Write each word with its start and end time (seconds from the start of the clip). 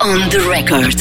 On 0.00 0.28
the 0.30 0.38
record. 0.48 0.96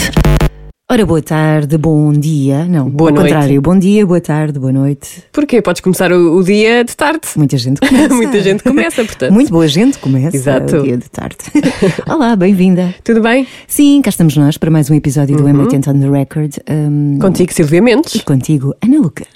Ora, 0.90 1.06
boa 1.06 1.22
tarde, 1.22 1.78
bom 1.78 2.12
dia. 2.12 2.66
Não, 2.66 2.90
Boa 2.90 3.12
ao 3.12 3.16
noite. 3.16 3.32
contrário, 3.34 3.62
bom 3.62 3.78
dia, 3.80 4.06
boa 4.06 4.20
tarde, 4.20 4.60
boa 4.60 4.74
noite. 4.74 5.24
Porquê? 5.32 5.62
Podes 5.62 5.82
começar 5.82 6.12
o, 6.12 6.36
o 6.38 6.44
dia 6.44 6.84
de 6.84 6.96
tarde. 6.98 7.22
Muita 7.38 7.58
gente 7.58 7.80
começa. 7.80 8.10
Muita 8.14 8.42
gente 8.42 8.64
começa, 8.64 9.04
portanto. 9.06 9.32
Muito 9.32 9.52
boa 9.52 9.68
gente 9.68 9.98
começa 10.00 10.36
Exato. 10.36 10.78
o 10.78 10.84
dia 10.84 10.98
de 10.98 11.10
tarde. 11.10 11.38
Olá, 12.10 12.36
bem-vinda. 12.36 12.94
Tudo 13.04 13.22
bem? 13.22 13.48
Sim, 13.68 14.02
cá 14.02 14.10
estamos 14.10 14.36
nós 14.36 14.58
para 14.58 14.70
mais 14.70 14.90
um 14.90 14.94
episódio 14.96 15.38
Uhum. 15.40 15.54
do 15.54 15.70
M80 15.70 15.88
on 15.96 16.00
the 16.00 16.10
Record. 16.10 16.58
Um, 16.70 17.20
Contigo, 17.20 17.54
Silvia 17.54 17.82
Mendes. 17.82 18.16
e 18.16 18.20
contigo, 18.24 18.76
Ana 18.84 18.98
Lucas. 19.00 19.28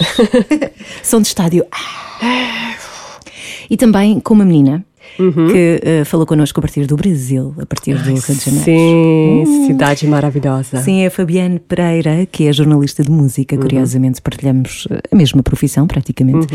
Som 1.04 1.22
de 1.22 1.28
estádio. 1.28 1.66
Ah. 1.72 2.74
E 3.70 3.78
também 3.78 4.20
com 4.20 4.34
uma 4.34 4.46
menina 4.46 4.84
Uhum. 5.18 5.48
que 5.48 5.82
eh, 5.84 6.04
falou 6.04 6.26
connosco 6.26 6.60
a 6.60 6.62
partir 6.62 6.86
do 6.86 6.96
Brasil, 6.96 7.54
a 7.60 7.66
partir 7.66 7.94
do 7.94 8.04
Rio 8.04 8.16
de 8.16 8.34
Janeiro. 8.34 8.64
Sim, 8.66 9.68
cidade 9.68 10.08
maravilhosa. 10.08 10.78
Sim, 10.78 11.02
é 11.02 11.08
a 11.08 11.12
Fabiane 11.12 11.60
Pereira, 11.60 12.26
que 12.30 12.48
é 12.48 12.54
jornalista 12.54 13.04
de 13.04 13.10
música. 13.10 13.58
Curiosamente, 13.58 14.22
partilhamos 14.22 14.88
eh, 14.90 15.02
a 15.12 15.16
mesma 15.16 15.42
profissão, 15.42 15.88
praticamente. 15.88 16.48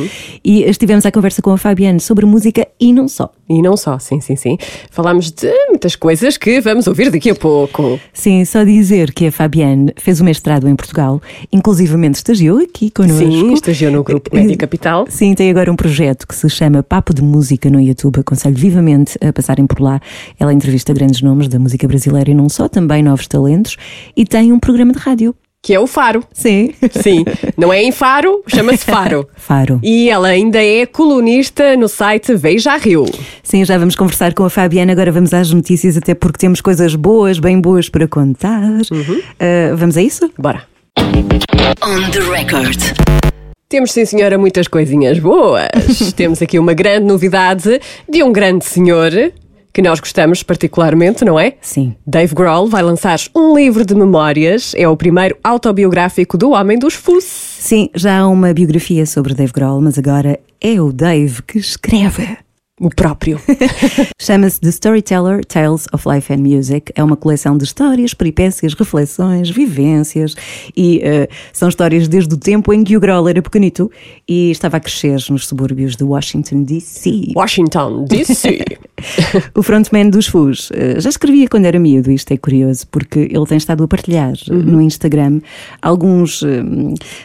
E 0.44 0.62
estivemos 0.64 1.06
à 1.06 1.10
conversa 1.10 1.40
com 1.40 1.50
a 1.52 1.58
Fabiane 1.58 2.00
sobre 2.00 2.26
música 2.26 2.66
e 2.78 2.92
não 2.92 3.08
só. 3.08 3.32
E 3.48 3.60
não 3.60 3.76
só, 3.76 3.98
sim, 3.98 4.20
sim, 4.20 4.36
sim. 4.36 4.56
Falámos 4.90 5.32
de 5.32 5.52
muitas 5.68 5.96
coisas 5.96 6.36
que 6.36 6.60
vamos 6.60 6.86
ouvir 6.86 7.10
daqui 7.10 7.30
a 7.30 7.34
pouco. 7.34 7.98
Sim, 8.12 8.44
só 8.44 8.62
dizer 8.62 9.12
que 9.12 9.26
a 9.26 9.32
Fabiane 9.32 9.92
fez 9.96 10.20
o 10.20 10.24
mestrado 10.24 10.68
em 10.68 10.76
Portugal, 10.76 11.20
inclusivamente 11.52 12.16
estagiou 12.16 12.58
aqui 12.58 12.90
connosco. 12.90 13.18
Sim, 13.18 13.52
estagiou 13.52 13.90
no 13.90 14.04
grupo 14.04 14.34
Média 14.34 14.56
Capital. 14.56 15.06
Sim, 15.08 15.34
tem 15.34 15.50
agora 15.50 15.70
um 15.72 15.76
projeto 15.76 16.26
que 16.28 16.34
se 16.34 16.48
chama 16.48 16.82
Papo 16.82 17.12
de 17.14 17.22
Música 17.22 17.68
no 17.68 17.80
YouTube. 17.80 18.22
Aconselho 18.40 18.56
vivamente 18.56 19.18
a 19.22 19.32
passarem 19.32 19.66
por 19.66 19.80
lá. 19.80 20.00
Ela 20.38 20.52
entrevista 20.54 20.94
grandes 20.94 21.20
nomes 21.20 21.46
da 21.48 21.58
música 21.58 21.86
brasileira 21.86 22.30
e 22.30 22.34
não 22.34 22.48
só, 22.48 22.68
também 22.68 23.02
novos 23.02 23.26
talentos. 23.26 23.76
E 24.16 24.24
tem 24.24 24.50
um 24.52 24.58
programa 24.58 24.92
de 24.92 24.98
rádio. 24.98 25.34
Que 25.62 25.74
é 25.74 25.80
o 25.80 25.86
Faro. 25.86 26.24
Sim. 26.32 26.72
Sim, 27.02 27.22
não 27.54 27.70
é 27.70 27.82
em 27.82 27.92
Faro, 27.92 28.42
chama-se 28.46 28.82
Faro. 28.82 29.28
Faro. 29.36 29.78
E 29.82 30.08
ela 30.08 30.28
ainda 30.28 30.62
é 30.62 30.86
colunista 30.86 31.76
no 31.76 31.86
site 31.86 32.34
Veja 32.34 32.78
Rio. 32.78 33.04
Sim, 33.42 33.62
já 33.66 33.76
vamos 33.76 33.94
conversar 33.94 34.32
com 34.32 34.44
a 34.44 34.48
Fabiana. 34.48 34.92
Agora 34.92 35.12
vamos 35.12 35.34
às 35.34 35.52
notícias, 35.52 35.98
até 35.98 36.14
porque 36.14 36.38
temos 36.38 36.62
coisas 36.62 36.94
boas, 36.94 37.38
bem 37.38 37.60
boas 37.60 37.90
para 37.90 38.08
contar. 38.08 38.62
Ah, 39.38 39.74
vamos 39.76 39.98
a 39.98 40.02
isso? 40.02 40.30
Bora. 40.38 40.62
On 40.98 42.10
the 42.10 42.20
record. 42.20 42.80
Temos, 43.70 43.92
sim, 43.92 44.04
senhora, 44.04 44.36
muitas 44.36 44.66
coisinhas 44.66 45.20
boas. 45.20 45.68
Temos 46.16 46.42
aqui 46.42 46.58
uma 46.58 46.74
grande 46.74 47.06
novidade 47.06 47.80
de 48.08 48.20
um 48.20 48.32
grande 48.32 48.64
senhor 48.64 49.12
que 49.72 49.80
nós 49.80 50.00
gostamos 50.00 50.42
particularmente, 50.42 51.24
não 51.24 51.38
é? 51.38 51.54
Sim. 51.60 51.94
Dave 52.04 52.34
Grohl 52.34 52.66
vai 52.66 52.82
lançar 52.82 53.16
um 53.32 53.54
livro 53.54 53.86
de 53.86 53.94
memórias. 53.94 54.74
É 54.76 54.88
o 54.88 54.96
primeiro 54.96 55.38
autobiográfico 55.44 56.36
do 56.36 56.50
Homem 56.50 56.80
dos 56.80 56.94
Fuss. 56.94 57.24
Sim, 57.24 57.88
já 57.94 58.18
há 58.18 58.26
uma 58.26 58.52
biografia 58.52 59.06
sobre 59.06 59.34
Dave 59.34 59.52
Grohl, 59.52 59.80
mas 59.80 59.96
agora 59.96 60.40
é 60.60 60.80
o 60.80 60.92
Dave 60.92 61.40
que 61.42 61.58
escreve. 61.58 62.38
O 62.80 62.88
próprio. 62.88 63.38
Chama-se 64.18 64.58
The 64.58 64.70
Storyteller 64.70 65.44
Tales 65.44 65.86
of 65.92 66.08
Life 66.08 66.32
and 66.32 66.38
Music. 66.38 66.90
É 66.94 67.04
uma 67.04 67.14
coleção 67.14 67.58
de 67.58 67.64
histórias, 67.64 68.14
peripécias, 68.14 68.72
reflexões, 68.72 69.50
vivências 69.50 70.34
e 70.74 70.98
eh, 71.02 71.28
são 71.52 71.68
histórias 71.68 72.08
desde 72.08 72.34
o 72.34 72.38
tempo 72.38 72.72
em 72.72 72.82
que 72.82 72.96
o 72.96 73.00
Grohl 73.00 73.28
era 73.28 73.42
pequenito 73.42 73.90
e 74.26 74.50
estava 74.50 74.78
a 74.78 74.80
crescer 74.80 75.18
nos 75.28 75.46
subúrbios 75.46 75.94
de 75.94 76.04
Washington, 76.04 76.62
D.C. 76.62 77.32
Washington, 77.36 78.06
D.C. 78.06 78.64
O 79.54 79.62
frontman 79.62 80.10
dos 80.10 80.26
Fus 80.26 80.70
eh, 80.74 81.00
já 81.00 81.08
escrevia 81.10 81.48
quando 81.48 81.64
era 81.66 81.78
miúdo, 81.78 82.10
isto 82.10 82.32
é 82.32 82.36
curioso, 82.36 82.86
porque 82.90 83.20
ele 83.30 83.46
tem 83.46 83.58
estado 83.58 83.82
a 83.84 83.88
partilhar 83.88 84.32
eh, 84.32 84.52
Uhum. 84.52 84.62
no 84.62 84.80
Instagram 84.82 85.40
alguns. 85.82 86.42
eh, 86.42 86.62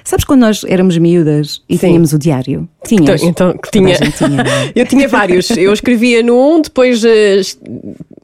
sabes 0.03 0.25
quando 0.25 0.41
nós 0.41 0.63
éramos 0.67 0.97
miúdas 0.97 1.61
e 1.69 1.77
Sim. 1.77 1.87
tínhamos 1.87 2.13
o 2.13 2.19
diário? 2.19 2.67
Tinhas? 2.85 3.21
Então, 3.23 3.51
Toda 3.53 3.67
a 3.67 3.71
tinha. 3.71 3.95
tinha, 4.11 4.41
é? 4.41 4.71
Eu 4.81 4.85
tinha 4.85 5.07
vários. 5.07 5.49
Eu 5.51 5.73
escrevia 5.73 6.21
no 6.23 6.35
um, 6.57 6.61
depois. 6.61 7.03
es- 7.03 7.59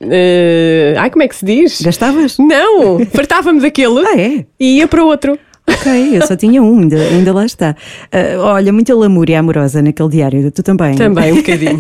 eh, 0.02 0.96
ai, 0.98 1.10
como 1.10 1.24
é 1.24 1.28
que 1.28 1.36
se 1.36 1.46
diz? 1.46 1.82
Gastavas? 1.82 2.38
Não, 2.38 3.06
fartava-me 3.08 3.60
daquele 3.62 4.00
Ah, 4.06 4.20
é? 4.20 4.46
e 4.60 4.78
ia 4.78 4.88
para 4.88 5.04
outro. 5.04 5.38
Ok, 5.68 6.18
eu 6.18 6.26
só 6.26 6.36
tinha 6.36 6.62
um, 6.62 6.80
ainda, 6.80 6.98
ainda 6.98 7.34
lá 7.34 7.46
está. 7.46 7.76
Ah, 8.12 8.54
olha, 8.54 8.74
muita 8.74 8.96
lamúria 8.96 9.40
amorosa 9.40 9.82
naquele 9.82 10.10
diário, 10.10 10.52
tu 10.52 10.64
também. 10.64 10.96
Também 10.96 11.34
um 11.34 11.38
bocadinho. 11.42 11.80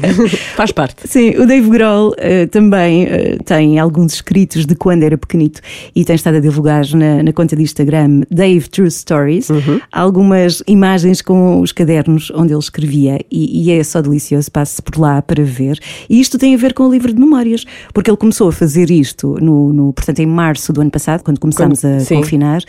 Faz 0.56 0.72
parte. 0.72 1.08
Sim, 1.08 1.31
o 1.38 1.46
Dave 1.46 1.69
Grohl 1.69 2.14
eh, 2.18 2.46
também 2.46 3.06
eh, 3.06 3.38
tem 3.44 3.80
alguns 3.80 4.14
escritos 4.14 4.66
de 4.66 4.75
quando 4.75 5.03
era 5.03 5.18
pequenito 5.18 5.62
e 5.96 6.06
tem 6.06 6.16
estado 6.16 6.38
a 6.38 6.40
divulgar 6.40 6.86
na, 6.94 7.24
na 7.24 7.34
conta 7.34 7.56
de 7.56 7.64
Instagram 7.64 8.22
Dave 8.30 8.69
True 8.69 8.90
Stories 8.90 9.50
algumas 9.92 10.62
imagens 10.68 11.22
com 11.22 11.59
os 11.62 11.72
cadernos 11.72 12.31
onde 12.36 12.53
ele 12.53 12.59
escrevia 12.59 13.19
e, 13.31 13.63
e 13.63 13.72
é 13.72 13.84
só 13.84 14.02
delicioso, 14.02 14.52
passe 14.52 14.81
por 14.81 14.98
lá 14.98 15.22
para 15.22 15.44
ver. 15.44 15.80
E 16.09 16.19
isto 16.19 16.38
tem 16.38 16.53
a 16.53 16.58
ver 16.58 16.74
com 16.74 16.88
o 16.88 16.92
livro 16.92 17.13
de 17.13 17.19
memórias, 17.19 17.66
porque 17.94 18.09
ele 18.09 18.18
começou 18.18 18.50
a 18.50 18.52
fazer 18.52 18.90
isto 18.92 19.38
no, 19.42 19.74
no 19.74 19.94
portanto, 19.94 20.19
em 20.19 20.25
março 20.25 20.72
do 20.72 20.81
ano 20.81 20.92
passado, 20.92 21.24
quando 21.24 21.40
começámos 21.40 21.84
a 21.84 22.00
sim. 22.00 22.16
confinar, 22.16 22.62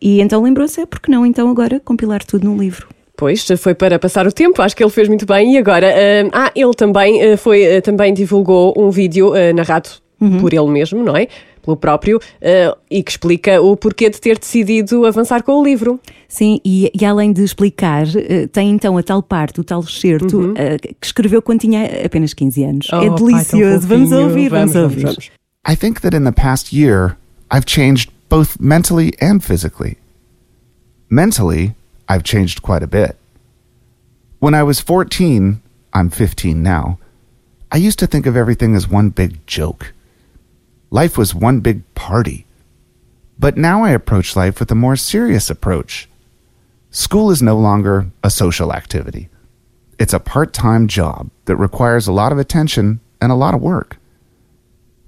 e 0.00 0.20
então 0.20 0.46
lembrou-se, 0.58 0.80
é 0.80 0.86
porque 0.86 1.10
não 1.10 1.24
então 1.24 1.48
agora 1.48 1.80
compilar 1.80 2.24
tudo 2.24 2.44
num 2.44 2.56
livro. 2.58 2.88
Pois, 3.16 3.46
foi 3.58 3.74
para 3.74 3.98
passar 3.98 4.26
o 4.26 4.32
tempo, 4.32 4.60
acho 4.62 4.76
que 4.76 4.82
ele 4.82 4.90
fez 4.90 5.08
muito 5.08 5.26
bem. 5.26 5.54
E 5.54 5.58
agora, 5.58 5.88
ah, 5.88 6.46
ah, 6.46 6.52
ele 6.54 6.72
também 6.74 7.20
ah, 7.22 7.36
foi, 7.36 7.76
ah, 7.76 7.82
também 7.82 8.12
divulgou 8.14 8.74
um 8.76 8.90
vídeo 8.90 9.34
ah, 9.34 9.52
narrado 9.52 9.90
por 10.40 10.52
ele 10.52 10.68
mesmo, 10.68 11.02
não 11.02 11.16
é? 11.16 11.28
Pelo 11.62 11.76
próprio, 11.76 12.18
e 12.90 13.02
que 13.02 13.10
explica 13.10 13.60
o 13.60 13.76
porquê 13.76 14.10
de 14.10 14.20
ter 14.20 14.38
decidido 14.38 15.06
avançar 15.06 15.42
com 15.44 15.60
o 15.60 15.62
livro. 15.62 16.00
Sim, 16.26 16.60
e, 16.64 16.90
e 16.98 17.04
além 17.04 17.32
de 17.32 17.44
explicar, 17.44 18.04
eh, 18.16 18.48
tem 18.48 18.70
então 18.70 18.96
a 18.98 19.02
tal 19.02 19.22
parte, 19.22 19.60
o 19.60 19.64
tal 19.64 19.80
excerto, 19.80 20.54
eh, 20.56 20.76
que 20.78 21.06
escreveu 21.06 21.40
quando 21.40 21.60
tinha 21.60 21.84
apenas 22.04 22.34
15 22.34 22.64
anos. 22.64 22.88
Uhum. 22.88 22.98
Oh, 22.98 23.02
é 23.02 23.08
pai, 23.08 23.18
delicioso. 23.18 23.86
Vamos 23.86 24.08
fofinho. 24.08 24.28
ouvir, 24.28 24.48
vamos, 24.48 24.72
Vamos, 24.72 24.90
ouvir. 24.90 25.02
vamos, 25.02 25.30
I 25.68 25.76
think 25.76 26.00
that 26.00 26.16
in 26.16 26.24
the 26.24 26.32
past 26.32 26.74
year, 26.74 27.16
I've 27.52 27.66
changed 27.66 28.10
both 28.28 28.58
mentally 28.58 29.12
and 29.20 29.40
physically. 29.40 29.98
Mentally, 31.10 31.74
I've 32.06 32.22
changed 32.22 32.60
quite 32.60 32.82
a 32.82 32.86
bit. 32.86 33.16
When 34.40 34.54
I 34.54 34.62
was 34.62 34.80
14, 34.80 35.62
I'm 35.94 36.10
15 36.10 36.62
now, 36.62 36.98
I 37.72 37.78
used 37.78 37.98
to 38.00 38.06
think 38.06 38.26
of 38.26 38.36
everything 38.36 38.74
as 38.74 38.88
one 38.88 39.08
big 39.08 39.46
joke. 39.46 39.94
Life 40.90 41.16
was 41.16 41.34
one 41.34 41.60
big 41.60 41.82
party. 41.94 42.46
But 43.38 43.56
now 43.56 43.84
I 43.84 43.90
approach 43.90 44.36
life 44.36 44.60
with 44.60 44.70
a 44.70 44.74
more 44.74 44.96
serious 44.96 45.48
approach. 45.48 46.08
School 46.90 47.30
is 47.30 47.42
no 47.42 47.56
longer 47.56 48.10
a 48.22 48.30
social 48.30 48.72
activity. 48.72 49.28
It's 49.98 50.12
a 50.12 50.20
part 50.20 50.52
time 50.52 50.88
job 50.88 51.30
that 51.46 51.56
requires 51.56 52.06
a 52.06 52.12
lot 52.12 52.32
of 52.32 52.38
attention 52.38 53.00
and 53.20 53.32
a 53.32 53.36
lot 53.36 53.54
of 53.54 53.62
work. 53.62 53.96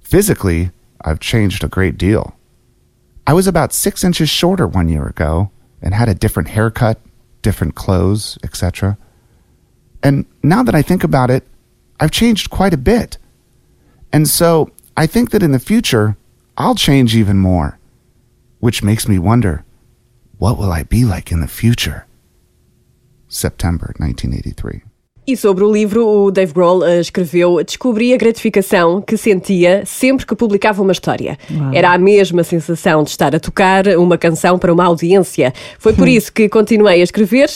Physically, 0.00 0.70
I've 1.02 1.20
changed 1.20 1.62
a 1.62 1.68
great 1.68 1.98
deal. 1.98 2.36
I 3.26 3.32
was 3.34 3.46
about 3.46 3.72
six 3.72 4.02
inches 4.02 4.30
shorter 4.30 4.66
one 4.66 4.88
year 4.88 5.06
ago 5.06 5.50
and 5.82 5.94
had 5.94 6.08
a 6.08 6.14
different 6.14 6.48
haircut, 6.50 7.00
different 7.42 7.74
clothes, 7.74 8.38
etc. 8.42 8.98
And 10.02 10.26
now 10.42 10.62
that 10.62 10.74
I 10.74 10.82
think 10.82 11.04
about 11.04 11.30
it, 11.30 11.46
I've 11.98 12.10
changed 12.10 12.50
quite 12.50 12.74
a 12.74 12.78
bit. 12.78 13.18
And 14.12 14.28
so 14.28 14.70
I 14.96 15.06
think 15.06 15.30
that 15.30 15.42
in 15.42 15.52
the 15.52 15.58
future, 15.58 16.16
I'll 16.56 16.74
change 16.74 17.14
even 17.14 17.38
more. 17.38 17.78
Which 18.58 18.82
makes 18.82 19.08
me 19.08 19.18
wonder 19.18 19.64
what 20.38 20.58
will 20.58 20.72
I 20.72 20.82
be 20.82 21.04
like 21.04 21.32
in 21.32 21.40
the 21.40 21.48
future? 21.48 22.06
September 23.28 23.94
1983. 23.98 24.82
E 25.26 25.36
sobre 25.36 25.62
o 25.62 25.72
livro, 25.72 26.06
o 26.06 26.30
Dave 26.30 26.52
Grohl 26.52 26.84
eh, 26.84 27.00
escreveu: 27.00 27.62
Descobri 27.62 28.12
a 28.12 28.16
gratificação 28.16 29.00
que 29.00 29.16
sentia 29.16 29.82
sempre 29.84 30.26
que 30.26 30.34
publicava 30.34 30.82
uma 30.82 30.92
história. 30.92 31.38
Era 31.72 31.92
a 31.92 31.98
mesma 31.98 32.42
sensação 32.42 33.02
de 33.02 33.10
estar 33.10 33.34
a 33.34 33.40
tocar 33.40 33.86
uma 33.98 34.16
canção 34.16 34.58
para 34.58 34.72
uma 34.72 34.84
audiência. 34.84 35.52
Foi 35.78 35.92
por 35.92 36.06
isso 36.08 36.32
que 36.32 36.48
continuei 36.48 37.00
a 37.00 37.04
escrever. 37.04 37.48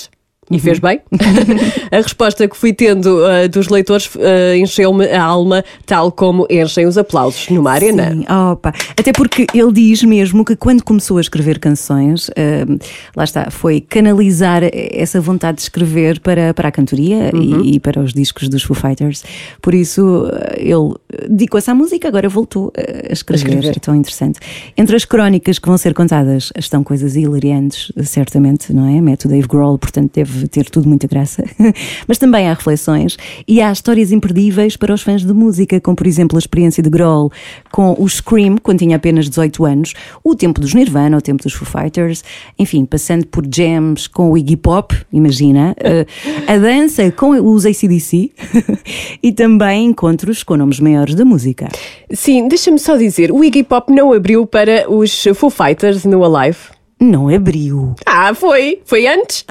E 0.50 0.58
fez 0.58 0.78
bem. 0.78 1.00
a 1.90 1.96
resposta 1.96 2.46
que 2.46 2.56
fui 2.56 2.72
tendo 2.72 3.26
eh, 3.26 3.48
dos 3.48 3.68
leitores 3.68 4.10
eh, 4.18 4.56
encheu-me 4.58 5.06
a 5.08 5.22
alma, 5.22 5.64
tal 5.86 6.12
como 6.12 6.46
enchem 6.50 6.86
os 6.86 6.98
aplausos 6.98 7.48
numa 7.48 7.72
arena. 7.72 8.10
Sim, 8.10 8.24
opa. 8.52 8.72
Até 8.98 9.12
porque 9.12 9.46
ele 9.54 9.72
diz 9.72 10.02
mesmo 10.02 10.44
que 10.44 10.54
quando 10.56 10.82
começou 10.82 11.18
a 11.18 11.20
escrever 11.20 11.58
canções, 11.58 12.30
hum, 12.30 12.78
lá 13.16 13.24
está, 13.24 13.50
foi 13.50 13.80
canalizar 13.80 14.62
essa 14.72 15.20
vontade 15.20 15.56
de 15.56 15.62
escrever 15.62 16.20
para, 16.20 16.52
para 16.52 16.68
a 16.68 16.72
cantoria 16.72 17.30
e, 17.34 17.76
e 17.76 17.80
para 17.80 18.00
os 18.00 18.12
discos 18.12 18.48
dos 18.48 18.62
Foo 18.62 18.76
Fighters. 18.76 19.24
Por 19.60 19.74
isso, 19.74 20.28
eh, 20.32 20.62
ele 20.62 20.94
dedicou-se 21.28 21.70
à 21.70 21.74
música, 21.74 22.08
agora 22.08 22.28
voltou 22.28 22.72
eh, 22.76 23.08
a 23.10 23.12
escrever. 23.12 23.48
escrever. 23.48 23.76
É 23.76 23.80
tão 23.80 23.94
interessante. 23.94 24.40
Entre 24.76 24.94
as 24.96 25.04
crónicas 25.04 25.58
que 25.58 25.68
vão 25.68 25.78
ser 25.78 25.94
contadas 25.94 26.52
estão 26.56 26.82
coisas 26.82 27.16
hilariantes, 27.16 27.92
certamente, 28.04 28.72
não 28.72 28.86
é? 28.88 29.00
Mete 29.00 29.26
o 29.26 29.28
Dave 29.28 29.46
Grohl, 29.46 29.78
portanto, 29.78 30.12
deve 30.14 30.33
deve 30.34 30.48
ter 30.48 30.70
tudo 30.70 30.88
muita 30.88 31.06
graça. 31.06 31.44
Mas 32.06 32.18
também 32.18 32.48
há 32.48 32.54
reflexões 32.54 33.16
e 33.46 33.60
há 33.60 33.70
histórias 33.70 34.12
imperdíveis 34.12 34.76
para 34.76 34.92
os 34.92 35.02
fãs 35.02 35.24
de 35.24 35.32
música, 35.32 35.80
como 35.80 35.96
por 35.96 36.06
exemplo 36.06 36.36
a 36.36 36.38
experiência 36.38 36.82
de 36.82 36.90
Grohl 36.90 37.30
com 37.70 37.94
o 37.98 38.08
Scream, 38.08 38.56
quando 38.62 38.78
tinha 38.80 38.96
apenas 38.96 39.28
18 39.28 39.64
anos, 39.64 39.94
o 40.22 40.34
tempo 40.34 40.60
dos 40.60 40.74
Nirvana, 40.74 41.16
o 41.16 41.20
tempo 41.20 41.42
dos 41.42 41.52
Foo 41.52 41.66
Fighters, 41.66 42.22
enfim, 42.58 42.84
passando 42.84 43.26
por 43.26 43.44
jams 43.52 44.06
com 44.06 44.30
o 44.30 44.38
Iggy 44.38 44.56
Pop, 44.56 44.94
imagina, 45.12 45.74
eh, 45.78 46.06
a 46.46 46.56
dança 46.56 47.10
com 47.10 47.30
os 47.30 47.66
ACDC 47.66 48.30
e 49.22 49.32
também 49.32 49.86
encontros 49.86 50.42
com 50.42 50.56
nomes 50.56 50.80
maiores 50.80 51.14
da 51.14 51.24
música. 51.24 51.68
Sim, 52.12 52.48
deixa-me 52.48 52.78
só 52.78 52.96
dizer, 52.96 53.32
o 53.32 53.42
Iggy 53.44 53.64
Pop 53.64 53.92
não 53.92 54.12
abriu 54.12 54.46
para 54.46 54.90
os 54.90 55.24
Foo 55.34 55.50
Fighters 55.50 56.04
no 56.04 56.24
Alive? 56.24 56.58
Não 57.04 57.28
abriu. 57.28 57.94
Ah, 58.06 58.34
foi. 58.34 58.80
Foi 58.86 59.06
antes. 59.06 59.44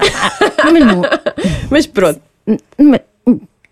Mas 0.64 0.84
não, 0.84 1.02
Mas 1.70 1.86
pronto. 1.86 2.20
mas 2.76 3.00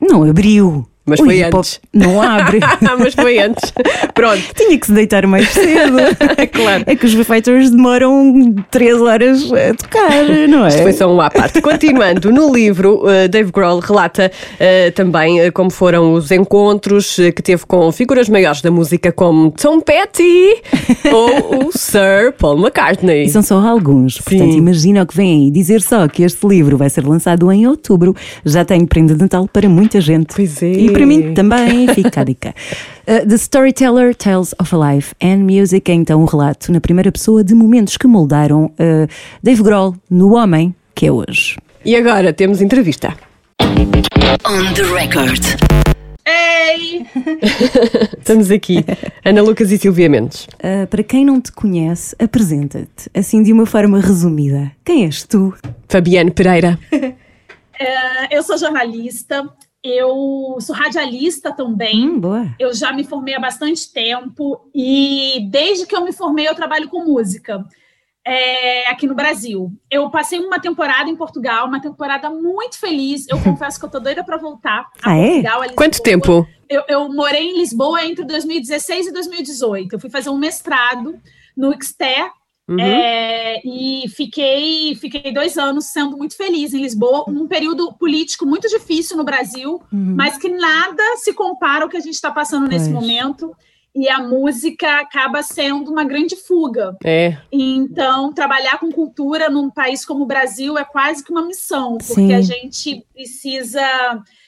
não 0.00 0.22
abriu. 0.22 0.86
Mas 1.04 1.18
foi 1.18 1.42
antes. 1.42 1.80
Não 1.92 2.22
abre. 2.22 2.60
Mas 2.98 3.14
foi 3.14 3.38
antes. 3.38 3.72
Pronto. 4.14 4.42
Tinha 4.54 4.78
que 4.78 4.86
se 4.86 4.92
deitar 4.92 5.26
mais 5.26 5.48
cedo. 5.48 5.96
Claro. 6.52 6.84
É 6.86 6.94
que 6.96 7.06
os 7.06 7.14
Fighters 7.26 7.70
demoram 7.70 8.54
3 8.70 9.00
horas 9.00 9.52
a 9.52 9.74
tocar, 9.74 10.24
não 10.48 10.64
é? 10.64 10.68
Isto 10.68 10.82
foi 10.82 10.92
só 10.92 11.12
um 11.12 11.20
à 11.20 11.30
parte. 11.30 11.60
Continuando, 11.60 12.30
no 12.30 12.52
livro, 12.52 13.02
uh, 13.04 13.28
Dave 13.28 13.50
Grohl 13.50 13.80
relata 13.80 14.30
uh, 14.54 14.92
também 14.92 15.46
uh, 15.46 15.52
como 15.52 15.70
foram 15.70 16.12
os 16.14 16.30
encontros 16.30 17.16
que 17.16 17.42
teve 17.42 17.64
com 17.66 17.90
figuras 17.90 18.28
maiores 18.28 18.60
da 18.60 18.70
música 18.70 19.12
como 19.12 19.50
Tom 19.52 19.80
Petty 19.80 20.62
ou 21.12 21.68
o 21.68 21.72
Sir 21.72 22.32
Paul 22.38 22.58
McCartney. 22.58 23.24
E 23.24 23.28
são 23.28 23.42
só 23.42 23.58
alguns, 23.58 24.20
portanto 24.20 24.54
imagina 24.54 25.02
o 25.02 25.06
que 25.06 25.16
vem 25.16 25.44
aí. 25.44 25.50
Dizer 25.50 25.80
só 25.80 26.06
que 26.08 26.22
este 26.22 26.46
livro 26.46 26.76
vai 26.76 26.90
ser 26.90 27.06
lançado 27.06 27.50
em 27.50 27.66
outubro. 27.66 28.14
Já 28.44 28.64
tenho 28.64 28.86
prenda 28.86 29.14
de 29.14 29.20
Natal 29.20 29.48
para 29.50 29.68
muita 29.68 30.00
gente. 30.00 30.34
Pois 30.34 30.62
é. 30.62 30.72
E 30.72 30.92
para 31.02 31.06
mim 31.06 31.34
também 31.34 31.88
fica 31.94 32.20
a 32.20 32.24
dica. 32.24 32.54
Uh, 33.02 33.26
The 33.28 33.34
Storyteller 33.34 34.14
Tales 34.14 34.54
of 34.60 34.74
a 34.74 34.92
Life 34.92 35.14
and 35.20 35.38
Music 35.38 35.90
é 35.90 35.94
então 35.94 36.22
um 36.22 36.24
relato 36.24 36.70
na 36.70 36.80
primeira 36.80 37.10
pessoa 37.10 37.42
de 37.42 37.54
momentos 37.54 37.96
que 37.96 38.06
moldaram 38.06 38.66
uh, 38.66 39.08
Dave 39.42 39.62
Grohl 39.62 39.96
no 40.08 40.36
homem 40.36 40.74
que 40.94 41.06
é 41.06 41.12
hoje. 41.12 41.56
E 41.84 41.96
agora 41.96 42.32
temos 42.32 42.60
entrevista. 42.60 43.16
On 43.60 44.72
the 44.74 44.82
record. 44.94 45.42
Ei! 46.24 47.04
Estamos 48.16 48.52
aqui, 48.52 48.84
Ana 49.24 49.42
Lucas 49.42 49.72
e 49.72 49.78
Silvia 49.78 50.08
Mendes. 50.08 50.46
Uh, 50.62 50.86
para 50.88 51.02
quem 51.02 51.24
não 51.24 51.40
te 51.40 51.50
conhece, 51.50 52.14
apresenta-te 52.16 53.10
assim 53.12 53.42
de 53.42 53.52
uma 53.52 53.66
forma 53.66 53.98
resumida. 53.98 54.70
Quem 54.84 55.04
és 55.04 55.24
tu? 55.24 55.52
Fabiane 55.88 56.30
Pereira. 56.30 56.78
É, 56.92 58.28
eu 58.36 58.42
sou 58.44 58.56
jornalista, 58.56 59.48
eu 59.84 60.56
sou 60.60 60.74
radialista 60.74 61.52
também. 61.52 62.08
Hum, 62.08 62.20
boa. 62.20 62.54
Eu 62.58 62.72
já 62.74 62.92
me 62.92 63.04
formei 63.04 63.34
há 63.34 63.40
bastante 63.40 63.92
tempo 63.92 64.68
e 64.74 65.46
desde 65.50 65.86
que 65.86 65.94
eu 65.96 66.04
me 66.04 66.12
formei 66.12 66.48
eu 66.48 66.54
trabalho 66.54 66.88
com 66.88 67.04
música 67.04 67.64
é, 68.24 68.88
aqui 68.88 69.06
no 69.06 69.14
Brasil. 69.14 69.72
Eu 69.90 70.08
passei 70.10 70.38
uma 70.38 70.60
temporada 70.60 71.10
em 71.10 71.16
Portugal, 71.16 71.66
uma 71.66 71.80
temporada 71.80 72.30
muito 72.30 72.78
feliz. 72.78 73.26
Eu 73.28 73.38
confesso 73.42 73.78
que 73.80 73.84
eu 73.84 73.90
tô 73.90 73.98
doida 73.98 74.22
para 74.22 74.36
voltar 74.36 74.88
a 75.02 75.10
Ah, 75.10 75.16
é? 75.16 75.26
Portugal. 75.28 75.58
a 75.58 75.62
Lisboa. 75.62 75.76
Quanto 75.76 76.02
tempo? 76.02 76.46
Eu, 76.68 76.84
eu 76.88 77.08
morei 77.12 77.50
em 77.50 77.58
Lisboa 77.58 78.04
entre 78.04 78.24
2016 78.24 79.08
e 79.08 79.12
2018. 79.12 79.92
Eu 79.94 80.00
fui 80.00 80.08
fazer 80.08 80.30
um 80.30 80.38
mestrado 80.38 81.18
no 81.56 81.72
XTER 81.82 82.30
Uhum. 82.72 82.80
é, 82.80 83.60
e 83.64 84.08
fiquei, 84.08 84.94
fiquei 84.94 85.32
dois 85.32 85.58
anos 85.58 85.86
sendo 85.86 86.16
muito 86.16 86.36
feliz 86.36 86.72
em 86.72 86.80
Lisboa, 86.80 87.24
um 87.28 87.46
período 87.46 87.92
político 87.94 88.46
muito 88.46 88.68
difícil 88.68 89.16
no 89.16 89.24
Brasil, 89.24 89.82
mas 89.90 90.36
que 90.38 90.48
nada 90.48 91.02
se 91.16 91.32
compara 91.32 91.84
ao 91.84 91.90
que 91.90 91.96
a 91.96 92.00
gente 92.00 92.14
está 92.14 92.30
passando 92.30 92.66
nesse 92.68 92.90
Pois. 92.90 93.00
momento. 93.00 93.54
E 93.94 94.08
a 94.08 94.20
música 94.20 95.00
acaba 95.00 95.42
sendo 95.42 95.90
uma 95.90 96.02
grande 96.02 96.34
fuga. 96.34 96.96
É. 97.04 97.36
Então, 97.52 98.32
trabalhar 98.32 98.78
com 98.78 98.90
cultura 98.90 99.50
num 99.50 99.68
país 99.68 100.02
como 100.02 100.24
o 100.24 100.26
Brasil 100.26 100.78
é 100.78 100.84
quase 100.84 101.22
que 101.22 101.30
uma 101.30 101.44
missão, 101.44 101.98
porque 101.98 102.14
Sim. 102.14 102.34
a 102.34 102.40
gente 102.40 103.04
precisa, 103.12 103.82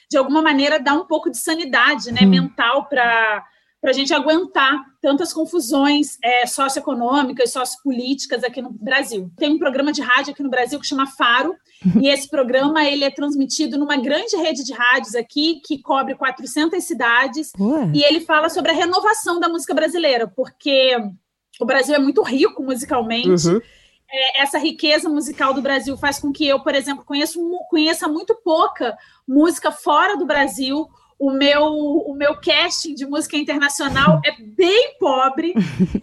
de 0.09 0.17
alguma 0.17 0.41
maneira, 0.41 0.79
dar 0.79 0.95
um 0.95 1.05
pouco 1.05 1.29
de 1.29 1.37
sanidade 1.37 2.11
né, 2.11 2.21
mental 2.25 2.85
para 2.89 3.45
a 3.83 3.93
gente 3.93 4.13
aguentar 4.13 4.83
tantas 5.01 5.31
confusões 5.31 6.17
é, 6.23 6.47
socioeconômicas, 6.47 7.51
sociopolíticas 7.51 8.43
aqui 8.43 8.61
no 8.61 8.71
Brasil. 8.71 9.31
Tem 9.37 9.51
um 9.51 9.59
programa 9.59 9.91
de 9.91 10.01
rádio 10.01 10.33
aqui 10.33 10.41
no 10.41 10.49
Brasil 10.49 10.79
que 10.79 10.87
chama 10.87 11.05
Faro, 11.05 11.55
e 12.01 12.07
esse 12.07 12.27
programa 12.27 12.83
ele 12.83 13.03
é 13.03 13.11
transmitido 13.11 13.77
numa 13.77 13.97
grande 13.97 14.35
rede 14.37 14.63
de 14.63 14.73
rádios 14.73 15.13
aqui, 15.13 15.61
que 15.63 15.81
cobre 15.81 16.15
400 16.15 16.83
cidades, 16.83 17.51
Boa. 17.55 17.91
e 17.93 18.03
ele 18.03 18.21
fala 18.21 18.49
sobre 18.49 18.71
a 18.71 18.73
renovação 18.73 19.39
da 19.39 19.47
música 19.47 19.73
brasileira, 19.73 20.27
porque 20.27 20.97
o 21.59 21.65
Brasil 21.65 21.93
é 21.93 21.99
muito 21.99 22.23
rico 22.23 22.63
musicalmente. 22.63 23.47
Uhum. 23.47 23.61
É, 24.11 24.41
essa 24.41 24.57
riqueza 24.57 25.09
musical 25.09 25.53
do 25.53 25.61
Brasil 25.61 25.97
faz 25.97 26.19
com 26.19 26.31
que 26.31 26.47
eu, 26.47 26.59
por 26.59 26.75
exemplo, 26.75 27.03
conheço, 27.03 27.39
conheça 27.69 28.07
muito 28.07 28.35
pouca 28.43 28.97
música 29.27 29.71
fora 29.71 30.15
do 30.15 30.25
Brasil. 30.25 30.87
O 31.17 31.31
meu, 31.31 31.63
o 31.63 32.13
meu 32.13 32.35
casting 32.35 32.93
de 32.93 33.05
música 33.05 33.37
internacional 33.37 34.21
é 34.25 34.31
bem 34.41 34.95
pobre. 34.99 35.53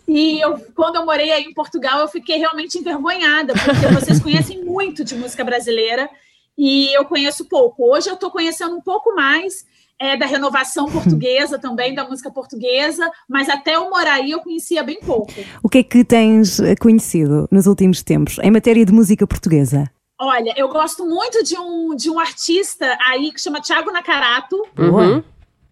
E 0.09 0.41
eu, 0.41 0.59
quando 0.75 0.97
eu 0.97 1.05
morei 1.05 1.31
aí 1.31 1.45
em 1.45 1.55
Portugal, 1.55 2.01
eu 2.01 2.09
fiquei 2.09 2.39
realmente 2.39 2.79
envergonhada, 2.79 3.53
porque 3.53 3.95
vocês 3.95 4.21
conhecem 4.21 4.65
muito 4.65 5.05
de 5.05 5.15
música 5.15 5.45
brasileira 5.45 6.09
e 6.57 6.95
eu 6.97 7.05
conheço 7.05 7.47
pouco. 7.47 7.93
Hoje 7.93 8.09
eu 8.09 8.15
estou 8.15 8.31
conhecendo 8.31 8.75
um 8.75 8.81
pouco 8.81 9.15
mais 9.15 9.67
é, 9.99 10.17
da 10.17 10.27
renovação 10.27 10.91
portuguesa 10.91 11.59
também, 11.59 11.95
da 11.95 12.09
música 12.09 12.31
portuguesa, 12.31 13.11
mas 13.29 13.49
até 13.49 13.77
eu 13.77 13.89
morar 13.89 14.15
aí 14.15 14.33
eu 14.33 14.41
conhecia 14.41 14.83
bem 14.83 14.99
pouco. 15.01 15.33
O 15.63 15.69
que 15.69 15.79
é 15.79 15.83
que 15.83 16.05
tens 16.05 16.59
eh, 16.59 16.75
conhecido 16.75 17.47
nos 17.51 17.67
últimos 17.67 18.03
tempos 18.03 18.39
em 18.43 18.51
matéria 18.51 18.85
de 18.85 18.93
música 18.93 19.27
portuguesa? 19.27 19.91
Olha, 20.25 20.55
eu 20.57 20.69
gosto 20.69 21.05
muito 21.05 21.43
de 21.43 21.59
um, 21.59 21.97
de 21.97 22.09
um 22.09 22.17
artista 22.19 22.97
aí 23.09 23.33
que 23.33 23.41
chama 23.41 23.61
Thiago 23.61 23.91
Nakarato, 23.91 24.57
Uhum. 24.79 25.21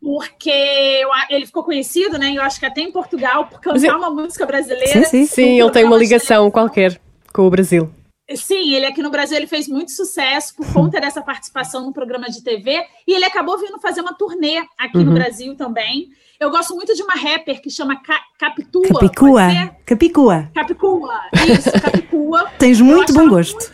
porque 0.03 0.51
eu 0.51 1.09
ele 1.29 1.47
ficou 1.47 1.63
conhecido, 1.63 2.19
né? 2.19 2.33
Eu 2.35 2.43
acho 2.43 2.59
que 2.59 2.67
até 2.67 2.81
em 2.81 2.91
Portugal, 2.91 3.47
por 3.47 3.61
cantar 3.61 3.87
eu- 3.87 3.97
uma 3.99 4.11
música 4.11 4.45
brasileira. 4.45 5.05
Sim, 5.05 5.05
sim. 5.05 5.27
Sim, 5.27 5.61
ele 5.61 5.71
tem 5.71 5.85
uma 5.85 5.97
ligação 5.97 6.51
qualquer 6.51 7.01
com 7.33 7.43
o 7.47 7.51
Brasil. 7.51 7.89
Sim, 8.35 8.75
ele 8.75 8.87
aqui 8.87 9.03
no 9.03 9.11
Brasil 9.11 9.37
ele 9.37 9.47
fez 9.47 9.69
muito 9.69 9.93
sucesso 9.93 10.55
por 10.57 10.73
conta 10.73 11.01
dessa 11.01 11.21
participação 11.23 11.85
no 11.85 11.93
programa 11.93 12.27
de 12.29 12.43
TV 12.43 12.81
e 13.07 13.13
ele 13.13 13.25
acabou 13.25 13.57
vindo 13.59 13.79
fazer 13.81 14.01
uma 14.01 14.15
turnê 14.15 14.65
aqui 14.79 14.99
no 14.99 15.13
Brasil 15.13 15.55
também. 15.57 16.09
Eu 16.41 16.51
gosto 16.51 16.75
muito 16.75 16.95
de 16.95 17.03
uma 17.03 17.13
rapper 17.15 17.61
que 17.61 17.69
chama 17.69 17.97
Ca 18.03 18.19
Capitua. 18.39 18.89
Capicua. 18.89 19.49
Capicua. 19.85 20.51
Capicua, 20.55 21.21
isso, 21.47 21.71
Capicua. 21.83 22.51
Tens 22.59 22.81
muito 22.81 23.13
bom 23.13 23.29
gosto. 23.29 23.71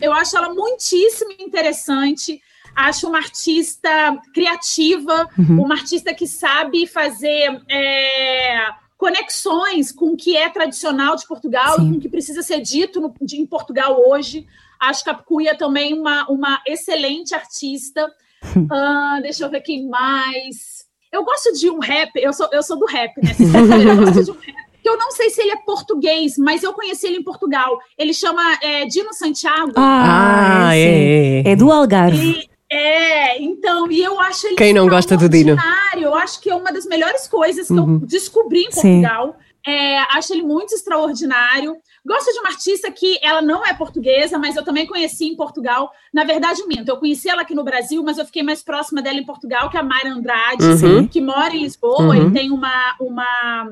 Eu 0.00 0.14
acho 0.14 0.34
ela 0.36 0.54
muitíssimo 0.54 1.32
interessante. 1.38 2.40
Acho 2.74 3.08
uma 3.08 3.18
artista 3.18 3.90
criativa, 4.32 5.28
uma 5.36 5.74
artista 5.74 6.14
que 6.14 6.26
sabe 6.26 6.86
fazer 6.86 7.60
é, 7.68 8.68
conexões 8.96 9.92
com 9.92 10.12
o 10.12 10.16
que 10.16 10.34
é 10.36 10.48
tradicional 10.48 11.14
de 11.16 11.26
Portugal 11.26 11.76
Sim. 11.76 11.88
e 11.88 11.90
com 11.92 11.98
o 11.98 12.00
que 12.00 12.08
precisa 12.08 12.40
ser 12.42 12.60
dito 12.60 13.00
no- 13.00 13.12
de- 13.20 13.36
em 13.36 13.44
Portugal 13.46 14.00
hoje. 14.08 14.46
Acho 14.80 15.02
que 15.04 15.10
a 15.10 15.14
Cuia 15.14 15.56
também 15.58 15.92
uma, 15.92 16.24
uma 16.30 16.62
excelente 16.66 17.34
artista. 17.34 18.10
Ah, 18.70 19.18
deixa 19.20 19.44
eu 19.44 19.50
ver 19.50 19.60
quem 19.62 19.88
mais. 19.88 20.77
Eu 21.12 21.24
gosto 21.24 21.52
de 21.54 21.70
um 21.70 21.78
rap, 21.78 22.10
eu 22.16 22.32
sou, 22.32 22.48
eu 22.52 22.62
sou 22.62 22.78
do 22.78 22.86
rap, 22.86 23.12
né? 23.22 23.32
Eu 23.38 23.96
gosto 24.04 24.24
de 24.24 24.30
um 24.30 24.34
rap. 24.34 24.54
que 24.82 24.88
Eu 24.88 24.96
não 24.98 25.10
sei 25.10 25.30
se 25.30 25.40
ele 25.40 25.50
é 25.52 25.56
português, 25.56 26.36
mas 26.38 26.62
eu 26.62 26.72
conheci 26.72 27.06
ele 27.06 27.18
em 27.18 27.22
Portugal. 27.22 27.78
Ele 27.96 28.12
chama 28.14 28.42
é, 28.62 28.84
Dino 28.86 29.12
Santiago. 29.12 29.72
Ah, 29.76 30.70
sim. 30.72 30.78
é, 30.78 31.42
é. 31.46 31.52
É 31.52 31.56
do 31.56 31.70
Algarve. 31.72 32.40
E- 32.42 32.58
é, 32.70 33.40
então, 33.42 33.90
e 33.90 34.02
eu 34.02 34.20
acho 34.20 34.46
ele 34.46 34.54
Quem 34.56 34.74
não 34.74 34.86
gosta 34.86 35.16
do 35.16 35.26
Dino? 35.26 35.54
extraordinário. 35.54 36.02
Eu 36.02 36.14
acho 36.14 36.38
que 36.38 36.50
é 36.50 36.54
uma 36.54 36.70
das 36.70 36.84
melhores 36.84 37.26
coisas 37.26 37.66
que 37.66 37.72
eu 37.72 37.98
descobri 38.00 38.64
em 38.64 38.70
Sim. 38.70 39.00
Portugal. 39.02 39.36
É, 39.66 39.98
acho 40.14 40.34
ele 40.34 40.42
muito 40.42 40.74
extraordinário. 40.74 41.76
Gosto 42.08 42.32
de 42.32 42.38
uma 42.40 42.48
artista 42.48 42.90
que 42.90 43.18
ela 43.22 43.42
não 43.42 43.64
é 43.66 43.74
portuguesa, 43.74 44.38
mas 44.38 44.56
eu 44.56 44.64
também 44.64 44.86
conheci 44.86 45.26
em 45.26 45.36
Portugal. 45.36 45.92
Na 46.12 46.24
verdade, 46.24 46.66
minto, 46.66 46.88
eu 46.88 46.96
conheci 46.96 47.28
ela 47.28 47.42
aqui 47.42 47.54
no 47.54 47.62
Brasil, 47.62 48.02
mas 48.02 48.16
eu 48.16 48.24
fiquei 48.24 48.42
mais 48.42 48.62
próxima 48.62 49.02
dela 49.02 49.18
em 49.18 49.26
Portugal, 49.26 49.68
que 49.68 49.76
é 49.76 49.80
a 49.80 49.82
Mayra 49.82 50.10
Andrade, 50.14 50.64
Uhum. 50.64 51.06
que 51.06 51.20
mora 51.20 51.54
em 51.54 51.60
Lisboa 51.64 52.16
e 52.16 52.30
tem 52.30 52.50
uma, 52.50 52.96
uma, 52.98 53.68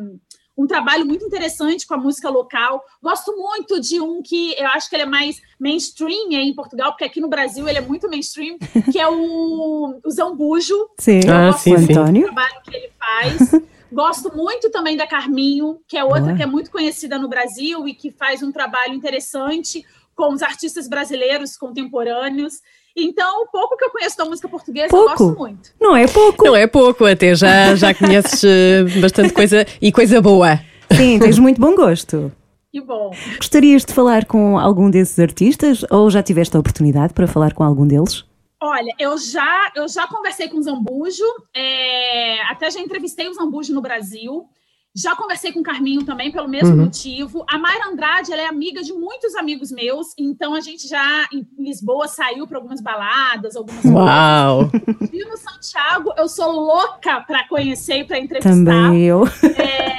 um 0.56 0.66
trabalho 0.66 1.06
muito 1.06 1.24
interessante 1.24 1.86
com 1.86 1.94
a 1.94 1.96
música 1.96 2.28
local. 2.28 2.82
Gosto 3.02 3.34
muito 3.36 3.80
de 3.80 4.00
um 4.00 4.22
que 4.22 4.54
eu 4.58 4.66
acho 4.68 4.90
que 4.90 4.96
ele 4.96 5.04
é 5.04 5.06
mais 5.06 5.40
mainstream 5.58 6.28
aí 6.30 6.48
em 6.48 6.54
Portugal, 6.54 6.90
porque 6.92 7.04
aqui 7.04 7.20
no 7.20 7.28
Brasil 7.28 7.66
ele 7.66 7.78
é 7.78 7.82
muito 7.82 8.06
mainstream, 8.08 8.58
que 8.92 8.98
é 8.98 9.08
o, 9.08 9.98
o 10.04 10.10
Zambujo, 10.10 10.74
Sim. 10.98 11.20
Ah, 11.30 11.50
o 11.50 11.52
sim, 11.54 11.76
sim. 11.78 11.86
Trabalho 11.86 12.60
que 12.64 12.76
ele 12.76 12.90
faz. 12.98 13.62
Gosto 13.92 14.34
muito 14.36 14.70
também 14.70 14.96
da 14.96 15.06
Carminho, 15.06 15.80
que 15.86 15.96
é 15.96 16.04
outra 16.04 16.22
Boa. 16.22 16.36
que 16.36 16.42
é 16.42 16.46
muito 16.46 16.70
conhecida 16.70 17.18
no 17.18 17.28
Brasil 17.28 17.86
e 17.86 17.94
que 17.94 18.10
faz 18.10 18.42
um 18.42 18.50
trabalho 18.50 18.94
interessante 18.94 19.84
com 20.14 20.32
os 20.32 20.42
artistas 20.42 20.88
brasileiros 20.88 21.56
contemporâneos. 21.56 22.54
Então, 22.96 23.42
o 23.42 23.46
pouco 23.48 23.76
que 23.76 23.84
eu 23.84 23.90
conheço 23.90 24.16
da 24.16 24.24
música 24.24 24.48
portuguesa, 24.48 24.88
pouco. 24.88 25.10
eu 25.10 25.16
gosto 25.16 25.38
muito. 25.38 25.70
Não 25.78 25.94
é 25.94 26.06
pouco. 26.08 26.46
Não 26.46 26.56
é 26.56 26.66
pouco, 26.66 27.04
até 27.04 27.34
já, 27.34 27.74
já 27.74 27.94
conheces 27.94 28.42
uh, 28.42 29.00
bastante 29.00 29.34
coisa 29.34 29.66
e 29.80 29.92
coisa 29.92 30.20
boa. 30.20 30.58
Sim, 30.96 31.18
tens 31.18 31.38
muito 31.38 31.60
bom 31.60 31.74
gosto. 31.74 32.32
Que 32.72 32.80
bom. 32.80 33.10
Gostarias 33.36 33.84
de 33.84 33.92
falar 33.92 34.24
com 34.24 34.58
algum 34.58 34.90
desses 34.90 35.18
artistas 35.18 35.84
ou 35.90 36.10
já 36.10 36.22
tiveste 36.22 36.56
a 36.56 36.60
oportunidade 36.60 37.12
para 37.12 37.26
falar 37.26 37.52
com 37.52 37.62
algum 37.62 37.86
deles? 37.86 38.24
Olha, 38.60 38.94
eu 38.98 39.18
já, 39.18 39.70
eu 39.74 39.86
já 39.86 40.06
conversei 40.06 40.48
com 40.48 40.56
o 40.56 40.62
Zambujo, 40.62 41.24
é, 41.54 42.40
até 42.44 42.70
já 42.70 42.80
entrevistei 42.80 43.28
o 43.28 43.34
Zambujo 43.34 43.74
no 43.74 43.82
Brasil. 43.82 44.48
Já 44.96 45.14
conversei 45.14 45.52
com 45.52 45.60
o 45.60 45.62
Carminho 45.62 46.04
também, 46.04 46.32
pelo 46.32 46.48
mesmo 46.48 46.70
uhum. 46.70 46.84
motivo. 46.84 47.44
A 47.46 47.58
Mayra 47.58 47.88
Andrade, 47.88 48.32
ela 48.32 48.40
é 48.40 48.46
amiga 48.46 48.82
de 48.82 48.94
muitos 48.94 49.34
amigos 49.34 49.70
meus, 49.70 50.14
então 50.16 50.54
a 50.54 50.60
gente 50.60 50.88
já, 50.88 51.28
em 51.30 51.46
Lisboa, 51.58 52.08
saiu 52.08 52.46
para 52.46 52.56
algumas 52.56 52.80
baladas, 52.80 53.56
algumas 53.56 53.84
Uau! 53.84 54.70
coisas. 54.70 55.12
E 55.12 55.24
no 55.24 55.36
Santiago, 55.36 56.14
eu 56.16 56.26
sou 56.28 56.50
louca 56.50 57.20
para 57.20 57.46
conhecer 57.46 57.98
e 57.98 58.04
para 58.04 58.18
entrevistar. 58.18 58.54
Também 58.54 59.02
eu. 59.02 59.24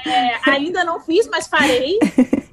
É, 0.07 0.49
ainda 0.49 0.83
não 0.83 0.99
fiz, 0.99 1.27
mas 1.27 1.47
farei. 1.47 1.99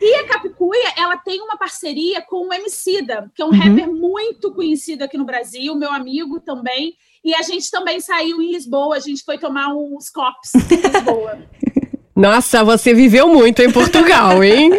E 0.00 0.14
a 0.16 0.26
Capicuia, 0.26 0.92
ela 0.98 1.16
tem 1.16 1.40
uma 1.40 1.56
parceria 1.56 2.20
com 2.20 2.48
o 2.48 2.52
Emicida, 2.52 3.30
que 3.34 3.40
é 3.40 3.44
um 3.44 3.48
uhum. 3.48 3.58
rapper 3.58 3.90
muito 3.90 4.52
conhecido 4.52 5.02
aqui 5.02 5.16
no 5.16 5.24
Brasil, 5.24 5.74
meu 5.76 5.90
amigo 5.90 6.40
também. 6.40 6.94
E 7.24 7.34
a 7.34 7.40
gente 7.40 7.70
também 7.70 8.00
saiu 8.00 8.42
em 8.42 8.52
Lisboa, 8.52 8.96
a 8.96 9.00
gente 9.00 9.24
foi 9.24 9.38
tomar 9.38 9.74
uns 9.74 10.10
copos 10.10 10.54
em 10.54 10.76
Lisboa. 10.76 11.38
Nossa, 12.14 12.62
você 12.62 12.94
viveu 12.94 13.28
muito 13.28 13.60
em 13.60 13.70
Portugal, 13.70 14.42
hein? 14.44 14.70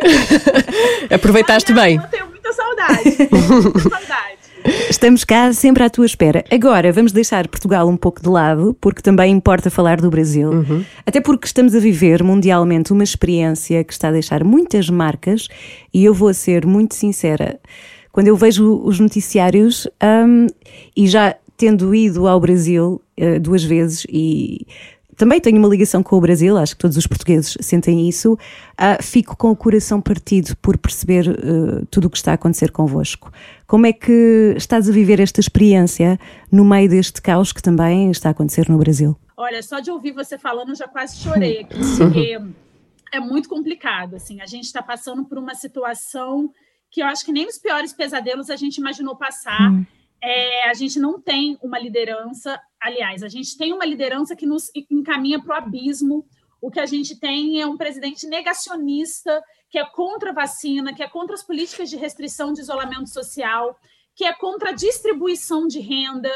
Aproveitaste 1.12 1.74
bem. 1.74 1.98
Eu 1.98 2.08
tenho 2.08 2.28
muita 2.28 2.54
saudade. 2.54 3.04
muita 3.30 3.90
saudade. 3.90 4.36
Estamos 4.90 5.24
cá 5.26 5.52
sempre 5.52 5.84
à 5.84 5.90
tua 5.90 6.06
espera. 6.06 6.46
Agora 6.50 6.92
vamos 6.94 7.12
deixar 7.12 7.48
Portugal 7.48 7.88
um 7.90 7.98
pouco 7.98 8.22
de 8.22 8.30
lado, 8.30 8.76
porque 8.80 9.02
também 9.02 9.34
importa 9.34 9.70
falar 9.70 10.00
do 10.00 10.10
Brasil. 10.10 10.50
Uhum. 10.50 10.86
Até 11.06 11.20
porque 11.20 11.46
estamos 11.46 11.76
a 11.76 11.80
viver 11.80 12.24
mundialmente 12.24 12.94
uma 12.94 13.04
experiência 13.04 13.84
que 13.84 13.92
está 13.92 14.08
a 14.08 14.12
deixar 14.12 14.44
muitas 14.44 14.90
marcas, 14.90 15.50
e 15.94 16.06
eu 16.06 16.14
vou 16.14 16.34
ser 16.34 16.66
muito 16.66 16.96
sincera. 16.96 17.60
Quando 18.12 18.28
eu 18.30 18.38
vejo 18.38 18.82
os 18.84 18.98
noticiários, 18.98 19.88
um, 20.02 20.48
e 20.96 21.06
já 21.06 21.36
tendo 21.58 21.94
ido 21.94 22.28
ao 22.28 22.40
Brasil 22.40 23.02
uh, 23.20 23.40
duas 23.40 23.64
vezes 23.64 24.06
e 24.10 24.66
também 25.16 25.40
tenho 25.40 25.58
uma 25.58 25.68
ligação 25.68 26.04
com 26.04 26.18
o 26.18 26.22
Brasil, 26.22 26.58
acho 26.58 26.76
que 26.76 26.82
todos 26.82 26.98
os 26.98 27.08
portugueses 27.08 27.58
sentem 27.62 28.08
isso. 28.08 28.34
Uh, 28.34 29.02
fico 29.02 29.36
com 29.36 29.50
o 29.52 29.56
coração 29.56 30.02
partido 30.02 30.56
por 30.58 30.78
perceber 30.78 31.28
uh, 31.30 31.86
tudo 31.88 32.06
o 32.06 32.10
que 32.10 32.18
está 32.18 32.32
a 32.32 32.36
acontecer 32.36 32.72
convosco. 32.72 33.32
Como 33.66 33.86
é 33.86 33.94
que 33.94 34.54
estás 34.58 34.90
a 34.90 34.92
viver 34.92 35.20
esta 35.20 35.40
experiência 35.40 36.20
no 36.52 36.66
meio 36.66 36.90
deste 36.90 37.22
caos 37.22 37.54
que 37.54 37.62
também 37.62 38.12
está 38.12 38.30
a 38.30 38.32
acontecer 38.32 38.70
no 38.70 38.78
Brasil? 38.78 39.18
Olha, 39.38 39.62
só 39.64 39.80
de 39.80 39.92
ouvir 39.92 40.12
você 40.12 40.38
falando, 40.38 40.70
eu 40.70 40.76
já 40.76 40.88
quase 40.88 41.18
chorei 41.18 41.62
aqui, 41.62 41.80
porque 41.98 42.40
é 43.12 43.20
muito 43.20 43.50
complicado. 43.50 44.16
Assim, 44.16 44.42
a 44.42 44.46
gente 44.46 44.66
está 44.66 44.82
passando 44.82 45.26
por 45.26 45.38
uma 45.38 45.56
situação 45.56 46.52
que 46.92 47.02
eu 47.02 47.06
acho 47.08 47.26
que 47.26 47.32
nem 47.32 47.48
os 47.48 47.58
piores 47.58 47.92
pesadelos 47.92 48.50
a 48.50 48.56
gente 48.56 48.78
imaginou 48.78 49.16
passar. 49.16 49.72
Hum. 49.72 49.86
É, 50.24 50.70
a 50.70 50.74
gente 50.74 51.00
não 51.00 51.22
tem 51.22 51.58
uma 51.62 51.78
liderança 51.78 52.60
aliás, 52.86 53.24
a 53.24 53.28
gente 53.28 53.58
tem 53.58 53.74
uma 53.74 53.86
liderança 53.86 54.36
que 54.36 54.46
nos 54.46 54.70
encaminha 54.92 55.42
para 55.42 55.56
o 55.56 55.58
abismo. 55.58 56.26
O 56.62 56.70
que 56.70 56.80
a 56.80 56.86
gente 56.86 57.20
tem 57.20 57.60
é 57.60 57.66
um 57.66 57.78
presidente 57.78 58.28
negacionista, 58.28 59.44
que 59.70 59.80
é 59.80 59.86
contra 59.86 60.30
a 60.30 60.34
vacina, 60.34 60.94
que 60.94 61.02
é 61.02 61.10
contra 61.10 61.34
as 61.34 61.44
políticas 61.44 61.90
de 61.90 61.98
restrição 61.98 62.54
de 62.54 62.62
isolamento 62.62 63.10
social, 63.10 63.76
que 64.16 64.24
é 64.24 64.34
contra 64.34 64.70
a 64.70 64.74
distribuição 64.74 65.68
de 65.68 65.80
renda, 65.80 66.32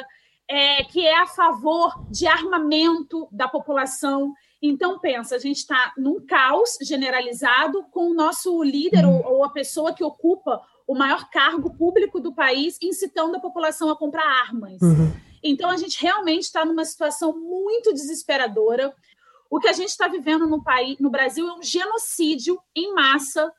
é, 0.49 0.83
que 0.85 1.05
é 1.05 1.19
a 1.19 1.27
favor 1.27 2.03
de 2.09 2.25
armamento 2.25 3.27
da 3.31 3.47
população. 3.47 4.33
Então, 4.59 4.99
pensa, 4.99 5.35
a 5.35 5.39
gente 5.39 5.57
está 5.57 5.93
num 5.97 6.25
caos 6.25 6.77
generalizado 6.81 7.83
com 7.91 8.09
o 8.09 8.13
nosso 8.15 8.61
líder 8.63 9.05
ou, 9.05 9.23
ou, 9.23 9.43
a 9.43 9.49
pessoa 9.49 9.93
que 9.93 10.03
ocupa 10.03 10.59
o 10.87 10.95
maior 10.95 11.29
cargo 11.29 11.69
público 11.77 12.19
do 12.19 12.33
país 12.33 12.79
incitando 12.81 13.35
a 13.35 13.39
população 13.39 13.91
a 13.91 13.95
comprar 13.95 14.25
armas. 14.25 14.81
Uhum. 14.81 15.28
Então, 15.43 15.69
a 15.69 15.77
gente 15.77 16.01
realmente 16.01 16.43
está 16.43 16.65
numa 16.65 16.85
situação 16.85 17.37
muito 17.37 17.93
desesperadora. 17.93 18.93
O 19.49 19.59
que 19.59 19.67
a 19.67 19.73
gente 19.73 19.89
está 19.89 20.07
vivendo 20.07 20.47
no, 20.47 20.63
país, 20.63 20.97
no 20.99 21.09
Brasil 21.09 21.47
é 21.47 21.53
um 21.53 21.63
genocídio 21.63 22.59
em 22.75 22.93
massa, 22.93 23.51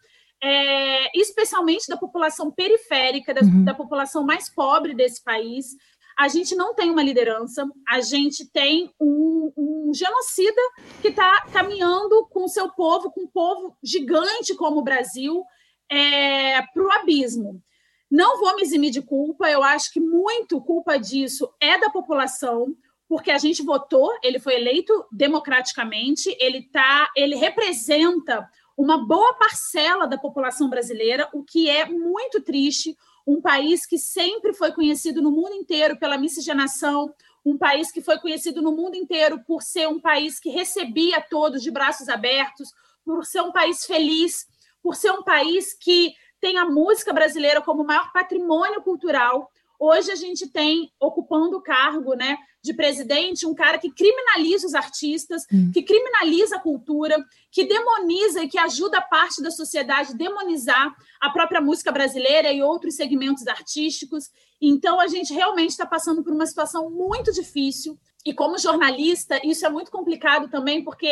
é, 0.43 1.19
especialmente 1.19 1.89
da 1.89 1.97
população 1.97 2.51
periférica, 2.51 3.35
da, 3.35 3.41
uhum. 3.41 3.65
da 3.65 3.75
população 3.75 4.25
mais 4.25 4.49
pobre 4.49 4.95
desse 4.95 5.23
país. 5.23 5.77
A 6.19 6.29
gente 6.29 6.55
não 6.55 6.75
tem 6.75 6.91
uma 6.91 7.03
liderança, 7.03 7.67
a 7.89 8.01
gente 8.01 8.47
tem 8.51 8.91
um, 9.01 9.53
um 9.57 9.93
genocida 9.95 10.61
que 11.01 11.09
está 11.09 11.47
caminhando 11.53 12.27
com 12.31 12.45
o 12.45 12.49
seu 12.49 12.71
povo, 12.71 13.11
com 13.11 13.23
um 13.23 13.29
povo 13.29 13.77
gigante 13.83 14.55
como 14.55 14.81
o 14.81 14.85
Brasil, 14.85 15.43
é, 15.91 16.63
para 16.63 16.83
o 16.83 16.93
abismo. 16.93 17.63
Não 18.11 18.41
vou 18.41 18.57
me 18.57 18.63
eximir 18.63 18.91
de 18.91 19.01
culpa, 19.01 19.49
eu 19.49 19.63
acho 19.63 19.93
que 19.93 20.01
muito 20.01 20.61
culpa 20.61 20.99
disso 20.99 21.49
é 21.61 21.79
da 21.79 21.91
população, 21.91 22.75
porque 23.09 23.31
a 23.31 23.39
gente 23.39 23.63
votou, 23.63 24.13
ele 24.23 24.39
foi 24.39 24.55
eleito 24.55 25.07
democraticamente, 25.13 26.37
ele 26.41 26.63
tá, 26.63 27.11
ele 27.17 27.37
representa 27.37 28.49
uma 28.77 29.07
boa 29.07 29.35
parcela 29.35 30.07
da 30.07 30.17
população 30.17 30.69
brasileira, 30.69 31.29
o 31.33 31.45
que 31.45 31.69
é 31.69 31.85
muito 31.85 32.41
triste. 32.41 32.97
Um 33.27 33.41
país 33.41 33.85
que 33.85 33.99
sempre 33.99 34.55
foi 34.55 34.73
conhecido 34.73 35.21
no 35.21 35.31
mundo 35.31 35.55
inteiro 35.55 35.99
pela 35.99 36.17
miscigenação, 36.17 37.13
um 37.45 37.59
país 37.59 37.93
que 37.93 38.01
foi 38.01 38.19
conhecido 38.19 38.63
no 38.63 38.73
mundo 38.73 38.97
inteiro 38.97 39.43
por 39.47 39.63
ser 39.63 39.87
um 39.87 40.01
país 40.01 40.41
que 40.41 40.49
recebia 40.49 41.21
todos 41.21 41.63
de 41.63 41.71
braços 41.71 42.09
abertos, 42.09 42.73
por 43.05 43.25
ser 43.25 43.43
um 43.43 43.53
país 43.53 43.85
feliz, 43.85 44.47
por 44.83 44.97
ser 44.97 45.11
um 45.11 45.23
país 45.23 45.75
que 45.75 46.15
tem 46.41 46.59
a 46.59 46.65
música 46.65 47.13
brasileira 47.13 47.61
como 47.61 47.85
maior 47.85 48.13
patrimônio 48.13 48.83
cultural. 48.83 49.51
Hoje 49.79 50.11
a 50.11 50.15
gente 50.15 50.47
tem 50.47 50.93
ocupando 51.01 51.57
o 51.57 51.63
cargo 51.63 52.15
né, 52.15 52.37
de 52.63 52.75
presidente 52.75 53.47
um 53.47 53.55
cara 53.55 53.79
que 53.79 53.91
criminaliza 53.91 54.67
os 54.67 54.75
artistas, 54.75 55.45
hum. 55.53 55.71
que 55.73 55.83
criminaliza 55.83 56.57
a 56.57 56.61
cultura, 56.61 57.17
que 57.51 57.65
demoniza 57.65 58.43
e 58.43 58.49
que 58.49 58.59
ajuda 58.59 59.01
parte 59.01 59.43
da 59.43 59.51
sociedade 59.51 60.13
a 60.13 60.17
demonizar 60.17 60.95
a 61.21 61.31
própria 61.31 61.61
música 61.61 61.91
brasileira 61.91 62.53
e 62.53 62.63
outros 62.63 62.95
segmentos 62.95 63.47
artísticos. 63.47 64.31
Então 64.61 65.01
a 65.01 65.07
gente 65.07 65.33
realmente 65.33 65.71
está 65.71 65.87
passando 65.87 66.23
por 66.23 66.33
uma 66.33 66.47
situação 66.47 66.91
muito 66.91 67.33
difícil. 67.33 67.99
E 68.25 68.35
como 68.35 68.59
jornalista, 68.59 69.41
isso 69.43 69.65
é 69.65 69.71
muito 69.71 69.91
complicado 69.91 70.49
também, 70.49 70.85
porque 70.85 71.07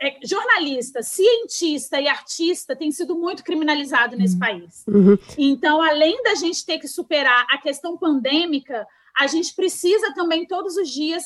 é, 0.00 0.18
jornalista, 0.24 1.02
cientista 1.02 2.00
e 2.00 2.08
artista 2.08 2.74
tem 2.74 2.90
sido 2.90 3.14
muito 3.16 3.44
criminalizado 3.44 4.16
nesse 4.16 4.34
uhum. 4.34 4.40
país. 4.40 4.84
Uhum. 4.88 5.18
Então, 5.36 5.82
além 5.82 6.22
da 6.22 6.34
gente 6.34 6.64
ter 6.64 6.78
que 6.78 6.88
superar 6.88 7.46
a 7.50 7.58
questão 7.58 7.98
pandêmica, 7.98 8.86
a 9.18 9.26
gente 9.26 9.54
precisa 9.54 10.14
também 10.14 10.46
todos 10.46 10.76
os 10.76 10.88
dias 10.88 11.22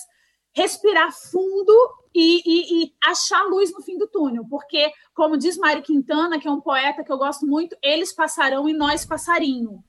respirar 0.55 1.13
fundo 1.13 1.73
e, 2.15 2.43
e, 2.45 2.85
e, 2.85 2.93
achar 3.05 3.43
luz 3.45 3.73
no 3.73 3.81
fim 3.81 3.97
do 3.97 4.07
túnel, 4.07 4.45
porque, 4.51 4.93
como 5.15 5.39
diz 5.39 5.57
Mário 5.57 5.83
Quintana, 5.83 6.39
que 6.39 6.47
é 6.47 6.51
um 6.51 6.61
poeta 6.61 7.03
que 7.03 7.11
eu 7.11 7.17
gosto 7.17 7.47
muito, 7.47 7.77
eles 7.83 8.13
passarão 8.13 8.69
e 8.69 8.75
nós 8.75 9.07
passarinho. 9.07 9.83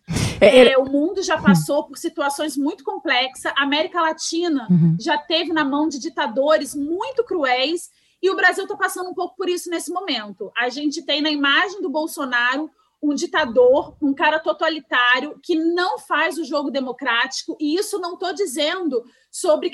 É, 0.44 0.74
é, 0.74 0.78
o 0.78 0.86
mundo 0.86 1.24
já 1.24 1.42
passou 1.42 1.84
por 1.84 1.98
situações 1.98 2.58
muito 2.58 2.84
complexas, 2.84 3.52
a 3.56 3.64
América 3.64 4.02
Latina 4.02 4.68
uhum. 4.70 4.96
já 5.00 5.18
teve 5.18 5.54
na 5.54 5.64
mão 5.64 5.88
de 5.88 6.00
ditadores 6.00 6.76
muito 6.76 7.24
cruéis, 7.24 7.90
e 8.22 8.30
o 8.30 8.36
Brasil 8.36 8.64
está 8.64 8.78
passando 8.78 9.10
um 9.10 9.14
pouco 9.14 9.36
por 9.36 9.50
isso 9.50 9.70
nesse 9.70 9.92
momento. 9.92 10.52
A 10.58 10.70
gente 10.70 11.02
tem 11.02 11.22
na 11.22 11.30
imagem 11.30 11.82
do 11.82 11.90
Bolsonaro 11.90 12.70
um 13.04 13.14
ditador, 13.14 13.96
um 14.02 14.14
cara 14.14 14.40
totalitário 14.40 15.38
que 15.44 15.56
não 15.56 16.00
faz 16.00 16.38
o 16.38 16.46
jogo 16.46 16.72
democrático, 16.72 17.58
e 17.60 17.76
isso 17.76 18.00
não 18.00 18.14
estou 18.14 18.34
dizendo 18.34 19.04
sobre 19.30 19.72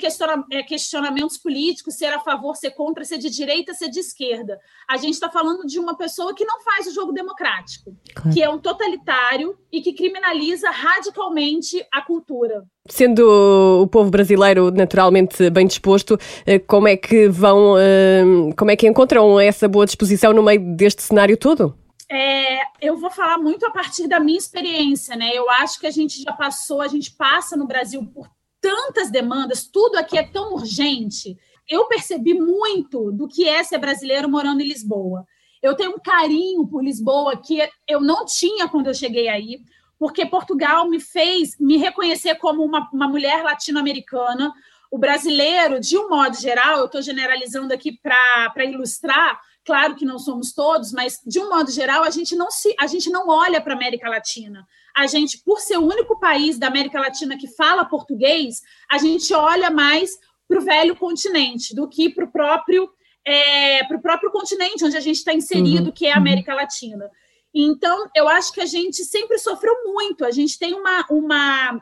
é, 0.50 0.62
questionamentos 0.62 1.36
políticos, 1.36 1.94
ser 1.94 2.06
a 2.06 2.18
favor, 2.18 2.56
ser 2.56 2.70
contra, 2.70 3.04
ser 3.04 3.18
de 3.18 3.28
direita, 3.28 3.74
ser 3.74 3.88
de 3.90 4.00
esquerda. 4.00 4.58
A 4.88 4.96
gente 4.96 5.14
está 5.14 5.30
falando 5.30 5.66
de 5.66 5.78
uma 5.78 5.96
pessoa 5.96 6.34
que 6.34 6.46
não 6.46 6.60
faz 6.62 6.86
o 6.86 6.94
jogo 6.94 7.12
democrático, 7.12 7.94
claro. 8.14 8.34
que 8.34 8.42
é 8.42 8.48
um 8.48 8.58
totalitário 8.58 9.56
e 9.70 9.82
que 9.82 9.92
criminaliza 9.92 10.70
radicalmente 10.70 11.86
a 11.92 12.00
cultura. 12.00 12.64
Sendo 12.88 13.82
o 13.82 13.86
povo 13.86 14.10
brasileiro 14.10 14.70
naturalmente 14.70 15.50
bem 15.50 15.66
disposto, 15.66 16.18
eh, 16.46 16.58
como 16.58 16.88
é 16.88 16.96
que 16.96 17.28
vão, 17.28 17.78
eh, 17.78 18.24
como 18.56 18.70
é 18.70 18.76
que 18.76 18.88
encontram 18.88 19.38
essa 19.38 19.68
boa 19.68 19.84
disposição 19.84 20.32
no 20.32 20.42
meio 20.42 20.74
deste 20.74 21.02
cenário 21.02 21.36
todo? 21.36 21.78
É, 22.10 22.62
eu 22.80 22.96
vou 22.96 23.08
falar 23.08 23.38
muito 23.38 23.64
a 23.64 23.70
partir 23.70 24.08
da 24.08 24.18
minha 24.18 24.36
experiência, 24.36 25.14
né? 25.14 25.30
Eu 25.32 25.48
acho 25.48 25.78
que 25.78 25.86
a 25.86 25.92
gente 25.92 26.20
já 26.20 26.32
passou, 26.32 26.80
a 26.80 26.88
gente 26.88 27.12
passa 27.12 27.56
no 27.56 27.68
Brasil 27.68 28.04
por 28.12 28.28
tantas 28.60 29.10
demandas, 29.10 29.64
tudo 29.64 29.96
aqui 29.96 30.18
é 30.18 30.26
tão 30.26 30.54
urgente. 30.54 31.38
Eu 31.68 31.86
percebi 31.86 32.34
muito 32.34 33.12
do 33.12 33.28
que 33.28 33.48
é 33.48 33.62
ser 33.62 33.78
brasileiro 33.78 34.28
morando 34.28 34.60
em 34.60 34.66
Lisboa. 34.66 35.24
Eu 35.62 35.76
tenho 35.76 35.92
um 35.92 36.00
carinho 36.00 36.66
por 36.66 36.82
Lisboa 36.82 37.36
que 37.36 37.60
eu 37.86 38.00
não 38.00 38.26
tinha 38.26 38.68
quando 38.68 38.88
eu 38.88 38.94
cheguei 38.94 39.28
aí, 39.28 39.60
porque 39.96 40.26
Portugal 40.26 40.88
me 40.88 40.98
fez 40.98 41.56
me 41.60 41.76
reconhecer 41.76 42.34
como 42.36 42.64
uma, 42.64 42.90
uma 42.92 43.06
mulher 43.06 43.44
latino-americana. 43.44 44.52
O 44.90 44.98
brasileiro, 44.98 45.78
de 45.78 45.96
um 45.96 46.08
modo 46.08 46.36
geral, 46.36 46.78
eu 46.78 46.86
estou 46.86 47.00
generalizando 47.00 47.72
aqui 47.72 48.00
para 48.02 48.64
ilustrar, 48.64 49.40
claro 49.70 49.94
que 49.94 50.04
não 50.04 50.18
somos 50.18 50.52
todos, 50.52 50.90
mas 50.92 51.20
de 51.24 51.38
um 51.38 51.48
modo 51.48 51.70
geral, 51.70 52.02
a 52.02 52.10
gente 52.10 52.34
não 52.34 52.50
se 52.50 52.74
a 52.76 52.88
gente 52.88 53.08
não 53.08 53.28
olha 53.28 53.60
para 53.60 53.72
a 53.72 53.76
América 53.76 54.10
Latina. 54.10 54.66
A 54.96 55.06
gente, 55.06 55.38
por 55.44 55.60
ser 55.60 55.78
o 55.78 55.86
único 55.86 56.18
país 56.18 56.58
da 56.58 56.66
América 56.66 56.98
Latina 56.98 57.38
que 57.38 57.46
fala 57.46 57.84
português, 57.84 58.62
a 58.90 58.98
gente 58.98 59.32
olha 59.32 59.70
mais 59.70 60.10
para 60.48 60.58
o 60.58 60.64
velho 60.64 60.96
continente 60.96 61.72
do 61.72 61.88
que 61.88 62.10
para 62.10 62.24
o 62.24 62.32
próprio 62.32 62.90
é, 63.24 63.84
para 63.84 63.96
o 63.96 64.02
próprio 64.02 64.32
continente 64.32 64.84
onde 64.84 64.96
a 64.96 65.00
gente 65.00 65.18
está 65.18 65.32
inserido, 65.32 65.86
uhum, 65.86 65.92
que 65.92 66.06
é 66.06 66.12
a. 66.14 66.16
América. 66.16 66.52
Latina. 66.52 67.08
Então, 67.54 68.08
eu 68.16 68.28
acho 68.28 68.52
que 68.52 68.60
a 68.60 68.66
gente 68.66 69.04
sempre 69.04 69.38
sofreu 69.38 69.74
muito. 69.84 70.24
A 70.24 70.32
gente 70.32 70.58
tem 70.58 70.74
uma, 70.74 71.06
uma, 71.08 71.80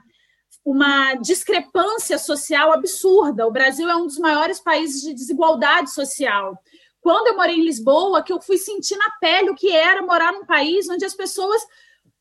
uma 0.63 1.15
discrepância 1.15 2.19
social 2.19 2.71
absurda. 2.71 3.47
O 3.47 3.51
Brasil 3.51 3.89
é 3.89 3.97
um 3.97 4.07
dos 4.07 4.19
maiores 4.19 4.61
países 4.61 5.01
de 5.01 5.15
desigualdade 5.15 5.91
social. 5.91 6.59
Quando 7.01 7.29
eu 7.29 7.37
morei 7.37 7.57
em 7.57 7.65
Lisboa, 7.65 8.23
que 8.23 8.33
eu 8.33 8.41
fui 8.41 8.59
sentir 8.59 8.97
na 8.97 9.11
pele 9.21 9.51
o 9.51 9.55
que 9.55 9.71
era 9.71 10.03
morar 10.03 10.33
num 10.33 10.45
país 10.45 10.89
onde 10.89 11.05
as 11.05 11.15
pessoas 11.15 11.63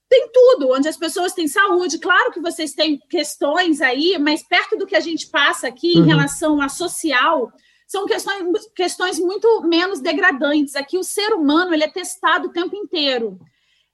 têm 0.09 0.29
tudo, 0.31 0.71
onde 0.71 0.87
as 0.87 0.97
pessoas 0.97 1.33
têm 1.33 1.47
saúde. 1.47 1.99
Claro 1.99 2.31
que 2.31 2.39
vocês 2.39 2.73
têm 2.73 2.99
questões 3.09 3.81
aí, 3.81 4.17
mas 4.17 4.47
perto 4.47 4.77
do 4.77 4.85
que 4.85 4.95
a 4.95 4.99
gente 5.01 5.27
passa 5.27 5.67
aqui 5.67 5.93
uhum. 5.97 6.03
em 6.03 6.07
relação 6.07 6.61
a 6.61 6.69
social, 6.69 7.51
são 7.87 8.05
questões, 8.05 8.67
questões 8.75 9.19
muito 9.19 9.61
menos 9.63 9.99
degradantes. 9.99 10.75
Aqui 10.75 10.97
o 10.97 11.03
ser 11.03 11.33
humano 11.33 11.73
ele 11.73 11.83
é 11.83 11.89
testado 11.89 12.47
o 12.47 12.51
tempo 12.51 12.75
inteiro. 12.75 13.39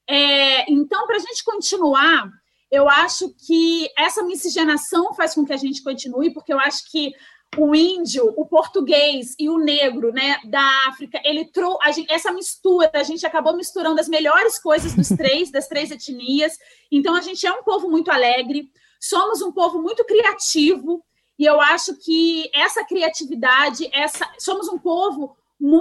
É, 0.10 0.72
então, 0.72 1.06
para 1.08 1.18
a 1.18 1.20
gente 1.20 1.44
continuar, 1.44 2.30
eu 2.72 2.90
acho 2.90 3.34
que 3.46 3.88
essa 3.98 4.24
miscigenação 4.24 5.14
faz 5.14 5.36
com 5.36 5.46
que 5.46 5.54
a 5.54 5.58
gente 5.58 5.84
continue, 5.84 6.34
porque 6.34 6.52
eu 6.52 6.60
acho 6.60 6.90
que 6.92 7.14
o 7.58 7.76
índio, 7.76 8.34
o 8.36 8.46
português 8.46 9.36
e 9.40 9.50
o 9.50 9.58
negro, 9.58 10.12
né, 10.12 10.38
da 10.46 10.62
África, 10.88 11.22
ele 11.24 11.46
trouxe 11.46 12.06
essa 12.10 12.32
mistura, 12.32 12.90
a 12.94 13.04
gente 13.04 13.26
acabou 13.26 13.56
misturando 13.56 14.00
as 14.00 14.08
melhores 14.08 14.60
coisas 14.60 14.94
dos 14.94 15.10
três, 15.10 15.52
das 15.52 15.68
três 15.68 15.92
etnias. 15.92 16.58
Então 16.92 17.16
a 17.16 17.22
gente 17.22 17.46
é 17.46 17.52
um 17.52 17.64
povo 17.64 17.90
muito 17.90 18.12
alegre, 18.12 18.70
somos 19.00 19.42
um 19.42 19.52
povo 19.52 19.82
muito 19.82 20.04
criativo, 20.06 21.04
e 21.38 21.46
eu 21.46 21.60
acho 21.60 21.96
que 21.98 22.50
essa 22.54 22.86
criatividade, 22.86 23.90
essa 23.92 24.30
somos 24.38 24.68
um 24.68 24.78
povo 24.78 25.36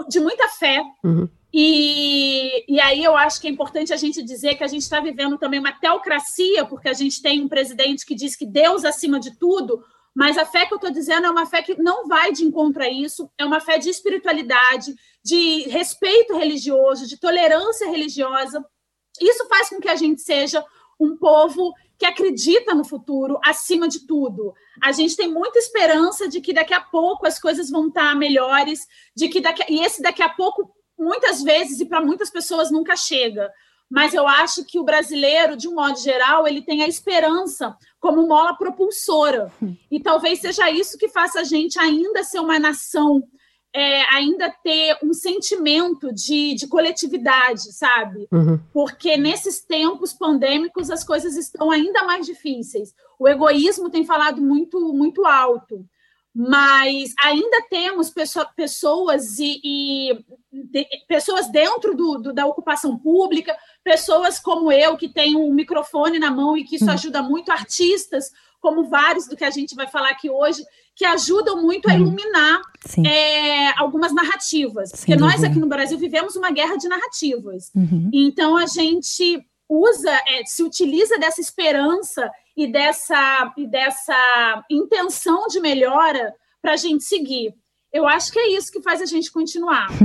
de 0.09 0.21
muita 0.21 0.49
fé. 0.49 0.83
Uhum. 1.05 1.29
E, 1.53 2.65
e 2.67 2.81
aí 2.81 3.05
eu 3.05 3.15
acho 3.15 3.41
que 3.41 3.47
é 3.47 3.51
importante 3.51 3.93
a 3.93 3.97
gente 3.97 4.23
dizer 4.23 4.55
que 4.55 4.65
a 4.65 4.69
gente 4.69 4.83
está 4.83 5.01
vivendo 5.01 5.37
também 5.37 5.61
uma 5.61 5.73
teocracia, 5.73 6.65
porque 6.65 6.89
a 6.89 6.95
gente 6.95 7.21
tem 7.21 7.43
um 7.43 7.49
presidente 7.49 8.07
que 8.07 8.15
diz 8.15 8.35
que 8.35 8.47
Deus 8.47 8.85
acima 8.85 9.21
de 9.21 9.37
tudo, 9.39 9.85
mas 10.15 10.37
a 10.37 10.45
fé 10.45 10.67
que 10.67 10.75
eu 10.75 10.77
estou 10.77 10.91
dizendo 10.91 11.27
é 11.27 11.31
uma 11.31 11.47
fé 11.47 11.63
que 11.63 11.81
não 11.81 12.07
vai 12.07 12.33
de 12.33 12.45
encontro 12.45 12.83
a 12.83 12.89
isso, 12.89 13.31
é 13.39 13.45
uma 13.45 13.61
fé 13.61 13.79
de 13.79 13.89
espiritualidade, 13.89 14.95
de 15.25 15.63
respeito 15.69 16.37
religioso, 16.37 17.07
de 17.07 17.19
tolerância 17.19 17.89
religiosa. 17.89 18.65
Isso 19.21 19.47
faz 19.49 19.69
com 19.69 19.81
que 19.81 19.89
a 19.89 19.97
gente 19.97 20.21
seja 20.21 20.65
um 21.01 21.17
povo 21.17 21.73
que 21.99 22.07
acredita 22.07 22.75
no 22.75 22.85
futuro 22.85 23.39
acima 23.45 23.89
de 23.89 24.07
tudo. 24.07 24.53
A 24.83 24.93
gente 24.93 25.17
tem 25.17 25.33
muita 25.33 25.59
esperança 25.59 26.29
de 26.29 26.41
que 26.41 26.53
daqui 26.53 26.75
a 26.75 26.81
pouco 26.81 27.27
as 27.27 27.39
coisas 27.39 27.71
vão 27.71 27.89
estar 27.89 28.15
melhores, 28.17 28.87
de 29.15 29.29
que 29.29 29.41
daqui, 29.41 29.63
e 29.69 29.85
esse 29.85 30.03
daqui 30.03 30.23
a 30.23 30.29
pouco 30.29 30.75
muitas 30.99 31.43
vezes 31.43 31.81
e 31.81 31.87
para 31.87 32.01
muitas 32.01 32.29
pessoas 32.29 32.71
nunca 32.71 32.97
chega. 32.97 33.51
Mas 33.93 34.15
eu 34.15 34.27
acho 34.27 34.65
que 34.65 34.79
o 34.79 34.85
brasileiro, 34.85 35.55
de 35.55 35.69
um 35.69 35.75
modo 35.75 35.99
geral, 35.99 36.49
ele 36.49 36.63
tem 36.63 36.83
a 36.83 36.89
esperança 36.89 37.77
como 38.01 38.27
mola 38.27 38.57
propulsora. 38.57 39.53
E 39.91 40.01
talvez 40.01 40.41
seja 40.41 40.71
isso 40.71 40.97
que 40.97 41.11
faça 41.11 41.41
a 41.41 41.45
gente 41.45 41.79
ainda 41.79 42.25
ser 42.25 42.41
uma 42.41 42.59
nação 42.59 43.23
é, 43.75 44.03
ainda 44.15 44.51
ter 44.63 44.99
um 45.03 45.13
sentimento 45.13 46.13
de, 46.13 46.55
de 46.55 46.67
coletividade, 46.67 47.73
sabe? 47.73 48.29
Uhum. 48.31 48.59
Porque 48.73 49.17
nesses 49.17 49.65
tempos 49.65 50.13
pandêmicos 50.13 50.91
as 50.91 51.03
coisas 51.03 51.37
estão 51.37 51.71
ainda 51.71 52.05
mais 52.05 52.27
difíceis. 52.27 52.95
O 53.19 53.27
egoísmo 53.27 53.89
tem 53.91 54.05
falado 54.05 54.43
muito, 54.43 54.93
muito 54.93 55.27
alto, 55.27 55.87
mas 56.35 57.13
ainda 57.23 57.63
temos 57.69 58.09
pessoa, 58.09 58.47
pessoas 58.57 59.39
e, 59.39 59.61
e 59.63 60.25
de, 60.51 60.87
pessoas 61.07 61.51
dentro 61.51 61.95
do, 61.95 62.19
do, 62.19 62.33
da 62.33 62.47
ocupação 62.47 62.99
pública, 62.99 63.55
pessoas 63.85 64.39
como 64.39 64.73
eu 64.73 64.97
que 64.97 65.09
tem 65.09 65.37
um 65.37 65.53
microfone 65.53 66.19
na 66.19 66.31
mão 66.31 66.57
e 66.57 66.65
que 66.65 66.77
isso 66.77 66.87
uhum. 66.87 66.93
ajuda 66.93 67.23
muito, 67.23 67.53
artistas 67.53 68.31
como 68.63 68.85
vários 68.85 69.27
do 69.27 69.37
que 69.37 69.45
a 69.45 69.51
gente 69.51 69.75
vai 69.75 69.89
falar 69.89 70.11
aqui 70.11 70.31
hoje, 70.31 70.65
que 70.95 71.05
ajudam 71.05 71.61
muito 71.61 71.91
a 71.91 71.95
uhum. 71.95 72.01
iluminar 72.01 72.63
é, 73.05 73.79
algumas 73.79 74.15
narrativas. 74.15 74.91
Sem 74.91 74.99
porque 74.99 75.17
dúvida. 75.17 75.37
nós 75.37 75.45
aqui 75.45 75.59
no 75.59 75.67
Brasil 75.67 75.99
vivemos 75.99 76.37
uma 76.37 76.51
guerra 76.51 76.77
de 76.77 76.89
narrativas. 76.89 77.73
Uhum. 77.75 78.09
Então 78.13 78.57
a 78.57 78.67
gente 78.67 79.45
usa, 79.69 80.13
é, 80.29 80.45
se 80.45 80.63
utiliza 80.63 81.19
dessa 81.19 81.41
esperança 81.41 82.31
e 82.57 82.67
dessa, 82.67 83.53
e 83.57 83.67
dessa 83.67 84.65
intenção 84.71 85.47
de 85.49 85.61
melhora 85.61 86.35
para 86.61 86.73
a 86.73 86.77
gente 86.77 87.05
seguir. 87.05 87.55
Eu 87.93 88.09
acho 88.09 88.33
que 88.33 88.39
é 88.39 88.57
isso 88.57 88.73
que 88.73 88.81
faz 88.81 89.03
a 89.03 89.07
gente 89.07 89.31
continuar. 89.31 89.89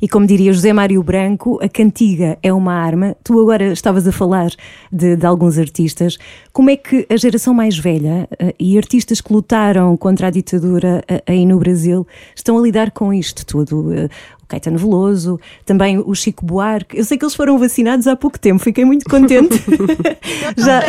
E 0.00 0.08
como 0.08 0.24
diria 0.26 0.52
José 0.52 0.72
Mário 0.72 1.02
Branco, 1.02 1.58
a 1.60 1.68
cantiga 1.68 2.38
é 2.40 2.52
uma 2.52 2.72
arma. 2.72 3.16
Tu 3.24 3.38
agora 3.40 3.72
estavas 3.72 4.06
a 4.06 4.12
falar 4.12 4.48
de, 4.92 5.16
de 5.16 5.26
alguns 5.26 5.58
artistas. 5.58 6.16
Como 6.52 6.70
é 6.70 6.76
que 6.76 7.04
a 7.10 7.16
geração 7.16 7.52
mais 7.52 7.76
velha 7.76 8.28
uh, 8.32 8.54
e 8.60 8.78
artistas 8.78 9.20
que 9.20 9.32
lutaram 9.32 9.96
contra 9.96 10.28
a 10.28 10.30
ditadura 10.30 11.02
uh, 11.10 11.22
aí 11.26 11.44
no 11.44 11.58
Brasil 11.58 12.06
estão 12.32 12.56
a 12.56 12.62
lidar 12.62 12.92
com 12.92 13.12
isto 13.12 13.44
tudo? 13.44 13.90
Uh, 13.90 14.08
o 14.40 14.46
Caetano 14.46 14.78
Veloso, 14.78 15.40
também 15.66 15.98
o 15.98 16.14
Chico 16.14 16.46
Buarque. 16.46 16.96
Eu 16.96 17.04
sei 17.04 17.18
que 17.18 17.24
eles 17.24 17.34
foram 17.34 17.58
vacinados 17.58 18.06
há 18.06 18.14
pouco 18.14 18.38
tempo, 18.38 18.62
fiquei 18.62 18.84
muito 18.84 19.10
contente. 19.10 19.60
Já. 20.56 20.80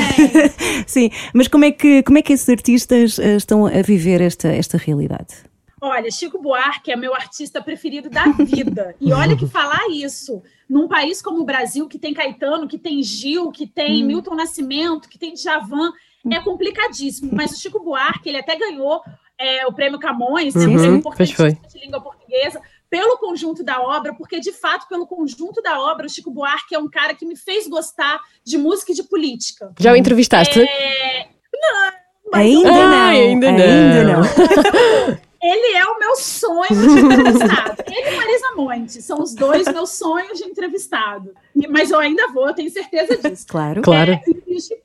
Sim, 0.85 1.09
mas 1.33 1.47
como 1.47 1.65
é 1.65 1.71
que 1.71 2.03
como 2.03 2.19
é 2.19 2.21
que 2.21 2.31
esses 2.31 2.47
artistas 2.47 3.17
estão 3.17 3.65
a 3.65 3.81
viver 3.81 4.21
esta 4.21 4.49
esta 4.49 4.77
realidade? 4.77 5.48
Olha, 5.81 6.11
Chico 6.11 6.41
Buarque 6.41 6.91
é 6.91 6.95
meu 6.95 7.13
artista 7.13 7.61
preferido 7.61 8.09
da 8.09 8.25
vida. 8.25 8.95
E 8.99 9.13
olha 9.13 9.37
que 9.37 9.47
falar 9.47 9.87
isso 9.89 10.41
num 10.69 10.87
país 10.87 11.21
como 11.21 11.41
o 11.41 11.45
Brasil, 11.45 11.87
que 11.87 11.97
tem 11.97 12.13
Caetano, 12.13 12.67
que 12.67 12.77
tem 12.77 13.01
Gil, 13.01 13.51
que 13.51 13.65
tem 13.65 14.03
hum. 14.03 14.07
Milton 14.07 14.35
Nascimento, 14.35 15.09
que 15.09 15.17
tem 15.17 15.33
Djavan, 15.33 15.91
é 16.31 16.39
complicadíssimo. 16.41 17.31
Mas 17.33 17.51
o 17.51 17.57
Chico 17.57 17.83
Buarque, 17.83 18.29
ele 18.29 18.39
até 18.39 18.55
ganhou 18.55 19.01
é, 19.37 19.65
o 19.65 19.73
prêmio 19.73 19.99
Camões, 19.99 20.53
uhum, 20.55 20.61
um 20.61 20.75
prêmio 20.75 20.95
importante 20.97 21.35
de 21.35 21.79
língua 21.79 22.01
portuguesa, 22.01 22.61
pelo 22.89 23.17
conjunto 23.17 23.63
da 23.63 23.81
obra, 23.81 24.13
porque 24.13 24.39
de 24.39 24.51
fato, 24.51 24.87
pelo 24.87 25.07
conjunto 25.07 25.61
da 25.61 25.79
obra, 25.79 26.07
o 26.07 26.09
Chico 26.09 26.31
Buarque 26.31 26.75
é 26.75 26.79
um 26.79 26.89
cara 26.89 27.13
que 27.13 27.25
me 27.25 27.37
fez 27.37 27.67
gostar 27.67 28.19
de 28.43 28.57
música 28.57 28.91
e 28.91 28.95
de 28.95 29.03
política. 29.03 29.71
Já 29.79 29.93
o 29.93 29.95
entrevistaste? 29.95 30.59
É... 30.59 31.27
Não, 31.53 31.91
ainda, 32.33 32.69
não. 32.69 33.07
ainda 33.07 33.51
não. 33.51 33.59
Ainda 33.59 34.03
não. 35.13 35.28
Ele 35.41 35.77
é 35.77 35.85
o 35.85 35.99
meu 35.99 36.15
sonho 36.15 36.67
de 36.69 36.99
entrevistado. 36.99 37.83
Ele 37.87 38.09
e 38.09 38.17
Marisa 38.17 38.51
Monte 38.55 39.01
são 39.01 39.21
os 39.21 39.33
dois 39.33 39.65
meus 39.67 39.91
sonhos 39.91 40.37
de 40.37 40.43
entrevistado. 40.43 41.33
Mas 41.69 41.91
eu 41.91 41.99
ainda 41.99 42.27
vou, 42.31 42.47
eu 42.47 42.53
tenho 42.53 42.69
certeza 42.69 43.17
disso. 43.17 43.47
Claro. 43.47 43.81
claro. 43.81 44.11
É, 44.11 44.21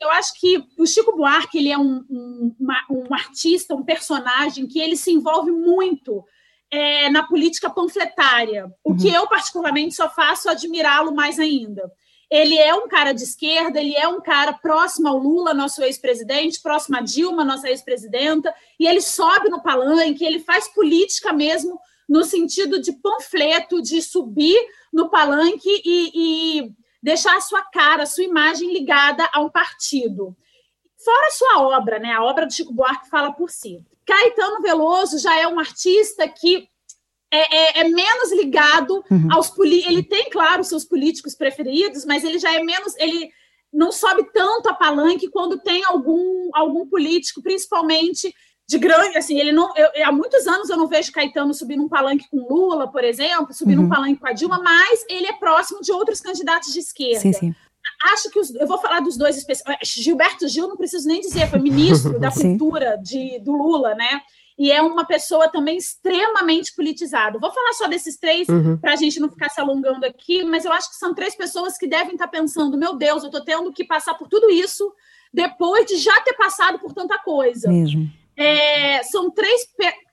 eu 0.01 0.11
acho 0.11 0.38
que 0.38 0.64
o 0.79 0.87
Chico 0.87 1.17
Buarque 1.17 1.59
ele 1.59 1.71
é 1.71 1.79
um, 1.79 2.05
um, 2.09 2.55
uma, 2.59 2.85
um 2.88 3.14
artista, 3.14 3.75
um 3.75 3.83
personagem 3.83 4.67
que 4.67 4.79
ele 4.79 4.97
se 4.97 5.11
envolve 5.11 5.51
muito 5.51 6.25
é, 6.71 7.11
na 7.11 7.25
política 7.25 7.69
panfletária. 7.71 8.67
O 8.85 8.90
uhum. 8.90 8.97
que 8.97 9.09
eu, 9.09 9.27
particularmente, 9.29 9.95
só 9.95 10.09
faço 10.09 10.49
admirá-lo 10.49 11.14
mais 11.14 11.38
ainda. 11.38 11.90
Ele 12.30 12.56
é 12.58 12.74
um 12.74 12.88
cara 12.88 13.12
de 13.12 13.22
esquerda, 13.22 13.80
ele 13.80 13.94
é 13.94 14.08
um 14.08 14.20
cara 14.20 14.52
próximo 14.52 15.08
ao 15.08 15.18
Lula, 15.18 15.54
nosso 15.54 15.82
ex-presidente, 15.82 16.60
próximo 16.60 16.96
a 16.96 17.00
Dilma, 17.00 17.44
nossa 17.44 17.68
ex-presidenta, 17.68 18.54
e 18.78 18.87
ele 18.87 19.00
sobe 19.00 19.48
no 19.48 19.62
palanque, 19.62 20.24
ele 20.24 20.40
faz 20.40 20.68
política 20.68 21.32
mesmo 21.32 21.78
no 22.08 22.24
sentido 22.24 22.80
de 22.80 22.92
panfleto, 22.92 23.80
de 23.80 24.02
subir 24.02 24.58
no 24.92 25.08
palanque 25.08 25.82
e, 25.84 26.58
e 26.58 26.72
deixar 27.02 27.37
a 27.37 27.40
sua 27.40 27.62
cara, 27.62 28.04
a 28.04 28.06
sua 28.06 28.24
imagem 28.24 28.72
ligada 28.72 29.28
a 29.32 29.40
um 29.40 29.50
partido. 29.50 30.37
Fora 31.04 31.26
a 31.26 31.30
sua 31.30 31.60
obra, 31.62 31.98
né? 31.98 32.12
A 32.12 32.24
obra 32.24 32.46
do 32.46 32.52
Chico 32.52 32.72
Buarque 32.72 33.08
fala 33.10 33.32
por 33.32 33.50
si. 33.50 33.84
Caetano 34.06 34.62
Veloso 34.62 35.18
já 35.18 35.38
é 35.38 35.46
um 35.46 35.58
artista 35.58 36.28
que 36.28 36.68
é, 37.35 37.57
é, 37.57 37.81
é, 37.81 37.88
menos 37.88 38.33
ligado 38.33 39.05
uhum. 39.11 39.29
aos 39.33 39.51
políticos. 39.51 39.92
Ele 39.92 40.03
tem, 40.03 40.31
claro, 40.31 40.62
seus 40.62 40.85
políticos 40.85 41.35
preferidos, 41.35 42.05
mas 42.05 42.23
ele 42.23 42.38
já 42.38 42.55
é 42.55 42.62
menos. 42.62 42.97
Ele 42.97 43.31
não 43.73 43.90
sobe 43.90 44.25
tanto 44.33 44.68
a 44.68 44.75
palanque 44.75 45.29
quando 45.29 45.59
tem 45.59 45.85
algum, 45.85 46.51
algum 46.55 46.87
político, 46.87 47.42
principalmente 47.42 48.33
de 48.68 48.79
grande. 48.79 49.18
Assim, 49.18 49.38
ele 49.38 49.51
não. 49.51 49.73
Eu, 49.77 50.07
há 50.07 50.12
muitos 50.12 50.47
anos 50.47 50.70
eu 50.70 50.77
não 50.77 50.87
vejo 50.87 51.11
Caetano 51.11 51.53
subir 51.53 51.77
num 51.77 51.88
palanque 51.88 52.29
com 52.31 52.47
Lula, 52.49 52.90
por 52.90 53.03
exemplo, 53.03 53.53
subir 53.53 53.77
uhum. 53.77 53.85
num 53.85 53.88
palanque 53.88 54.20
com 54.20 54.29
a 54.29 54.33
Dilma, 54.33 54.61
mas 54.62 55.05
ele 55.09 55.27
é 55.27 55.33
próximo 55.33 55.81
de 55.81 55.90
outros 55.90 56.20
candidatos 56.20 56.73
de 56.73 56.79
esquerda. 56.79 57.20
Sim, 57.20 57.33
sim. 57.33 57.55
acho 58.12 58.31
que 58.31 58.38
os, 58.38 58.55
eu 58.55 58.66
vou 58.66 58.79
falar 58.79 59.01
dos 59.01 59.16
dois 59.16 59.37
especiais. 59.37 59.79
Gilberto 59.83 60.47
Gil, 60.47 60.68
não 60.68 60.77
preciso 60.77 61.09
nem 61.09 61.20
dizer, 61.20 61.51
foi 61.51 61.59
ministro 61.59 62.18
da 62.20 62.31
cultura 62.31 62.97
de, 63.03 63.40
do 63.40 63.53
Lula, 63.53 63.94
né? 63.97 64.20
E 64.57 64.71
é 64.71 64.81
uma 64.81 65.05
pessoa 65.05 65.49
também 65.49 65.77
extremamente 65.77 66.75
politizada. 66.75 67.38
Vou 67.38 67.53
falar 67.53 67.73
só 67.73 67.88
desses 67.88 68.17
três 68.17 68.49
uhum. 68.49 68.77
para 68.77 68.93
a 68.93 68.97
gente 68.97 69.19
não 69.19 69.29
ficar 69.29 69.49
se 69.49 69.61
alongando 69.61 70.07
aqui, 70.07 70.45
mas 70.45 70.64
eu 70.64 70.73
acho 70.73 70.90
que 70.90 70.97
são 70.97 71.12
três 71.12 71.35
pessoas 71.35 71.77
que 71.77 71.88
devem 71.88 72.12
estar 72.12 72.29
pensando: 72.29 72.79
meu 72.79 72.95
Deus, 72.97 73.23
eu 73.23 73.29
estou 73.29 73.45
tendo 73.45 73.73
que 73.73 73.85
passar 73.85 74.14
por 74.14 74.29
tudo 74.29 74.51
isso 74.51 74.93
depois 75.33 75.87
de 75.87 75.97
já 75.97 76.21
ter 76.21 76.35
passado 76.35 76.79
por 76.79 76.93
tanta 76.93 77.19
coisa. 77.19 77.69
Mesmo. 77.69 78.09
É, 78.37 79.03
são 79.03 79.31
três 79.31 79.67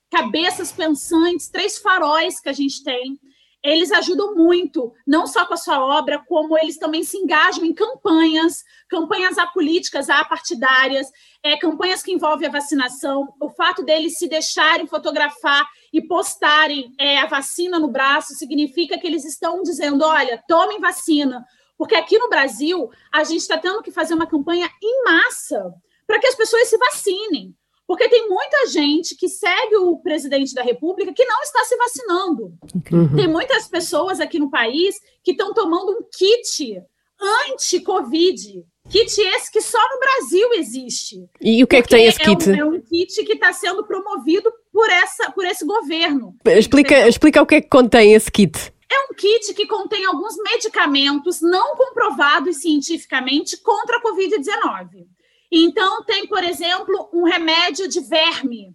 cabeças 0.10 0.72
pensantes, 0.72 1.48
três 1.48 1.78
faróis 1.78 2.40
que 2.40 2.50
a 2.50 2.54
gente 2.54 2.84
tem 2.84 3.20
eles 3.64 3.92
ajudam 3.92 4.34
muito, 4.34 4.94
não 5.06 5.28
só 5.28 5.46
com 5.46 5.54
a 5.54 5.58
sua 5.58 5.80
obra, 5.80 6.24
como 6.28 6.58
eles 6.58 6.78
também 6.78 7.04
se 7.04 7.18
engajam 7.18 7.64
em 7.64 7.74
campanhas, 7.74 8.64
campanhas 8.90 9.38
apolíticas, 9.38 10.10
apartidárias, 10.10 11.08
é, 11.44 11.56
campanhas 11.58 12.02
que 12.02 12.12
envolvem 12.12 12.48
a 12.48 12.52
vacinação. 12.52 13.34
O 13.40 13.50
fato 13.50 13.84
deles 13.84 14.18
se 14.18 14.28
deixarem 14.28 14.88
fotografar 14.88 15.68
e 15.94 16.02
postarem 16.02 16.94
é, 17.00 17.20
a 17.20 17.28
vacina 17.28 17.78
no 17.78 17.88
braço 17.88 18.34
significa 18.34 18.98
que 18.98 19.06
eles 19.06 19.26
estão 19.26 19.62
dizendo: 19.62 20.04
olha, 20.04 20.44
tomem 20.48 20.80
vacina. 20.80 21.46
Porque 21.78 21.96
aqui 21.96 22.18
no 22.18 22.30
Brasil, 22.30 22.90
a 23.12 23.24
gente 23.24 23.42
está 23.42 23.58
tendo 23.58 23.82
que 23.82 23.92
fazer 23.92 24.14
uma 24.14 24.28
campanha 24.28 24.70
em 24.82 25.04
massa 25.04 25.74
para 26.06 26.20
que 26.20 26.28
as 26.28 26.36
pessoas 26.36 26.68
se 26.68 26.78
vacinem. 26.78 27.56
Porque 27.92 28.08
tem 28.08 28.30
muita 28.30 28.68
gente 28.68 29.18
que 29.18 29.28
segue 29.28 29.76
o 29.76 29.98
presidente 29.98 30.54
da 30.54 30.64
República 30.64 31.12
que 31.14 31.26
não 31.26 31.42
está 31.42 31.62
se 31.66 31.76
vacinando. 31.76 32.54
Uhum. 32.90 33.16
Tem 33.18 33.28
muitas 33.28 33.68
pessoas 33.68 34.22
aqui 34.22 34.40
no 34.40 34.50
país 34.50 34.96
que 35.22 35.32
estão 35.32 35.54
tomando 35.54 35.92
um 35.92 36.04
kit 36.10 36.82
anti-Covid. 37.20 38.64
Kit 38.90 39.20
esse 39.20 39.52
que 39.52 39.60
só 39.60 39.78
no 39.90 40.00
Brasil 40.00 40.54
existe. 40.54 41.30
E 41.42 41.62
o 41.62 41.68
que 41.68 41.76
é 41.76 41.82
que 41.82 41.90
tem 41.90 42.06
esse 42.06 42.18
kit? 42.18 42.50
É 42.50 42.64
um, 42.64 42.76
é 42.76 42.78
um 42.78 42.82
kit 42.82 43.26
que 43.26 43.34
está 43.34 43.52
sendo 43.52 43.84
promovido 43.84 44.50
por, 44.72 44.90
essa, 44.90 45.30
por 45.30 45.44
esse 45.44 45.66
governo. 45.66 46.34
Explica, 46.46 47.10
explica 47.10 47.42
o 47.42 47.46
que 47.46 47.56
é 47.56 47.62
que 47.62 47.68
contém 47.68 48.14
esse 48.14 48.32
kit. 48.32 48.72
É 48.90 49.12
um 49.12 49.14
kit 49.14 49.54
que 49.54 49.68
contém 49.68 50.06
alguns 50.06 50.38
medicamentos 50.38 51.42
não 51.42 51.76
comprovados 51.76 52.62
cientificamente 52.62 53.58
contra 53.58 53.98
a 53.98 54.02
Covid-19. 54.02 55.08
Então, 55.52 56.04
tem, 56.04 56.26
por 56.28 56.44
exemplo, 56.44 57.10
um 57.12 57.24
remédio 57.24 57.88
de 57.88 58.00
verme 58.00 58.72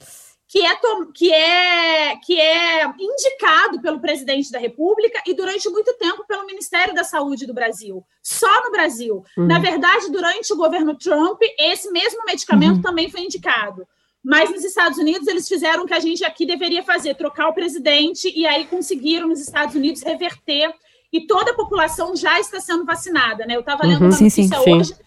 que 0.47 0.61
é, 0.61 0.77
que 1.13 1.33
é, 1.33 2.17
que 2.17 2.41
é 2.41 2.87
indicado 2.87 3.81
pelo 3.81 4.01
presidente 4.01 4.53
da 4.53 4.59
República 4.59 5.21
e 5.27 5.35
durante 5.35 5.69
muito 5.69 5.93
tempo 5.95 6.25
pelo 6.27 6.47
Ministério 6.47 6.95
da 6.95 7.03
Saúde 7.03 7.47
do 7.47 7.55
Brasil, 7.55 8.05
só 8.23 8.65
no 8.65 8.71
Brasil. 8.71 9.25
Uhum. 9.37 9.47
Na 9.47 9.59
verdade, 9.59 10.11
durante 10.11 10.53
o 10.53 10.57
governo 10.57 10.97
Trump, 10.97 11.41
esse 11.59 11.91
mesmo 11.91 12.25
medicamento 12.25 12.77
uhum. 12.77 12.83
também 12.83 13.11
foi 13.11 13.23
indicado. 13.23 13.87
Mas 14.23 14.51
nos 14.51 14.65
Estados 14.65 14.99
Unidos, 14.99 15.27
eles 15.29 15.49
fizeram 15.49 15.85
o 15.85 15.87
que 15.87 15.95
a 15.95 16.01
gente 16.01 16.25
aqui 16.25 16.45
deveria 16.47 16.83
fazer: 16.83 17.15
trocar 17.15 17.49
o 17.49 17.55
presidente, 17.55 18.33
e 18.35 18.47
aí 18.47 18.67
conseguiram 18.67 19.29
nos 19.29 19.41
Estados 19.41 19.75
Unidos 19.75 20.03
reverter. 20.03 20.73
E 21.13 21.27
toda 21.27 21.53
a 21.53 21.55
população 21.55 22.17
já 22.17 22.39
está 22.41 22.61
sendo 22.61 22.85
vacinada, 22.85 23.47
né? 23.47 23.55
Eu 23.55 23.61
estava 23.61 23.85
lendo 23.85 24.01
uhum. 24.01 24.09
uma 24.09 24.11
notícia 24.11 24.43
sim, 24.43 24.49
sim, 24.49 24.71
hoje. 24.71 24.95
Sim 24.95 25.06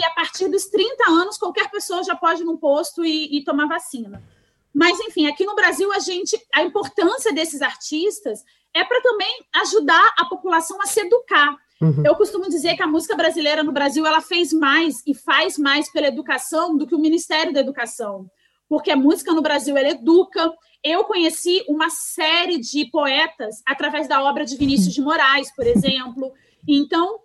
e 0.00 0.04
a 0.04 0.10
partir 0.10 0.48
dos 0.48 0.64
30 0.64 1.10
anos, 1.10 1.36
qualquer 1.36 1.70
pessoa 1.70 2.02
já 2.02 2.16
pode 2.16 2.40
ir 2.40 2.44
num 2.44 2.56
posto 2.56 3.04
e, 3.04 3.36
e 3.36 3.44
tomar 3.44 3.66
vacina. 3.66 4.22
Mas, 4.72 4.98
enfim, 5.00 5.26
aqui 5.26 5.44
no 5.44 5.54
Brasil, 5.54 5.92
a 5.92 5.98
gente, 5.98 6.40
a 6.54 6.62
importância 6.62 7.32
desses 7.34 7.60
artistas 7.60 8.42
é 8.72 8.82
para 8.82 9.02
também 9.02 9.44
ajudar 9.62 10.14
a 10.16 10.24
população 10.24 10.80
a 10.80 10.86
se 10.86 11.00
educar. 11.00 11.54
Uhum. 11.82 12.02
Eu 12.04 12.14
costumo 12.14 12.48
dizer 12.48 12.76
que 12.76 12.82
a 12.82 12.86
música 12.86 13.14
brasileira 13.14 13.62
no 13.62 13.72
Brasil 13.72 14.06
ela 14.06 14.22
fez 14.22 14.52
mais 14.52 15.02
e 15.06 15.14
faz 15.14 15.58
mais 15.58 15.90
pela 15.92 16.06
educação 16.06 16.76
do 16.76 16.86
que 16.86 16.94
o 16.94 16.98
Ministério 16.98 17.52
da 17.52 17.60
Educação, 17.60 18.30
porque 18.68 18.90
a 18.90 18.96
música 18.96 19.32
no 19.32 19.42
Brasil 19.42 19.76
ela 19.76 19.88
educa. 19.88 20.50
Eu 20.82 21.04
conheci 21.04 21.62
uma 21.68 21.90
série 21.90 22.58
de 22.58 22.86
poetas 22.86 23.62
através 23.66 24.08
da 24.08 24.22
obra 24.22 24.46
de 24.46 24.56
Vinícius 24.56 24.94
de 24.94 25.02
Moraes, 25.02 25.54
por 25.54 25.66
exemplo. 25.66 26.32
Então, 26.66 27.20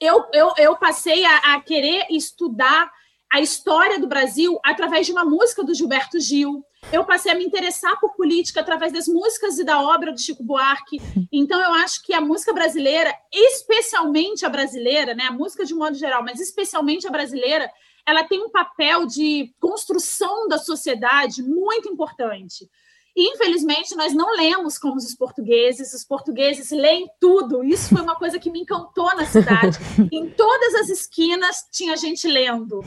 eu, 0.00 0.24
eu, 0.32 0.52
eu 0.56 0.76
passei 0.76 1.24
a, 1.24 1.54
a 1.54 1.60
querer 1.60 2.06
estudar 2.10 2.90
a 3.30 3.40
história 3.40 3.98
do 3.98 4.08
Brasil 4.08 4.58
através 4.64 5.06
de 5.06 5.12
uma 5.12 5.24
música 5.24 5.62
do 5.62 5.74
Gilberto 5.74 6.18
Gil. 6.18 6.64
Eu 6.92 7.04
passei 7.04 7.30
a 7.30 7.34
me 7.34 7.44
interessar 7.44 8.00
por 8.00 8.14
política 8.16 8.60
através 8.60 8.92
das 8.92 9.06
músicas 9.06 9.58
e 9.58 9.64
da 9.64 9.80
obra 9.82 10.10
do 10.10 10.20
Chico 10.20 10.42
Buarque. 10.42 11.00
Então, 11.30 11.60
eu 11.60 11.72
acho 11.74 12.02
que 12.02 12.12
a 12.12 12.20
música 12.20 12.52
brasileira, 12.52 13.14
especialmente 13.30 14.44
a 14.44 14.48
brasileira, 14.48 15.14
né, 15.14 15.24
a 15.24 15.32
música 15.32 15.64
de 15.64 15.74
modo 15.74 15.94
geral, 15.94 16.24
mas 16.24 16.40
especialmente 16.40 17.06
a 17.06 17.10
brasileira, 17.10 17.70
ela 18.06 18.24
tem 18.24 18.42
um 18.42 18.50
papel 18.50 19.06
de 19.06 19.54
construção 19.60 20.48
da 20.48 20.58
sociedade 20.58 21.42
muito 21.42 21.88
importante. 21.88 22.68
Infelizmente, 23.16 23.96
nós 23.96 24.14
não 24.14 24.34
lemos 24.36 24.78
como 24.78 24.96
os 24.96 25.14
portugueses, 25.14 25.92
os 25.92 26.04
portugueses 26.04 26.70
leem 26.70 27.08
tudo. 27.20 27.64
Isso 27.64 27.88
foi 27.88 28.02
uma 28.02 28.16
coisa 28.16 28.38
que 28.38 28.50
me 28.50 28.60
encantou 28.60 29.14
na 29.16 29.26
cidade. 29.26 29.78
em 30.12 30.30
todas 30.30 30.74
as 30.76 30.88
esquinas 30.88 31.66
tinha 31.70 31.96
gente 31.96 32.28
lendo. 32.28 32.80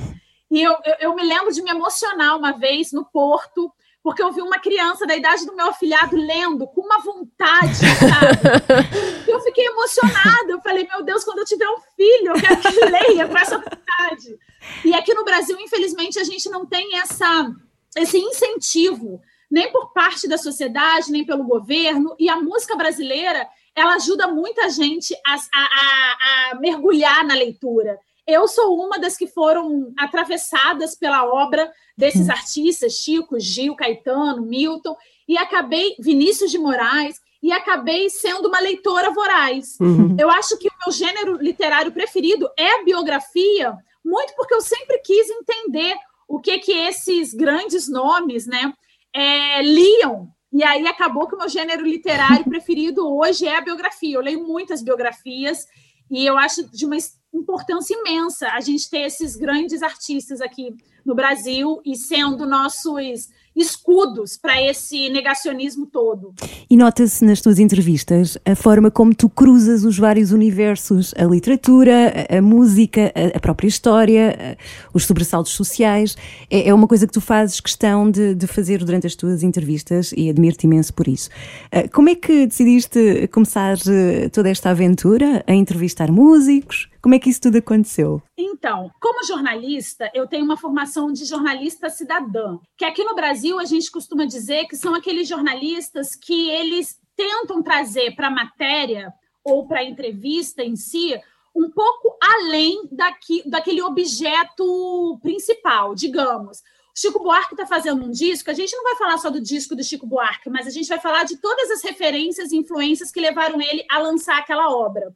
E 0.50 0.62
eu, 0.62 0.72
eu, 0.86 0.96
eu, 1.00 1.16
me 1.16 1.24
lembro 1.24 1.52
de 1.52 1.62
me 1.62 1.72
emocionar 1.72 2.38
uma 2.38 2.52
vez 2.52 2.92
no 2.92 3.04
Porto, 3.04 3.72
porque 4.02 4.22
eu 4.22 4.32
vi 4.32 4.42
uma 4.42 4.60
criança 4.60 5.06
da 5.06 5.16
idade 5.16 5.46
do 5.46 5.56
meu 5.56 5.68
afilhado 5.68 6.16
lendo 6.16 6.68
com 6.68 6.82
uma 6.82 7.00
vontade, 7.00 7.76
sabe? 7.76 9.24
eu 9.28 9.40
fiquei 9.42 9.66
emocionada. 9.66 10.52
Eu 10.52 10.62
falei, 10.62 10.88
meu 10.88 11.04
Deus, 11.04 11.24
quando 11.24 11.40
eu 11.40 11.46
tiver 11.46 11.68
um 11.68 11.80
filho, 11.96 12.28
eu 12.28 12.42
quero 12.42 12.62
que 12.62 12.68
ele 12.68 12.86
leia 12.92 13.28
com 13.28 13.38
essa 13.38 13.58
vontade. 13.58 14.38
E 14.86 14.94
aqui 14.94 15.14
no 15.14 15.26
Brasil, 15.26 15.58
infelizmente, 15.60 16.20
a 16.20 16.24
gente 16.24 16.50
não 16.50 16.66
tem 16.66 16.98
essa, 16.98 17.52
esse 17.98 18.18
incentivo 18.18 19.22
nem 19.54 19.72
por 19.72 19.94
parte 19.94 20.28
da 20.28 20.36
sociedade, 20.36 21.12
nem 21.12 21.24
pelo 21.24 21.44
governo. 21.44 22.16
E 22.18 22.28
a 22.28 22.42
música 22.42 22.76
brasileira, 22.76 23.48
ela 23.76 23.94
ajuda 23.94 24.28
muita 24.28 24.68
gente 24.68 25.16
a, 25.24 25.36
a, 25.36 26.52
a 26.52 26.56
mergulhar 26.56 27.24
na 27.24 27.36
leitura. 27.36 28.00
Eu 28.26 28.48
sou 28.48 28.76
uma 28.84 28.98
das 28.98 29.16
que 29.16 29.28
foram 29.28 29.94
atravessadas 29.96 30.96
pela 30.96 31.24
obra 31.26 31.72
desses 31.96 32.30
artistas, 32.32 32.94
Chico, 32.94 33.39
Gil, 33.39 33.76
Caetano, 33.76 34.42
Milton, 34.42 34.98
e 35.28 35.38
acabei, 35.38 35.96
Vinícius 36.00 36.50
de 36.50 36.58
Moraes, 36.58 37.22
e 37.39 37.52
acabei 37.52 38.10
sendo 38.10 38.48
uma 38.48 38.60
leitora 38.60 39.12
voraz. 39.12 39.78
Uhum. 39.80 40.18
Eu 40.20 40.32
acho 40.32 40.58
que 40.58 40.68
o 40.68 40.72
meu 40.84 40.92
gênero 40.92 41.38
literário 41.38 41.92
preferido 41.92 42.50
é 42.58 42.80
a 42.80 42.84
biografia, 42.84 43.78
muito 44.04 44.34
porque 44.36 44.56
eu 44.56 44.62
sempre 44.62 44.98
quis 44.98 45.30
entender 45.30 45.96
o 46.28 46.39
que 46.39 46.58
que 46.58 46.72
esses 46.72 47.36
grandes 47.36 47.88
nomes, 47.88 48.48
né, 48.48 48.74
é, 49.13 49.62
liam. 49.62 50.32
E 50.52 50.63
aí 50.63 50.86
acabou 50.88 51.28
que 51.28 51.36
o 51.36 51.38
meu 51.38 51.49
gênero 51.49 51.86
literário 51.86 52.45
preferido 52.45 53.08
hoje 53.08 53.47
é 53.47 53.58
a 53.58 53.62
biografia. 53.62 54.15
Eu 54.15 54.21
leio 54.21 54.45
muitas 54.45 54.84
biografias 54.84 55.65
e 56.10 56.26
eu 56.26 56.38
acho 56.38 56.69
de 56.69 56.86
uma 56.86 56.97
importância 57.34 57.95
imensa 57.95 58.49
a 58.49 58.60
gente 58.60 58.89
ter 58.89 59.02
esses 59.02 59.36
grandes 59.36 59.82
artistas 59.82 60.41
aqui 60.41 60.76
no 61.04 61.15
Brasil 61.15 61.82
e 61.84 61.95
sendo 61.95 62.45
nossos 62.45 63.30
escudos 63.56 64.38
para 64.38 64.62
esse 64.62 65.10
negacionismo 65.10 65.86
todo. 65.86 66.34
E 66.70 66.76
nota-se 66.76 67.24
nas 67.24 67.42
tuas 67.42 67.60
entrevistas 67.60 68.38
a 68.46 68.56
forma 68.56 68.89
como 68.89 69.13
tu 69.13 69.30
cruzas 69.30 69.84
os 69.84 69.98
vários 69.98 70.32
universos, 70.32 71.13
a 71.18 71.24
literatura, 71.24 72.13
a, 72.30 72.38
a 72.38 72.42
música, 72.42 73.12
a, 73.16 73.38
a, 73.38 73.39
própria 73.39 73.68
história, 73.68 74.58
a, 74.60 74.88
os 74.94 75.06
sobressaltos 75.06 75.52
sociais. 75.52 76.18
É, 76.50 76.70
é, 76.70 76.74
uma 76.74 76.88
coisa 76.88 77.06
que 77.06 77.13
tu 77.13 77.22
fazes 77.22 77.60
questão 77.60 78.10
de, 78.10 78.34
de 78.36 78.48
fazer 78.48 78.84
durante 78.84 79.08
as 79.08 79.16
tuas 79.16 79.44
entrevistas 79.44 80.13
e 80.16 80.30
admiro-te 80.30 80.66
imenso 80.66 80.94
por 80.94 81.08
isso. 81.08 81.30
Uh, 81.74 81.89
como 81.92 82.10
é 82.10 82.16
que 82.16 82.48
decidiste 82.48 83.28
começar 83.32 83.78
uh, 83.78 84.30
toda 84.32 84.50
esta 84.50 84.72
aventura 84.72 85.44
a 85.46 85.54
entrevistar 85.54 86.12
músicos? 86.12 86.93
Como 87.04 87.16
é 87.16 87.20
que 87.20 87.30
isso 87.30 87.42
tudo 87.42 87.58
aconteceu? 87.58 88.24
Então, 88.38 88.89
como 89.02 89.26
jornalista, 89.26 90.10
eu 90.13 90.26
tenho 90.26 90.46
uma 90.46 90.56
formação 90.56 91.12
de 91.12 91.26
jornalista 91.26 91.89
cidadã, 91.89 92.58
que 92.78 92.86
aqui 92.86 93.04
no 93.04 93.13
Brasil 93.13 93.60
a 93.60 93.66
gente 93.66 93.92
costuma 93.92 94.24
dizer 94.24 94.68
que 94.68 94.78
são 94.78 94.96
aqueles 94.96 95.28
jornalistas 95.28 96.16
que 96.16 96.50
eles 96.50 96.98
tentam 97.13 97.62
trazer 97.62 98.16
para 98.16 98.28
a 98.28 98.32
matéria 98.32 99.13
ou 99.44 99.68
para 99.68 99.82
a 99.82 99.84
entrevista 99.84 100.63
em 100.63 100.78
si 100.78 101.13
um 101.54 101.70
pouco 101.70 102.18
além 102.24 102.88
daqui, 102.89 103.44
daquele 103.46 103.82
objeto 103.82 105.20
principal, 105.22 105.94
digamos. 105.94 106.63
Chico 106.96 107.20
Buarque 107.20 107.54
está 107.54 107.66
fazendo 107.66 108.02
um 108.06 108.12
disco, 108.12 108.50
a 108.50 108.54
gente 108.54 108.74
não 108.78 108.84
vai 108.84 108.96
falar 108.96 109.18
só 109.18 109.30
do 109.30 109.42
disco 109.42 109.76
do 109.76 109.84
Chico 109.84 110.08
Buarque, 110.08 110.50
mas 110.50 110.68
a 110.68 110.70
gente 110.70 110.88
vai 110.88 111.02
falar 111.02 111.26
de 111.26 111.36
todas 111.36 111.70
as 111.70 111.84
referências 111.84 112.54
e 112.54 112.56
influências 112.56 113.12
que 113.12 113.20
levaram 113.20 113.60
ele 113.60 113.84
a 113.92 114.00
lançar 114.00 114.38
aquela 114.38 114.70
obra. 114.70 115.13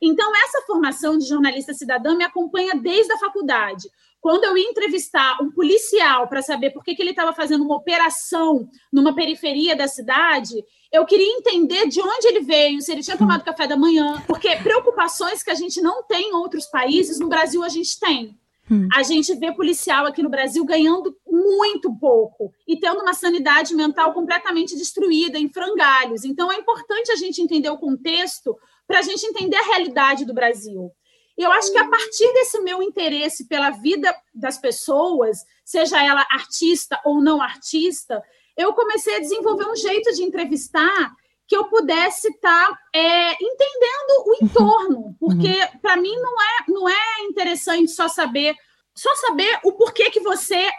Então, 0.00 0.30
essa 0.44 0.62
formação 0.66 1.16
de 1.16 1.26
jornalista 1.26 1.72
cidadã 1.72 2.14
me 2.14 2.24
acompanha 2.24 2.74
desde 2.74 3.12
a 3.12 3.18
faculdade. 3.18 3.88
Quando 4.20 4.44
eu 4.44 4.56
ia 4.58 4.68
entrevistar 4.68 5.38
um 5.40 5.50
policial 5.50 6.28
para 6.28 6.42
saber 6.42 6.70
por 6.70 6.82
que, 6.82 6.94
que 6.94 7.02
ele 7.02 7.10
estava 7.10 7.32
fazendo 7.32 7.64
uma 7.64 7.76
operação 7.76 8.68
numa 8.92 9.14
periferia 9.14 9.76
da 9.76 9.86
cidade, 9.86 10.54
eu 10.92 11.04
queria 11.06 11.38
entender 11.38 11.86
de 11.86 12.00
onde 12.00 12.26
ele 12.26 12.40
veio, 12.40 12.80
se 12.80 12.90
ele 12.92 13.02
tinha 13.02 13.16
tomado 13.16 13.44
café 13.44 13.66
da 13.66 13.76
manhã, 13.76 14.22
porque 14.26 14.56
preocupações 14.56 15.42
que 15.42 15.50
a 15.50 15.54
gente 15.54 15.80
não 15.80 16.02
tem 16.02 16.30
em 16.30 16.34
outros 16.34 16.66
países, 16.66 17.18
no 17.18 17.28
Brasil 17.28 17.62
a 17.62 17.68
gente 17.68 17.98
tem. 18.00 18.36
Hum. 18.70 18.88
A 18.92 19.02
gente 19.02 19.34
vê 19.34 19.52
policial 19.52 20.06
aqui 20.06 20.22
no 20.22 20.28
Brasil 20.28 20.64
ganhando 20.64 21.16
muito 21.26 21.94
pouco 21.98 22.52
e 22.66 22.78
tendo 22.78 23.00
uma 23.00 23.14
sanidade 23.14 23.74
mental 23.74 24.12
completamente 24.12 24.76
destruída, 24.76 25.38
em 25.38 25.48
frangalhos. 25.48 26.24
Então, 26.24 26.50
é 26.50 26.56
importante 26.56 27.12
a 27.12 27.16
gente 27.16 27.40
entender 27.40 27.70
o 27.70 27.78
contexto 27.78 28.56
para 28.86 28.98
a 28.98 29.02
gente 29.02 29.24
entender 29.26 29.56
a 29.56 29.62
realidade 29.62 30.24
do 30.24 30.34
Brasil. 30.34 30.90
Eu 31.36 31.52
acho 31.52 31.70
que 31.70 31.78
a 31.78 31.88
partir 31.88 32.32
desse 32.32 32.58
meu 32.60 32.82
interesse 32.82 33.46
pela 33.46 33.70
vida 33.70 34.14
das 34.34 34.58
pessoas, 34.58 35.44
seja 35.64 36.02
ela 36.02 36.26
artista 36.30 36.98
ou 37.04 37.20
não 37.20 37.42
artista, 37.42 38.22
eu 38.56 38.72
comecei 38.72 39.16
a 39.16 39.20
desenvolver 39.20 39.66
um 39.66 39.76
jeito 39.76 40.14
de 40.14 40.22
entrevistar 40.22 41.14
que 41.46 41.56
eu 41.56 41.64
pudesse 41.64 42.28
estar 42.28 42.68
tá, 42.68 42.78
é, 42.94 43.32
entendendo 43.32 44.24
o 44.26 44.44
entorno, 44.44 45.16
porque 45.20 45.48
uhum. 45.48 45.78
para 45.80 45.96
mim 45.96 46.14
não 46.16 46.42
é, 46.42 46.64
não 46.68 46.88
é 46.88 47.24
interessante 47.28 47.90
só 47.90 48.08
saber 48.08 48.54
só 48.94 49.14
saber 49.16 49.60
o 49.62 49.72
porquê 49.72 50.10
que 50.10 50.20
você 50.20 50.70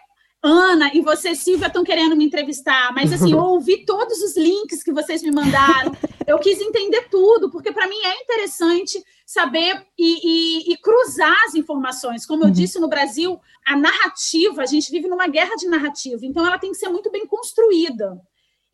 Ana 0.42 0.92
e 0.94 1.02
você, 1.02 1.36
Silvia, 1.36 1.68
estão 1.68 1.84
querendo 1.84 2.16
me 2.16 2.24
entrevistar, 2.24 2.94
mas 2.94 3.12
assim, 3.12 3.32
eu 3.32 3.40
ouvi 3.44 3.86
todos 3.86 4.22
os 4.22 4.38
links 4.38 4.84
que 4.84 4.94
vocês 4.94 5.24
me 5.24 5.32
mandaram. 5.32 5.92
Eu 6.28 6.38
quis 6.40 6.60
entender 6.62 7.08
tudo, 7.10 7.50
porque 7.50 7.72
para 7.72 7.88
mim 7.88 7.98
é 8.04 8.22
interessante 8.22 9.04
saber 9.26 9.84
e, 9.98 10.70
e, 10.70 10.74
e, 10.74 10.78
cruzar 10.78 11.36
as 11.46 11.56
informações. 11.56 12.26
Como 12.26 12.44
eu 12.44 12.48
uhum. 12.48 12.54
disse, 12.54 12.80
no 12.80 12.88
Brasil, 12.88 13.40
a 13.66 13.76
narrativa, 13.76 14.62
a 14.62 14.66
gente 14.66 14.92
vive 14.92 15.08
numa 15.08 15.28
guerra 15.28 15.56
de 15.56 15.68
narrativa, 15.68 16.24
então 16.24 16.46
ela 16.46 16.60
tem 16.60 16.72
que 16.72 16.78
ser 16.78 16.90
muito 16.90 17.10
bem 17.10 17.26
construída. 17.26 18.22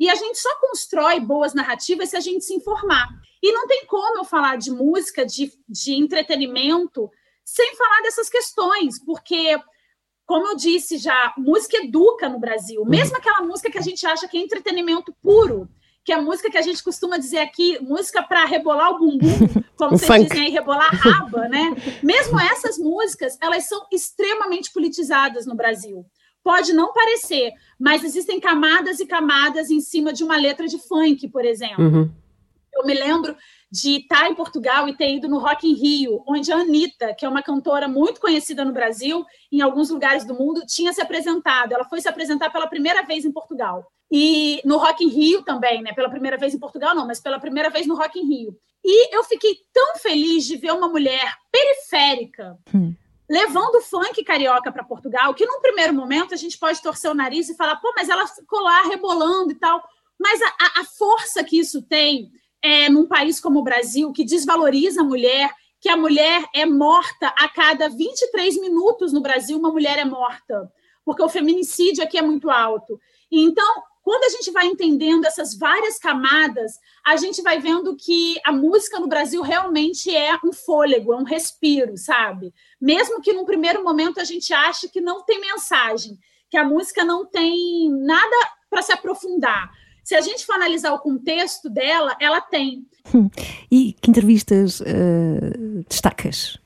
E 0.04 0.10
a 0.10 0.16
gente 0.16 0.38
só 0.38 0.54
constrói 0.60 1.18
boas 1.22 1.54
narrativas 1.54 2.10
se 2.10 2.18
a 2.18 2.20
gente 2.20 2.44
se 2.44 2.54
informar. 2.54 3.08
E 3.42 3.54
não 3.54 3.66
tem 3.66 3.86
como 3.86 4.18
eu 4.18 4.26
falar 4.26 4.58
de 4.58 4.70
música, 4.70 5.26
de, 5.26 5.50
de 5.66 5.94
entretenimento, 5.94 7.10
sem 7.46 7.74
falar 7.78 8.02
dessas 8.02 8.28
questões, 8.28 9.02
porque, 9.06 9.58
como 10.26 10.48
eu 10.50 10.58
disse 10.58 10.98
já, 10.98 11.34
música 11.38 11.78
educa 11.78 12.28
no 12.28 12.38
Brasil. 12.38 12.82
Uhum. 12.82 12.90
Mesmo 12.90 13.16
aquela 13.16 13.44
música 13.44 13.72
que 13.72 13.78
a 13.78 13.82
gente 13.82 14.06
acha 14.06 14.28
que 14.28 14.38
é 14.38 14.42
entretenimento 14.42 15.16
puro, 15.22 15.70
que 16.04 16.12
é 16.12 16.16
a 16.16 16.22
música 16.22 16.52
que 16.52 16.58
a 16.58 16.62
gente 16.62 16.84
costuma 16.84 17.18
dizer 17.18 17.40
aqui, 17.40 17.80
música 17.82 18.22
para 18.22 18.44
rebolar 18.44 18.92
o 18.92 19.00
bumbum, 19.00 19.64
como 19.78 19.92
vocês 19.98 20.06
funk. 20.06 20.26
dizem 20.26 20.48
aí, 20.48 20.52
rebolar 20.52 20.90
a 20.92 20.98
raba, 20.98 21.48
né? 21.48 21.74
Mesmo 22.04 22.38
essas 22.42 22.78
músicas, 22.78 23.38
elas 23.42 23.70
são 23.70 23.88
extremamente 23.90 24.70
politizadas 24.74 25.46
no 25.46 25.56
Brasil. 25.56 26.06
Pode 26.44 26.74
não 26.74 26.92
parecer, 26.92 27.54
mas 27.80 28.04
existem 28.04 28.40
camadas 28.40 29.00
e 29.00 29.06
camadas 29.06 29.72
em 29.72 29.80
cima 29.80 30.12
de 30.12 30.24
uma 30.24 30.36
letra 30.36 30.68
de 30.68 30.78
funk, 30.78 31.28
por 31.30 31.46
exemplo. 31.46 31.84
Uhum. 31.84 32.12
Eu 32.74 32.86
me 32.86 32.94
lembro 32.94 33.36
de 33.72 33.98
estar 33.98 34.30
em 34.30 34.36
Portugal 34.36 34.88
e 34.90 34.96
ter 34.96 35.16
ido 35.16 35.28
no 35.30 35.40
Rock 35.40 35.68
in 35.68 35.74
Rio, 35.74 36.24
onde 36.28 36.52
a 36.52 36.58
Anitta, 36.58 37.14
que 37.14 37.26
é 37.26 37.30
uma 37.30 37.42
cantora 37.42 37.88
muito 37.88 38.20
conhecida 38.20 38.66
no 38.66 38.74
Brasil, 38.74 39.24
em 39.52 39.62
alguns 39.62 39.90
lugares 39.90 40.26
do 40.26 40.34
mundo, 40.34 40.66
tinha 40.66 40.92
se 40.92 41.02
apresentado. 41.02 41.74
Ela 41.74 41.86
foi 41.86 42.02
se 42.02 42.10
apresentar 42.10 42.50
pela 42.52 42.68
primeira 42.68 43.04
vez 43.04 43.26
em 43.26 43.32
Portugal. 43.32 43.90
E 44.12 44.62
no 44.66 44.78
Rock 44.78 45.04
in 45.04 45.10
Rio 45.10 45.44
também, 45.44 45.82
né? 45.82 45.94
Pela 45.94 46.10
primeira 46.10 46.38
vez 46.38 46.54
em 46.54 46.60
Portugal, 46.60 46.94
não, 46.94 47.08
mas 47.08 47.20
pela 47.20 47.40
primeira 47.40 47.70
vez 47.70 47.88
no 47.88 47.96
Rock 47.96 48.20
in 48.20 48.28
Rio. 48.28 48.58
E 48.84 49.16
eu 49.16 49.24
fiquei 49.24 49.56
tão 49.72 49.96
feliz 49.98 50.46
de 50.46 50.58
ver 50.58 50.74
uma 50.74 50.90
mulher 50.90 51.36
periférica. 51.52 52.58
Hum 52.74 52.94
levando 53.30 53.76
o 53.76 53.82
funk 53.82 54.24
carioca 54.24 54.72
para 54.72 54.84
Portugal, 54.84 55.34
que 55.34 55.46
num 55.46 55.62
primeiro 55.62 55.94
momento 55.94 56.34
a 56.34 56.38
gente 56.38 56.58
pode 56.58 56.82
torcer 56.82 57.10
o 57.10 57.16
nariz 57.16 57.50
e 57.50 57.56
falar, 57.56 57.78
pô, 57.78 57.94
mas 57.96 58.10
ela 58.10 58.28
ficou 58.28 58.62
lá 58.62 58.84
rebolando 58.84 59.52
e 59.52 59.56
tal. 59.56 59.82
Mas 60.20 60.42
a, 60.42 60.82
a 60.82 60.86
força 60.86 61.44
que 61.44 61.58
isso 61.58 61.82
tem 61.82 62.32
é, 62.62 62.90
num 62.90 63.08
país 63.08 63.40
como 63.40 63.60
o 63.60 63.64
Brasil, 63.64 64.12
que 64.12 64.24
desvaloriza 64.24 65.02
a 65.02 65.06
mulher, 65.06 65.54
que 65.80 65.90
a 65.90 65.98
mulher 65.98 66.46
é 66.56 66.66
morta 66.66 67.28
a 67.38 67.50
cada 67.50 67.90
23 67.90 68.60
minutos 68.62 69.12
no 69.12 69.22
Brasil, 69.22 69.58
uma 69.58 69.72
mulher 69.72 70.00
é 70.00 70.06
morta, 70.06 70.72
porque 71.04 71.22
o 71.22 71.28
feminicídio 71.28 72.04
aqui 72.04 72.18
é 72.18 72.22
muito 72.22 72.50
alto. 72.50 73.00
Então, 73.30 73.84
quando 74.04 74.26
a 74.26 74.30
gente 74.30 74.52
vai 74.52 74.68
entendendo 74.68 75.26
essas 75.26 75.58
várias 75.58 75.98
camadas, 75.98 76.74
a 77.06 77.16
gente 77.16 77.42
vai 77.42 77.60
vendo 77.60 77.96
que 77.96 78.36
a 78.46 78.52
música 78.52 79.00
no 79.00 79.08
Brasil 79.08 79.42
realmente 79.42 80.14
é 80.14 80.38
um 80.44 80.52
fôlego, 80.52 81.14
é 81.14 81.16
um 81.16 81.24
respiro, 81.24 81.98
sabe? 81.98 82.54
Mesmo 82.80 83.22
que 83.22 83.32
num 83.32 83.46
primeiro 83.46 83.82
momento 83.82 84.20
a 84.20 84.26
gente 84.26 84.54
ache 84.54 84.90
que 84.90 85.00
não 85.00 85.24
tem 85.24 85.40
mensagem, 85.40 86.20
que 86.50 86.58
a 86.58 86.66
música 86.66 87.06
não 87.06 87.26
tem 87.26 87.90
nada 87.92 88.36
para 88.70 88.82
se 88.82 88.92
aprofundar. 88.92 89.72
Se 90.04 90.16
a 90.16 90.22
gente 90.22 90.46
for 90.46 90.56
analisar 90.56 90.94
o 90.94 91.00
contexto 91.00 91.70
dela, 91.70 92.14
ela 92.20 92.42
tem. 92.42 92.86
E 93.72 93.94
que 94.02 94.10
entrevistas 94.10 94.82
uh, 94.82 95.86
destacas? 95.88 96.60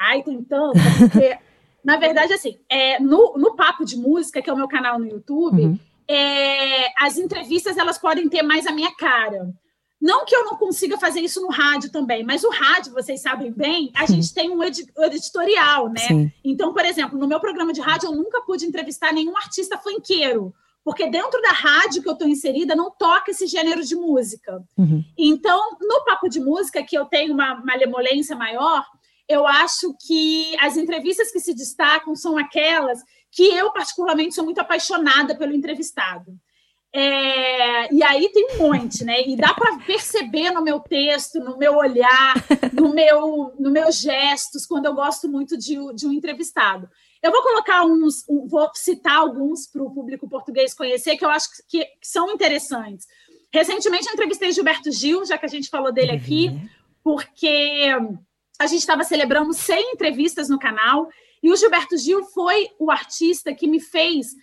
Ai, 0.00 0.22
tem 0.22 0.42
tantas, 0.42 0.82
porque, 0.98 1.36
na 1.84 1.98
verdade, 1.98 2.32
assim, 2.32 2.58
é, 2.66 2.98
no, 2.98 3.34
no 3.36 3.54
Papo 3.54 3.84
de 3.84 3.96
Música, 3.96 4.40
que 4.40 4.48
é 4.48 4.52
o 4.52 4.56
meu 4.56 4.68
canal 4.68 4.98
no 4.98 5.06
YouTube, 5.06 5.62
uhum 5.62 5.78
é, 6.08 6.90
as 6.98 7.18
entrevistas 7.18 7.76
elas 7.76 7.98
podem 7.98 8.28
ter 8.28 8.42
mais 8.42 8.66
a 8.66 8.72
minha 8.72 8.94
cara. 8.94 9.52
Não 10.00 10.24
que 10.24 10.34
eu 10.34 10.44
não 10.44 10.56
consiga 10.56 10.96
fazer 10.96 11.20
isso 11.20 11.42
no 11.42 11.48
rádio 11.48 11.90
também, 11.90 12.22
mas 12.22 12.44
o 12.44 12.50
rádio, 12.50 12.92
vocês 12.92 13.20
sabem 13.20 13.52
bem, 13.52 13.90
a 13.96 14.06
gente 14.06 14.32
tem 14.32 14.48
um 14.48 14.62
editorial, 14.62 15.88
né? 15.88 16.06
Sim. 16.06 16.32
Então, 16.44 16.72
por 16.72 16.84
exemplo, 16.84 17.18
no 17.18 17.26
meu 17.26 17.40
programa 17.40 17.72
de 17.72 17.80
rádio, 17.80 18.06
eu 18.08 18.14
nunca 18.14 18.40
pude 18.42 18.64
entrevistar 18.64 19.12
nenhum 19.12 19.36
artista 19.36 19.76
funkeiro, 19.76 20.54
porque 20.84 21.10
dentro 21.10 21.42
da 21.42 21.50
rádio 21.50 22.00
que 22.00 22.08
eu 22.08 22.12
estou 22.12 22.28
inserida 22.28 22.76
não 22.76 22.92
toca 22.92 23.32
esse 23.32 23.48
gênero 23.48 23.84
de 23.84 23.96
música. 23.96 24.62
Uhum. 24.76 25.04
Então, 25.18 25.76
no 25.80 26.04
Papo 26.04 26.28
de 26.28 26.38
Música, 26.38 26.82
que 26.84 26.96
eu 26.96 27.04
tenho 27.04 27.34
uma 27.34 27.56
malemolência 27.56 28.36
maior, 28.36 28.86
eu 29.28 29.46
acho 29.46 29.94
que 30.06 30.56
as 30.60 30.76
entrevistas 30.76 31.32
que 31.32 31.40
se 31.40 31.52
destacam 31.52 32.14
são 32.14 32.38
aquelas 32.38 33.00
que 33.38 33.54
eu, 33.54 33.70
particularmente, 33.70 34.34
sou 34.34 34.44
muito 34.44 34.60
apaixonada 34.60 35.32
pelo 35.36 35.54
entrevistado. 35.54 36.36
É, 36.92 37.94
e 37.94 38.02
aí 38.02 38.28
tem 38.32 38.48
um 38.50 38.58
monte, 38.58 39.04
né? 39.04 39.22
E 39.28 39.36
dá 39.36 39.54
para 39.54 39.78
perceber 39.78 40.50
no 40.50 40.60
meu 40.60 40.80
texto, 40.80 41.38
no 41.38 41.56
meu 41.56 41.76
olhar, 41.76 42.34
no 42.72 42.88
meu, 42.92 43.54
no 43.56 43.70
meus 43.70 44.00
gestos, 44.00 44.66
quando 44.66 44.86
eu 44.86 44.92
gosto 44.92 45.28
muito 45.28 45.56
de, 45.56 45.76
de 45.94 46.04
um 46.04 46.12
entrevistado. 46.12 46.88
Eu 47.22 47.30
vou 47.30 47.40
colocar 47.44 47.84
uns, 47.84 48.28
um, 48.28 48.48
vou 48.48 48.68
citar 48.74 49.18
alguns 49.18 49.68
para 49.68 49.84
o 49.84 49.94
público 49.94 50.28
português 50.28 50.74
conhecer, 50.74 51.16
que 51.16 51.24
eu 51.24 51.30
acho 51.30 51.48
que, 51.68 51.84
que, 51.84 51.88
são 52.02 52.32
interessantes. 52.32 53.06
Recentemente 53.54 54.08
eu 54.08 54.14
entrevistei 54.14 54.50
Gilberto 54.50 54.90
Gil, 54.90 55.24
já 55.24 55.38
que 55.38 55.46
a 55.46 55.48
gente 55.48 55.70
falou 55.70 55.92
dele 55.92 56.10
aqui, 56.10 56.48
uhum. 56.48 56.68
porque 57.04 57.94
a 58.58 58.66
gente 58.66 58.80
estava 58.80 59.04
celebrando 59.04 59.52
100 59.52 59.92
entrevistas 59.92 60.48
no 60.48 60.58
canal 60.58 61.08
e 61.42 61.52
o 61.52 61.56
Gilberto 61.56 61.96
Gil 61.96 62.24
foi 62.24 62.68
o 62.78 62.90
artista 62.90 63.54
que 63.54 63.66
me 63.66 63.80
fez 63.80 64.34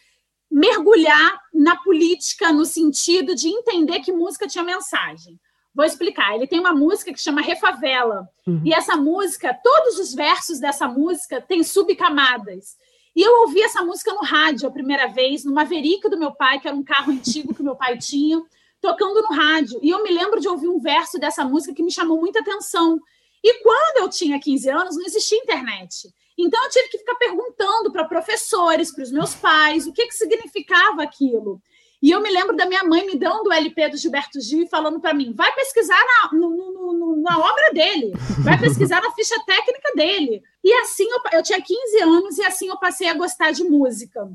mergulhar 0.49 1.39
na 1.53 1.75
política 1.75 2.51
no 2.53 2.65
sentido 2.65 3.36
de 3.36 3.49
entender 3.49 3.99
que 3.99 4.12
música 4.12 4.47
tinha 4.47 4.63
mensagem. 4.63 5.39
Vou 5.73 5.84
explicar. 5.86 6.34
Ele 6.34 6.47
tem 6.47 6.60
uma 6.60 6.73
música 6.73 7.12
que 7.12 7.19
chama 7.19 7.41
Refavela. 7.41 8.29
Uhum. 8.47 8.62
E 8.63 8.73
essa 8.73 8.95
música, 8.95 9.53
todos 9.62 9.99
os 9.99 10.13
versos 10.13 10.60
dessa 10.60 10.88
música 10.88 11.41
têm 11.41 11.63
subcamadas. 11.63 12.77
E 13.13 13.21
eu 13.21 13.41
ouvi 13.41 13.62
essa 13.62 13.84
música 13.84 14.13
no 14.13 14.21
rádio 14.21 14.67
a 14.67 14.71
primeira 14.71 15.08
vez, 15.08 15.43
no 15.43 15.53
Maverick 15.53 16.10
do 16.10 16.17
meu 16.17 16.34
pai, 16.34 16.60
que 16.60 16.67
era 16.67 16.75
um 16.75 16.84
carro 16.84 17.12
antigo 17.12 17.53
que 17.53 17.63
meu 17.63 17.75
pai 17.75 17.97
tinha, 17.97 18.41
tocando 18.79 19.21
no 19.21 19.36
rádio. 19.36 19.79
E 19.81 19.89
eu 19.89 20.03
me 20.03 20.12
lembro 20.12 20.39
de 20.39 20.47
ouvir 20.47 20.69
um 20.69 20.79
verso 20.79 21.19
dessa 21.19 21.43
música 21.43 21.73
que 21.73 21.84
me 21.84 21.91
chamou 21.91 22.19
muita 22.19 22.39
atenção. 22.39 22.99
E 23.45 23.62
quando 23.62 23.97
eu 23.97 24.10
tinha 24.10 24.39
15 24.39 24.67
anos, 24.71 24.97
não 24.97 25.05
existia 25.05 25.38
internet. 25.38 26.12
Então 26.36 26.63
eu 26.63 26.69
tive 26.71 26.88
que 26.88 26.97
ficar 26.97 27.13
perguntando 27.13 27.91
para 27.91 28.03
professores, 28.03 28.91
para 28.91 29.03
os 29.03 29.12
meus 29.12 29.36
pais, 29.36 29.86
o 29.86 29.93
que, 29.93 30.08
que 30.08 30.15
significava 30.15 31.03
aquilo. 31.03 31.62
E 32.01 32.10
eu 32.10 32.19
me 32.21 32.31
lembro 32.31 32.55
da 32.55 32.65
minha 32.65 32.84
mãe 32.84 33.05
me 33.05 33.15
dando 33.15 33.47
o 33.47 33.53
LP 33.53 33.89
do 33.89 33.97
Gilberto 33.97 34.41
Gil 34.41 34.63
e 34.63 34.67
falando 34.67 34.99
para 34.99 35.13
mim: 35.13 35.31
vai 35.31 35.53
pesquisar 35.53 36.03
na, 36.03 36.36
no, 36.36 36.49
no, 36.49 36.93
no, 36.93 37.21
na 37.21 37.38
obra 37.38 37.71
dele, 37.71 38.13
vai 38.43 38.60
pesquisar 38.60 38.99
na 38.99 39.12
ficha 39.12 39.36
técnica 39.45 39.93
dele. 39.95 40.41
E 40.63 40.73
assim 40.81 41.08
eu, 41.08 41.19
eu 41.34 41.43
tinha 41.43 41.62
15 41.62 42.01
anos 42.01 42.38
e 42.39 42.43
assim 42.43 42.67
eu 42.67 42.79
passei 42.79 43.08
a 43.10 43.13
gostar 43.13 43.51
de 43.51 43.63
música. 43.63 44.27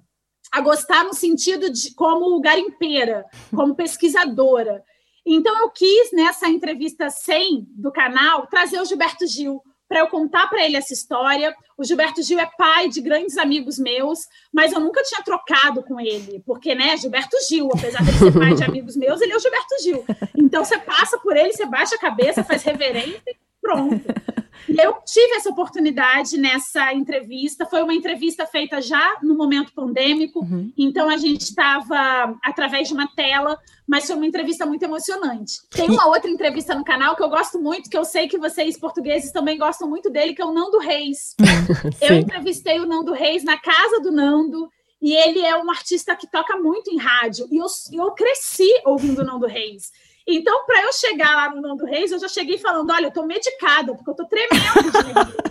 A 0.53 0.61
gostar 0.61 1.03
no 1.03 1.15
sentido 1.15 1.69
de 1.69 1.95
como 1.97 2.41
garimpeira, 2.41 3.25
como 3.51 3.75
pesquisadora. 3.75 4.85
Então 5.33 5.57
eu 5.61 5.71
quis, 5.71 6.11
nessa 6.13 6.49
entrevista 6.49 7.09
100 7.09 7.69
do 7.77 7.93
canal, 7.93 8.49
trazer 8.49 8.81
o 8.81 8.85
Gilberto 8.85 9.25
Gil 9.29 9.63
para 9.89 10.01
eu 10.01 10.09
contar 10.09 10.49
para 10.49 10.65
ele 10.65 10.77
essa 10.77 10.93
história. 10.93 11.55
O 11.79 11.85
Gilberto 11.85 12.21
Gil 12.21 12.41
é 12.41 12.51
pai 12.59 12.89
de 12.89 13.01
grandes 13.01 13.39
amigos 13.39 13.79
meus, 13.79 14.27
mas 14.53 14.73
eu 14.73 14.81
nunca 14.81 15.05
tinha 15.05 15.23
trocado 15.23 15.85
com 15.85 16.01
ele, 16.01 16.43
porque, 16.45 16.75
né, 16.75 16.97
Gilberto 16.97 17.37
Gil, 17.49 17.69
apesar 17.73 18.03
de 18.03 18.13
ser 18.13 18.33
pai 18.33 18.55
de 18.55 18.63
amigos 18.67 18.97
meus, 18.97 19.21
ele 19.21 19.33
é 19.33 19.37
o 19.37 19.41
Gilberto 19.41 19.83
Gil. 19.85 20.05
Então 20.37 20.65
você 20.65 20.77
passa 20.79 21.17
por 21.19 21.37
ele, 21.37 21.53
você 21.53 21.65
baixa 21.65 21.95
a 21.95 22.01
cabeça, 22.01 22.43
faz 22.43 22.65
reverência 22.65 23.23
pronto. 23.61 24.01
eu 24.69 24.95
tive 25.05 25.35
essa 25.35 25.51
oportunidade 25.51 26.37
nessa 26.37 26.93
entrevista. 26.93 27.67
Foi 27.67 27.83
uma 27.83 27.95
entrevista 27.95 28.47
feita 28.47 28.81
já 28.81 29.19
no 29.23 29.37
momento 29.37 29.73
pandêmico, 29.73 30.41
uhum. 30.41 30.73
então 30.77 31.09
a 31.09 31.17
gente 31.17 31.43
estava 31.43 32.37
através 32.43 32.89
de 32.89 32.95
uma 32.95 33.09
tela, 33.15 33.59
mas 33.87 34.07
foi 34.07 34.17
uma 34.17 34.27
entrevista 34.27 34.67
muito 34.67 34.83
emocionante. 34.83 35.55
Tem 35.71 35.89
uma 35.91 36.07
outra 36.07 36.31
entrevista 36.31 36.75
no 36.75 36.85
canal 36.85 37.17
que 37.17 37.23
eu 37.23 37.29
gosto 37.29 37.61
muito, 37.61 37.91
que 37.91 37.97
eu 37.97 38.05
sei 38.05 38.29
que 38.29 38.39
vocês 38.39 38.79
portugueses 38.79 39.33
também 39.33 39.59
gostam 39.59 39.89
muito 39.89 40.11
dele, 40.11 40.35
que 40.35 40.43
é 40.43 40.45
o 40.45 40.53
Nando 40.53 40.79
Reis. 40.79 41.35
eu 42.01 42.17
entrevistei 42.17 42.79
o 42.81 42.87
Nando 42.87 43.13
Reis 43.13 43.45
na 43.45 43.59
casa 43.59 44.01
do 44.01 44.11
Nando. 44.11 44.69
E 45.03 45.15
ele 45.15 45.41
é 45.41 45.57
um 45.57 45.71
artista 45.71 46.15
que 46.15 46.31
toca 46.31 46.59
muito 46.59 46.91
em 46.91 46.99
rádio. 46.99 47.49
E 47.51 47.57
eu, 47.57 47.67
eu 47.93 48.11
cresci 48.13 48.71
ouvindo 48.85 49.23
o 49.23 49.25
Nando 49.25 49.47
Reis. 49.47 49.91
Então, 50.27 50.65
para 50.67 50.83
eu 50.83 50.93
chegar 50.93 51.35
lá 51.35 51.55
no 51.55 51.61
Nando 51.61 51.85
Reis, 51.85 52.13
eu 52.13 52.19
já 52.19 52.29
cheguei 52.29 52.59
falando: 52.59 52.91
olha, 52.91 53.07
eu 53.07 53.09
estou 53.09 53.27
medicada, 53.27 53.95
porque 53.95 54.11
eu 54.11 54.13
estou 54.13 54.27
tremendo 54.27 54.93
de 54.93 55.51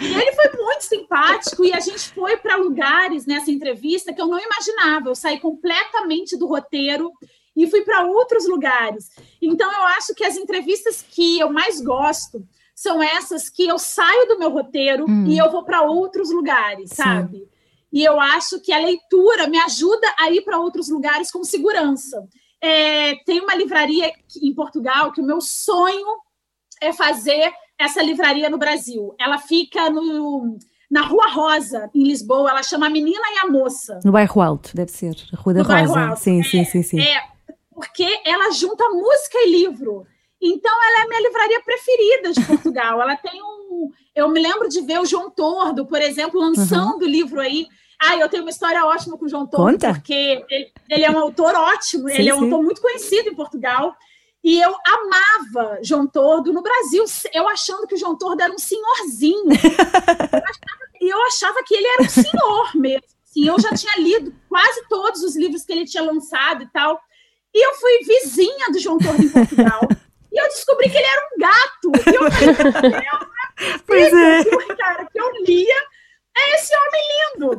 E 0.00 0.14
ele 0.14 0.32
foi 0.32 0.50
muito 0.56 0.80
simpático 0.82 1.62
e 1.62 1.74
a 1.74 1.80
gente 1.80 2.08
foi 2.14 2.36
para 2.38 2.56
lugares 2.56 3.26
nessa 3.26 3.50
entrevista 3.50 4.14
que 4.14 4.20
eu 4.20 4.26
não 4.26 4.40
imaginava. 4.40 5.10
Eu 5.10 5.14
saí 5.14 5.38
completamente 5.38 6.38
do 6.38 6.46
roteiro 6.46 7.12
e 7.54 7.66
fui 7.68 7.82
para 7.82 8.04
outros 8.04 8.48
lugares. 8.48 9.10
Então, 9.42 9.70
eu 9.70 9.82
acho 9.82 10.14
que 10.14 10.24
as 10.24 10.38
entrevistas 10.38 11.04
que 11.06 11.38
eu 11.38 11.52
mais 11.52 11.82
gosto 11.82 12.42
são 12.74 13.02
essas 13.02 13.50
que 13.50 13.68
eu 13.68 13.78
saio 13.78 14.26
do 14.26 14.38
meu 14.38 14.48
roteiro 14.48 15.04
hum. 15.06 15.26
e 15.26 15.36
eu 15.36 15.50
vou 15.50 15.64
para 15.64 15.82
outros 15.82 16.32
lugares, 16.32 16.90
sabe? 16.94 17.40
Sim. 17.40 17.48
E 17.92 18.02
eu 18.02 18.18
acho 18.18 18.58
que 18.60 18.72
a 18.72 18.78
leitura 18.78 19.48
me 19.48 19.58
ajuda 19.58 20.06
a 20.18 20.30
ir 20.30 20.42
para 20.42 20.58
outros 20.58 20.88
lugares 20.88 21.30
com 21.30 21.44
segurança. 21.44 22.26
É, 22.62 23.16
tem 23.24 23.40
uma 23.40 23.54
livraria 23.54 24.12
em 24.42 24.54
Portugal 24.54 25.12
que 25.12 25.20
o 25.20 25.24
meu 25.24 25.40
sonho 25.40 26.06
é 26.80 26.92
fazer 26.92 27.52
essa 27.78 28.02
livraria 28.02 28.50
no 28.50 28.58
Brasil. 28.58 29.14
Ela 29.18 29.38
fica 29.38 29.88
no, 29.88 30.58
na 30.90 31.02
Rua 31.02 31.28
Rosa, 31.28 31.90
em 31.94 32.04
Lisboa. 32.04 32.50
Ela 32.50 32.62
chama 32.62 32.86
a 32.86 32.90
Menina 32.90 33.22
e 33.34 33.38
a 33.38 33.50
Moça. 33.50 34.00
No 34.04 34.12
bairro 34.12 34.40
Alto, 34.40 34.74
deve 34.74 34.90
ser. 34.90 35.16
Rua 35.34 35.54
da 35.54 35.62
no 35.62 35.68
Rosa. 35.68 36.16
Sim, 36.16 36.40
é, 36.40 36.44
sim, 36.44 36.64
sim, 36.64 36.82
sim. 36.82 37.00
É, 37.00 37.22
porque 37.72 38.20
ela 38.24 38.52
junta 38.52 38.88
música 38.90 39.38
e 39.38 39.50
livro. 39.50 40.06
Então, 40.40 40.72
ela 40.72 41.00
é 41.00 41.02
a 41.04 41.08
minha 41.08 41.22
livraria 41.22 41.62
preferida 41.62 42.32
de 42.32 42.46
Portugal. 42.46 43.00
ela 43.00 43.16
tem 43.16 43.40
um. 43.42 43.90
Eu 44.14 44.28
me 44.28 44.40
lembro 44.40 44.68
de 44.68 44.80
ver 44.82 45.00
o 45.00 45.06
João 45.06 45.30
Tordo, 45.30 45.86
por 45.86 46.00
exemplo, 46.00 46.40
lançando 46.40 47.02
o 47.02 47.04
uhum. 47.04 47.10
livro 47.10 47.40
aí 47.40 47.66
ah, 48.00 48.16
eu 48.16 48.28
tenho 48.30 48.42
uma 48.42 48.50
história 48.50 48.84
ótima 48.86 49.18
com 49.18 49.26
o 49.26 49.28
João 49.28 49.46
Tordo, 49.46 49.72
Conta. 49.72 49.92
porque 49.92 50.14
ele, 50.50 50.72
ele, 50.88 51.04
é 51.04 51.10
um 51.10 51.18
autor 51.18 51.54
ótimo, 51.54 52.08
sim, 52.08 52.14
ele 52.14 52.30
é 52.30 52.34
um 52.34 52.38
sim. 52.38 52.44
autor 52.44 52.62
muito 52.62 52.80
conhecido 52.80 53.28
em 53.28 53.34
Portugal. 53.34 53.94
E 54.42 54.58
eu 54.58 54.74
amava 54.86 55.78
João 55.82 56.06
Tordo 56.06 56.50
no 56.50 56.62
Brasil, 56.62 57.04
eu 57.34 57.46
achando 57.46 57.86
que 57.86 57.94
o 57.94 57.98
João 57.98 58.16
Tordo 58.16 58.40
era 58.40 58.52
um 58.52 58.58
senhorzinho. 58.58 59.44
E 61.02 61.08
eu, 61.08 61.16
eu 61.16 61.26
achava 61.28 61.62
que 61.64 61.74
ele 61.74 61.86
era 61.86 62.02
um 62.02 62.08
senhor 62.10 62.76
mesmo. 62.76 63.06
Assim, 63.24 63.48
eu 63.48 63.58
já 63.58 63.70
tinha 63.70 63.94
lido 63.96 64.34
quase 64.50 64.86
todos 64.86 65.22
os 65.22 65.34
livros 65.34 65.64
que 65.64 65.72
ele 65.72 65.86
tinha 65.86 66.02
lançado 66.02 66.62
e 66.62 66.66
tal. 66.66 67.00
E 67.54 67.66
eu 67.66 67.74
fui 67.76 68.00
vizinha 68.00 68.66
do 68.70 68.78
João 68.78 68.98
Tordo 68.98 69.22
em 69.22 69.30
Portugal. 69.30 69.80
e 70.30 70.38
eu 70.38 70.48
descobri 70.48 70.90
que 70.90 70.98
ele 70.98 71.06
era 71.06 71.26
um 71.26 71.38
gato. 71.38 71.92
E 72.06 72.14
eu 72.14 72.28
falei, 73.80 73.80
pois 73.86 74.12
é. 74.12 74.44
cara, 74.76 75.06
que 75.06 75.18
eu 75.18 75.32
lia 75.46 75.76
é 76.40 76.54
esse 76.56 76.72
homem 76.76 77.02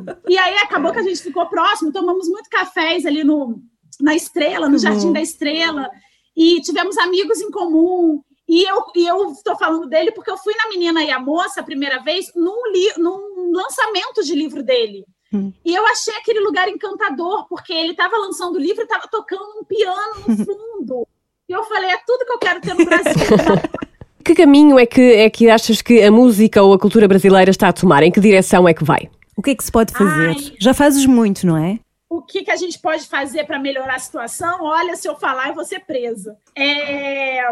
lindo. 0.00 0.18
E 0.28 0.36
aí 0.36 0.56
acabou 0.58 0.92
que 0.92 0.98
a 0.98 1.02
gente 1.02 1.22
ficou 1.22 1.46
próximo, 1.46 1.92
tomamos 1.92 2.28
muito 2.28 2.50
cafés 2.50 3.06
ali 3.06 3.24
no, 3.24 3.60
na 4.00 4.14
Estrela, 4.14 4.68
no 4.68 4.74
uhum. 4.74 4.78
Jardim 4.78 5.12
da 5.12 5.20
Estrela, 5.20 5.90
e 6.36 6.60
tivemos 6.60 6.98
amigos 6.98 7.40
em 7.40 7.50
comum. 7.50 8.22
E 8.48 8.64
eu 8.64 8.84
e 8.94 9.06
eu 9.06 9.32
estou 9.32 9.56
falando 9.56 9.88
dele 9.88 10.12
porque 10.12 10.30
eu 10.30 10.36
fui 10.36 10.54
na 10.56 10.68
Menina 10.68 11.02
e 11.02 11.10
a 11.10 11.18
Moça 11.18 11.60
a 11.60 11.64
primeira 11.64 12.02
vez 12.02 12.26
num, 12.34 12.70
li, 12.72 12.92
num 12.98 13.52
lançamento 13.52 14.22
de 14.24 14.34
livro 14.34 14.62
dele. 14.62 15.06
Hum. 15.32 15.52
E 15.64 15.74
eu 15.74 15.86
achei 15.86 16.14
aquele 16.16 16.40
lugar 16.40 16.68
encantador, 16.68 17.46
porque 17.48 17.72
ele 17.72 17.92
estava 17.92 18.16
lançando 18.18 18.56
o 18.56 18.60
livro 18.60 18.82
e 18.82 18.84
estava 18.84 19.08
tocando 19.08 19.60
um 19.60 19.64
piano 19.64 20.14
no 20.26 20.36
fundo. 20.44 21.08
e 21.48 21.52
eu 21.52 21.64
falei, 21.64 21.90
é 21.90 21.98
tudo 22.06 22.26
que 22.26 22.32
eu 22.32 22.38
quero 22.38 22.60
ter 22.60 22.74
no 22.74 22.84
Brasil. 22.84 23.12
Que 24.24 24.34
caminho 24.34 24.78
é 24.78 24.86
que, 24.86 25.00
é 25.00 25.28
que 25.28 25.50
achas 25.50 25.82
que 25.82 26.02
a 26.02 26.10
música 26.10 26.62
ou 26.62 26.72
a 26.72 26.78
cultura 26.78 27.08
brasileira 27.08 27.50
está 27.50 27.68
a 27.68 27.72
tomar? 27.72 28.02
Em 28.02 28.10
que 28.10 28.20
direção 28.20 28.68
é 28.68 28.74
que 28.74 28.84
vai? 28.84 29.10
O 29.36 29.42
que 29.42 29.50
é 29.50 29.54
que 29.54 29.64
se 29.64 29.72
pode 29.72 29.92
fazer? 29.92 30.28
Ai, 30.28 30.56
Já 30.58 30.72
fazes 30.72 31.06
muito, 31.06 31.46
não 31.46 31.56
é? 31.56 31.78
O 32.08 32.22
que, 32.22 32.44
que 32.44 32.50
a 32.50 32.56
gente 32.56 32.78
pode 32.78 33.06
fazer 33.06 33.44
para 33.44 33.58
melhorar 33.58 33.96
a 33.96 33.98
situação? 33.98 34.62
Olha, 34.62 34.94
se 34.96 35.08
eu 35.08 35.16
falar, 35.16 35.48
eu 35.48 35.54
vou 35.54 35.64
ser 35.64 35.80
presa. 35.80 36.36
É, 36.56 37.42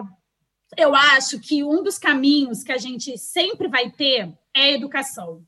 eu 0.77 0.95
acho 0.95 1.41
que 1.41 1.65
um 1.65 1.83
dos 1.83 1.99
caminhos 1.99 2.63
que 2.63 2.71
a 2.71 2.79
gente 2.79 3.17
sempre 3.19 3.67
vai 3.69 3.91
ter 3.91 4.31
é 4.55 4.63
a 4.63 4.73
educação. 4.73 5.43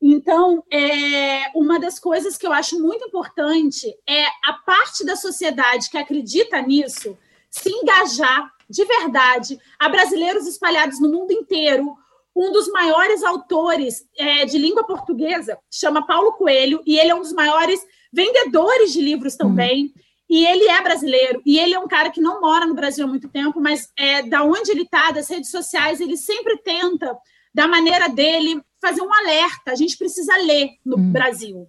Então, 0.00 0.62
é, 0.70 1.50
uma 1.54 1.80
das 1.80 1.98
coisas 1.98 2.36
que 2.36 2.46
eu 2.46 2.52
acho 2.52 2.80
muito 2.80 3.06
importante 3.06 3.92
é 4.08 4.24
a 4.44 4.52
parte 4.64 5.04
da 5.04 5.16
sociedade 5.16 5.90
que 5.90 5.98
acredita 5.98 6.60
nisso 6.62 7.16
se 7.54 7.70
engajar 7.70 8.50
de 8.68 8.84
verdade 8.84 9.58
a 9.78 9.88
brasileiros 9.88 10.46
espalhados 10.46 10.98
no 10.98 11.08
mundo 11.08 11.32
inteiro. 11.32 11.96
Um 12.34 12.50
dos 12.50 12.66
maiores 12.68 13.22
autores 13.22 14.04
é, 14.18 14.44
de 14.44 14.58
língua 14.58 14.82
portuguesa 14.82 15.56
chama 15.70 16.04
Paulo 16.04 16.32
Coelho, 16.32 16.82
e 16.84 16.98
ele 16.98 17.10
é 17.10 17.14
um 17.14 17.20
dos 17.20 17.32
maiores 17.32 17.80
vendedores 18.12 18.92
de 18.92 19.00
livros 19.00 19.36
também. 19.36 19.84
Uhum. 19.84 19.92
E 20.28 20.44
ele 20.44 20.66
é 20.66 20.82
brasileiro, 20.82 21.40
e 21.46 21.60
ele 21.60 21.74
é 21.74 21.78
um 21.78 21.86
cara 21.86 22.10
que 22.10 22.20
não 22.20 22.40
mora 22.40 22.66
no 22.66 22.74
Brasil 22.74 23.04
há 23.04 23.08
muito 23.08 23.28
tempo, 23.28 23.60
mas 23.60 23.88
é, 23.96 24.22
da 24.22 24.42
onde 24.42 24.72
ele 24.72 24.82
está, 24.82 25.12
das 25.12 25.28
redes 25.28 25.50
sociais, 25.50 26.00
ele 26.00 26.16
sempre 26.16 26.56
tenta, 26.56 27.16
da 27.54 27.68
maneira 27.68 28.08
dele, 28.08 28.60
fazer 28.80 29.00
um 29.02 29.14
alerta. 29.14 29.70
A 29.70 29.76
gente 29.76 29.96
precisa 29.96 30.36
ler 30.38 30.70
no 30.84 30.96
uhum. 30.96 31.12
Brasil. 31.12 31.68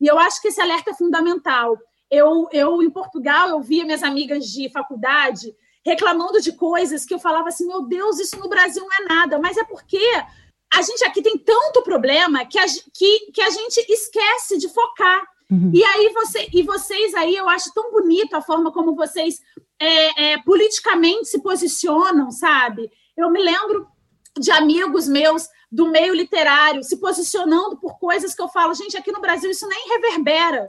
E 0.00 0.06
eu 0.06 0.18
acho 0.18 0.40
que 0.40 0.48
esse 0.48 0.60
alerta 0.62 0.92
é 0.92 0.94
fundamental. 0.94 1.76
Eu, 2.10 2.48
eu, 2.52 2.82
em 2.82 2.90
Portugal, 2.90 3.48
eu 3.48 3.60
via 3.60 3.84
minhas 3.84 4.02
amigas 4.02 4.46
de 4.46 4.68
faculdade 4.70 5.54
reclamando 5.84 6.40
de 6.40 6.52
coisas 6.52 7.04
que 7.04 7.14
eu 7.14 7.18
falava 7.18 7.48
assim: 7.48 7.66
meu 7.66 7.82
Deus, 7.82 8.18
isso 8.18 8.38
no 8.38 8.48
Brasil 8.48 8.82
não 8.82 8.92
é 8.92 9.08
nada, 9.08 9.38
mas 9.38 9.56
é 9.56 9.64
porque 9.64 10.00
a 10.72 10.82
gente 10.82 11.04
aqui 11.04 11.22
tem 11.22 11.38
tanto 11.38 11.82
problema 11.82 12.44
que 12.44 12.58
a, 12.58 12.64
que, 12.92 13.30
que 13.32 13.40
a 13.40 13.50
gente 13.50 13.78
esquece 13.88 14.58
de 14.58 14.68
focar. 14.68 15.22
Uhum. 15.48 15.70
E 15.72 15.84
aí 15.84 16.12
você 16.12 16.48
e 16.52 16.62
vocês 16.64 17.14
aí 17.14 17.36
eu 17.36 17.48
acho 17.48 17.72
tão 17.72 17.92
bonito 17.92 18.34
a 18.34 18.42
forma 18.42 18.72
como 18.72 18.96
vocês 18.96 19.40
é, 19.80 20.32
é, 20.32 20.38
politicamente 20.42 21.28
se 21.28 21.40
posicionam, 21.40 22.32
sabe? 22.32 22.90
Eu 23.16 23.30
me 23.30 23.40
lembro 23.40 23.86
de 24.38 24.50
amigos 24.50 25.06
meus 25.06 25.48
do 25.70 25.88
meio 25.88 26.14
literário 26.14 26.82
se 26.82 26.96
posicionando 26.98 27.76
por 27.76 27.98
coisas 27.98 28.34
que 28.34 28.42
eu 28.42 28.48
falo, 28.48 28.74
gente, 28.74 28.96
aqui 28.96 29.12
no 29.12 29.20
Brasil 29.20 29.50
isso 29.50 29.68
nem 29.68 29.88
reverbera. 29.88 30.68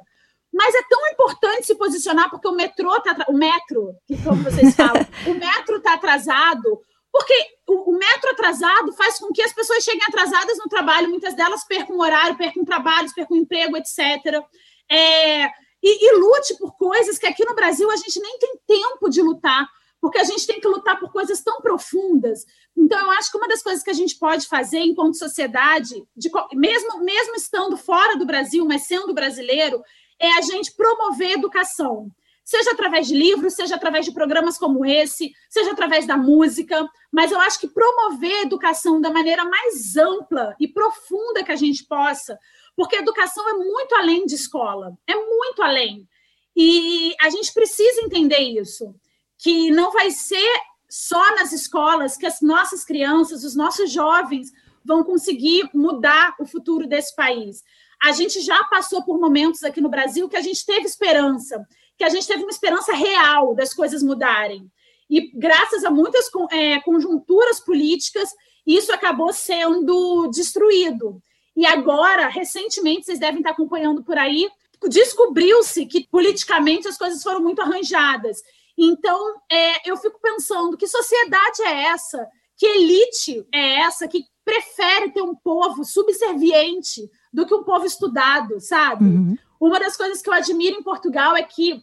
Mas 0.53 0.73
é 0.73 0.83
tão 0.89 1.07
importante 1.09 1.67
se 1.67 1.75
posicionar 1.75 2.29
porque 2.29 2.47
o 2.47 2.55
metrô 2.55 2.99
tá 3.01 3.15
o 3.29 3.33
metro, 3.33 3.95
que 4.07 4.21
como 4.23 4.43
vocês 4.43 4.75
falam, 4.75 5.05
o 5.27 5.33
metro 5.33 5.77
está 5.77 5.93
atrasado, 5.93 6.81
porque 7.11 7.33
o, 7.67 7.91
o, 7.91 7.97
metro 7.97 8.29
atrasado 8.31 8.93
faz 8.93 9.19
com 9.19 9.31
que 9.31 9.41
as 9.41 9.53
pessoas 9.53 9.83
cheguem 9.83 10.05
atrasadas 10.07 10.57
no 10.57 10.69
trabalho, 10.69 11.09
muitas 11.09 11.35
delas 11.35 11.63
percam 11.65 11.99
horário, 11.99 12.37
percam 12.37 12.63
trabalhos, 12.63 13.13
percam 13.13 13.37
emprego, 13.37 13.77
etc. 13.77 14.43
É, 14.89 15.45
e, 15.83 16.07
e 16.07 16.19
lute 16.19 16.57
por 16.57 16.75
coisas 16.77 17.17
que 17.17 17.27
aqui 17.27 17.45
no 17.45 17.55
Brasil 17.55 17.89
a 17.89 17.95
gente 17.95 18.19
nem 18.19 18.37
tem 18.39 18.59
tempo 18.67 19.09
de 19.09 19.21
lutar, 19.21 19.67
porque 19.99 20.19
a 20.19 20.23
gente 20.23 20.45
tem 20.45 20.59
que 20.59 20.67
lutar 20.67 20.99
por 20.99 21.11
coisas 21.11 21.41
tão 21.41 21.59
profundas. 21.59 22.45
Então, 22.75 22.99
eu 22.99 23.11
acho 23.11 23.31
que 23.31 23.37
uma 23.37 23.47
das 23.47 23.63
coisas 23.63 23.83
que 23.83 23.89
a 23.89 23.93
gente 23.93 24.15
pode 24.17 24.47
fazer 24.47 24.79
enquanto 24.79 25.17
sociedade, 25.17 25.95
de, 26.15 26.29
mesmo, 26.53 26.99
mesmo 27.03 27.35
estando 27.35 27.75
fora 27.77 28.15
do 28.15 28.25
Brasil, 28.25 28.65
mas 28.65 28.83
sendo 28.83 29.13
brasileiro, 29.13 29.81
é 30.19 30.31
a 30.37 30.41
gente 30.41 30.73
promover 30.73 31.31
educação, 31.31 32.11
seja 32.43 32.71
através 32.71 33.07
de 33.07 33.13
livros, 33.13 33.55
seja 33.55 33.75
através 33.75 34.05
de 34.05 34.13
programas 34.13 34.57
como 34.57 34.85
esse, 34.85 35.33
seja 35.49 35.71
através 35.71 36.07
da 36.07 36.15
música, 36.15 36.87
mas 37.11 37.31
eu 37.31 37.39
acho 37.39 37.59
que 37.59 37.67
promover 37.67 38.39
a 38.39 38.41
educação 38.43 39.01
da 39.01 39.11
maneira 39.11 39.43
mais 39.43 39.97
ampla 39.97 40.55
e 40.59 40.67
profunda 40.67 41.43
que 41.43 41.51
a 41.51 41.57
gente 41.57 41.83
possa, 41.83 42.39
porque 42.75 42.95
a 42.95 43.01
educação 43.01 43.47
é 43.49 43.53
muito 43.53 43.95
além 43.95 44.25
de 44.25 44.35
escola, 44.35 44.97
é 45.05 45.15
muito 45.15 45.61
além. 45.61 46.07
E 46.55 47.13
a 47.21 47.29
gente 47.29 47.53
precisa 47.53 48.01
entender 48.01 48.39
isso, 48.39 48.95
que 49.37 49.69
não 49.69 49.91
vai 49.91 50.09
ser 50.09 50.49
só 50.89 51.35
nas 51.35 51.51
escolas 51.51 52.15
que 52.15 52.25
as 52.25 52.41
nossas 52.41 52.83
crianças, 52.83 53.43
os 53.43 53.55
nossos 53.55 53.91
jovens 53.91 54.51
vão 54.85 55.03
conseguir 55.03 55.69
mudar 55.73 56.33
o 56.39 56.45
futuro 56.45 56.87
desse 56.87 57.13
país 57.13 57.61
a 58.01 58.11
gente 58.11 58.41
já 58.41 58.63
passou 58.65 59.03
por 59.03 59.19
momentos 59.19 59.63
aqui 59.63 59.81
no 59.81 59.89
Brasil 59.89 60.29
que 60.29 60.37
a 60.37 60.41
gente 60.41 60.65
teve 60.65 60.85
esperança, 60.85 61.65
que 61.97 62.03
a 62.03 62.09
gente 62.09 62.27
teve 62.27 62.43
uma 62.43 62.51
esperança 62.51 62.93
real 62.93 63.55
das 63.55 63.73
coisas 63.73 64.03
mudarem. 64.03 64.69
E 65.09 65.31
graças 65.37 65.83
a 65.83 65.89
muitas 65.89 66.29
é, 66.51 66.79
conjunturas 66.81 67.59
políticas, 67.59 68.29
isso 68.65 68.91
acabou 68.91 69.31
sendo 69.31 70.27
destruído. 70.27 71.21
E 71.55 71.65
agora, 71.65 72.27
recentemente, 72.27 73.05
vocês 73.05 73.19
devem 73.19 73.39
estar 73.39 73.51
acompanhando 73.51 74.03
por 74.03 74.17
aí, 74.17 74.49
descobriu-se 74.87 75.85
que 75.87 76.07
politicamente 76.07 76.87
as 76.87 76.97
coisas 76.97 77.23
foram 77.23 77.41
muito 77.41 77.61
arranjadas. 77.61 78.43
Então, 78.77 79.41
é, 79.51 79.89
eu 79.89 79.97
fico 79.97 80.19
pensando 80.21 80.77
que 80.77 80.87
sociedade 80.87 81.63
é 81.63 81.85
essa 81.85 82.27
Que 82.55 82.65
elite 82.65 83.47
é 83.51 83.79
essa 83.81 84.07
que 84.07 84.23
prefere 84.47 85.11
ter 85.11 85.21
um 85.21 85.35
povo 85.35 85.83
subserviente 85.83 87.11
do 87.33 87.45
que 87.45 87.53
um 87.53 87.65
povo 87.65 87.85
estudado, 87.85 88.61
sabe? 88.61 89.03
Uhum. 89.03 89.37
Uma 89.59 89.77
das 89.77 89.97
coisas 89.97 90.21
que 90.21 90.29
eu 90.29 90.33
admiro 90.33 90.77
em 90.77 90.83
Portugal 90.83 91.35
é 91.35 91.43
que 91.43 91.81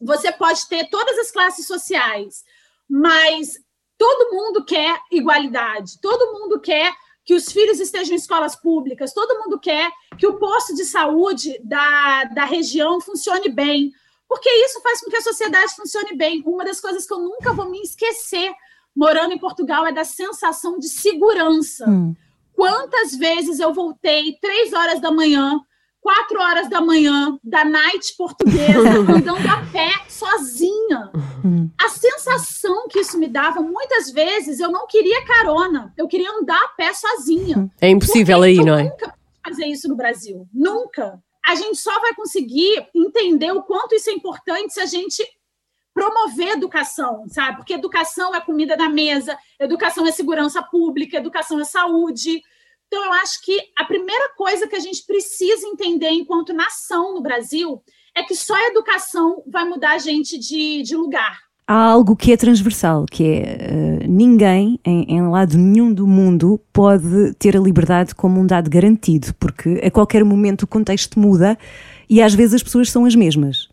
você 0.00 0.30
pode 0.30 0.68
ter 0.68 0.88
todas 0.88 1.18
as 1.18 1.32
classes 1.32 1.66
sociais, 1.66 2.44
mas 2.88 3.58
todo 3.98 4.32
mundo 4.32 4.64
quer 4.64 5.00
igualdade, 5.10 6.00
todo 6.00 6.38
mundo 6.38 6.60
quer 6.60 6.94
que 7.24 7.34
os 7.34 7.50
filhos 7.50 7.80
estejam 7.80 8.12
em 8.12 8.18
escolas 8.18 8.54
públicas, 8.54 9.12
todo 9.12 9.40
mundo 9.40 9.58
quer 9.58 9.90
que 10.16 10.28
o 10.28 10.38
posto 10.38 10.76
de 10.76 10.84
saúde 10.84 11.58
da, 11.64 12.22
da 12.26 12.44
região 12.44 13.00
funcione 13.00 13.48
bem, 13.48 13.90
porque 14.28 14.48
isso 14.48 14.80
faz 14.80 15.00
com 15.00 15.10
que 15.10 15.16
a 15.16 15.22
sociedade 15.22 15.74
funcione 15.74 16.14
bem. 16.14 16.40
Uma 16.46 16.64
das 16.64 16.80
coisas 16.80 17.04
que 17.04 17.12
eu 17.12 17.18
nunca 17.18 17.52
vou 17.52 17.68
me 17.68 17.80
esquecer 17.82 18.54
morando 18.96 19.32
em 19.32 19.38
Portugal 19.38 19.86
é 19.86 19.92
da 19.92 20.04
sensação 20.04 20.78
de 20.78 20.88
segurança. 20.88 21.88
Hum. 21.88 22.14
Quantas 22.54 23.14
vezes 23.14 23.60
eu 23.60 23.74
voltei 23.74 24.38
três 24.40 24.72
horas 24.72 25.00
da 25.00 25.10
manhã 25.10 25.60
quatro 26.06 26.40
horas 26.40 26.70
da 26.70 26.80
manhã, 26.80 27.36
da 27.42 27.64
night 27.64 28.14
portuguesa, 28.16 28.78
andando 29.12 29.48
a 29.50 29.66
pé, 29.72 29.90
sozinha. 30.08 31.10
Uhum. 31.12 31.68
A 31.76 31.88
sensação 31.88 32.86
que 32.86 33.00
isso 33.00 33.18
me 33.18 33.26
dava, 33.26 33.60
muitas 33.60 34.12
vezes 34.12 34.60
eu 34.60 34.70
não 34.70 34.86
queria 34.86 35.24
carona, 35.24 35.92
eu 35.98 36.06
queria 36.06 36.30
andar 36.30 36.62
a 36.62 36.68
pé 36.68 36.92
sozinha. 36.94 37.68
É 37.80 37.88
impossível 37.88 38.40
aí, 38.40 38.54
não 38.54 38.78
é? 38.78 38.84
nunca 38.84 39.16
fazer 39.46 39.66
isso 39.66 39.88
no 39.88 39.96
Brasil, 39.96 40.46
nunca. 40.52 41.22
A 41.44 41.54
gente 41.54 41.76
só 41.76 42.00
vai 42.00 42.14
conseguir 42.14 42.86
entender 42.94 43.52
o 43.52 43.62
quanto 43.62 43.94
isso 43.94 44.10
é 44.10 44.12
importante 44.12 44.74
se 44.74 44.80
a 44.80 44.86
gente 44.86 45.24
promover 45.96 46.48
educação, 46.48 47.24
sabe? 47.26 47.56
Porque 47.56 47.72
educação 47.72 48.34
é 48.34 48.40
comida 48.42 48.76
na 48.76 48.86
mesa, 48.86 49.34
educação 49.58 50.06
é 50.06 50.12
segurança 50.12 50.62
pública, 50.62 51.16
educação 51.16 51.58
é 51.58 51.64
saúde. 51.64 52.42
Então, 52.86 53.02
eu 53.02 53.12
acho 53.14 53.42
que 53.42 53.58
a 53.78 53.82
primeira 53.82 54.28
coisa 54.36 54.68
que 54.68 54.76
a 54.76 54.80
gente 54.80 55.06
precisa 55.06 55.66
entender 55.66 56.10
enquanto 56.10 56.52
nação 56.52 57.14
no 57.14 57.22
Brasil 57.22 57.82
é 58.14 58.22
que 58.22 58.34
só 58.34 58.54
a 58.54 58.66
educação 58.66 59.42
vai 59.46 59.64
mudar 59.64 59.92
a 59.92 59.98
gente 59.98 60.38
de, 60.38 60.82
de 60.82 60.94
lugar. 60.94 61.38
Há 61.66 61.92
algo 61.92 62.14
que 62.14 62.30
é 62.30 62.36
transversal, 62.36 63.06
que 63.10 63.24
é 63.24 64.02
uh, 64.04 64.06
ninguém, 64.06 64.78
em, 64.84 65.16
em, 65.16 65.28
lado 65.30 65.56
nenhum 65.56 65.94
do 65.94 66.06
mundo, 66.06 66.60
pode 66.74 67.32
ter 67.38 67.56
a 67.56 67.60
liberdade 67.60 68.14
como 68.14 68.38
um 68.38 68.46
dado 68.46 68.68
garantido, 68.68 69.34
porque 69.40 69.80
a 69.82 69.90
qualquer 69.90 70.22
momento 70.24 70.64
o 70.64 70.66
contexto 70.66 71.18
muda 71.18 71.58
e 72.08 72.20
às 72.20 72.34
vezes 72.34 72.56
as 72.56 72.62
pessoas 72.62 72.90
são 72.90 73.06
as 73.06 73.14
mesmas, 73.14 73.68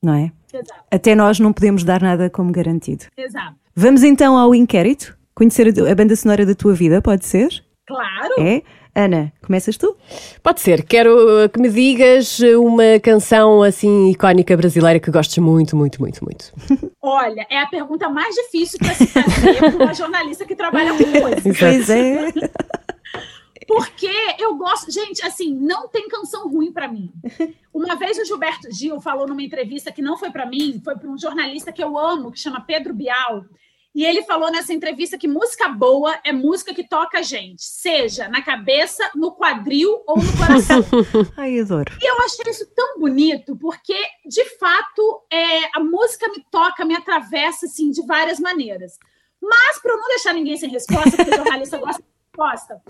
não 0.00 0.14
é? 0.14 0.32
Exato. 0.56 0.84
Até 0.90 1.14
nós 1.14 1.38
não 1.40 1.52
podemos 1.52 1.84
dar 1.84 2.00
nada 2.00 2.30
como 2.30 2.52
garantido. 2.52 3.04
Exato. 3.16 3.56
Vamos 3.74 4.02
então 4.02 4.36
ao 4.36 4.54
inquérito? 4.54 5.16
Conhecer 5.34 5.68
a, 5.68 5.94
banda 5.94 6.14
sonora 6.14 6.46
da 6.46 6.54
tua 6.54 6.74
vida, 6.74 7.02
pode 7.02 7.26
ser? 7.26 7.48
Claro. 7.86 8.34
É? 8.38 8.62
Ana, 8.94 9.32
começas 9.44 9.76
tu? 9.76 9.96
Pode 10.40 10.60
ser. 10.60 10.84
Quero 10.84 11.48
que 11.52 11.58
me 11.58 11.68
digas 11.68 12.38
uma 12.38 13.00
canção 13.02 13.60
assim 13.60 14.10
icónica 14.10 14.56
brasileira 14.56 15.00
que 15.00 15.10
gostes 15.10 15.38
muito, 15.38 15.76
muito, 15.76 16.00
muito, 16.00 16.24
muito. 16.24 16.52
Olha, 17.02 17.44
é 17.50 17.60
a 17.60 17.66
pergunta 17.66 18.08
mais 18.08 18.32
difícil 18.36 18.78
para 18.78 18.94
se 18.94 19.06
fazer 19.08 19.58
para 19.58 19.84
uma 19.84 19.92
jornalista 19.92 20.44
que 20.44 20.54
trabalha 20.54 20.92
com 20.92 21.04
música. 21.04 21.58
Pois 21.58 21.90
é. 21.90 22.28
Porque 23.66 24.10
eu 24.38 24.54
gosto, 24.56 24.90
gente, 24.90 25.24
assim, 25.24 25.54
não 25.54 25.88
tem 25.88 26.08
canção 26.08 26.48
ruim 26.48 26.72
para 26.72 26.88
mim. 26.88 27.10
Uma 27.72 27.96
vez 27.96 28.18
o 28.18 28.24
Gilberto 28.24 28.70
Gil 28.70 29.00
falou 29.00 29.26
numa 29.26 29.42
entrevista 29.42 29.92
que 29.92 30.02
não 30.02 30.16
foi 30.16 30.30
para 30.30 30.46
mim, 30.46 30.80
foi 30.84 30.96
para 30.96 31.08
um 31.08 31.18
jornalista 31.18 31.72
que 31.72 31.82
eu 31.82 31.98
amo, 31.98 32.30
que 32.30 32.38
chama 32.38 32.60
Pedro 32.60 32.94
Bial. 32.94 33.44
E 33.94 34.04
ele 34.04 34.24
falou 34.24 34.50
nessa 34.50 34.72
entrevista 34.72 35.16
que 35.16 35.28
música 35.28 35.68
boa 35.68 36.18
é 36.24 36.32
música 36.32 36.74
que 36.74 36.86
toca 36.86 37.20
a 37.20 37.22
gente, 37.22 37.62
seja 37.62 38.28
na 38.28 38.42
cabeça, 38.42 39.08
no 39.14 39.30
quadril 39.36 40.02
ou 40.04 40.16
no 40.16 40.36
coração. 40.36 40.84
Ai, 41.38 41.60
adoro. 41.60 41.92
E 42.02 42.10
eu 42.10 42.16
achei 42.24 42.44
isso 42.50 42.66
tão 42.74 42.98
bonito, 42.98 43.56
porque, 43.56 43.96
de 44.26 44.44
fato, 44.58 45.22
é, 45.32 45.78
a 45.78 45.80
música 45.80 46.28
me 46.28 46.44
toca, 46.50 46.84
me 46.84 46.96
atravessa, 46.96 47.66
assim, 47.66 47.92
de 47.92 48.04
várias 48.04 48.40
maneiras. 48.40 48.98
Mas, 49.40 49.80
para 49.80 49.92
eu 49.92 49.98
não 49.98 50.08
deixar 50.08 50.32
ninguém 50.32 50.56
sem 50.56 50.70
resposta, 50.70 51.16
porque 51.16 51.30
o 51.30 51.36
jornalista 51.36 51.78
gosta 51.78 52.02
de 52.02 52.08
resposta, 52.26 52.82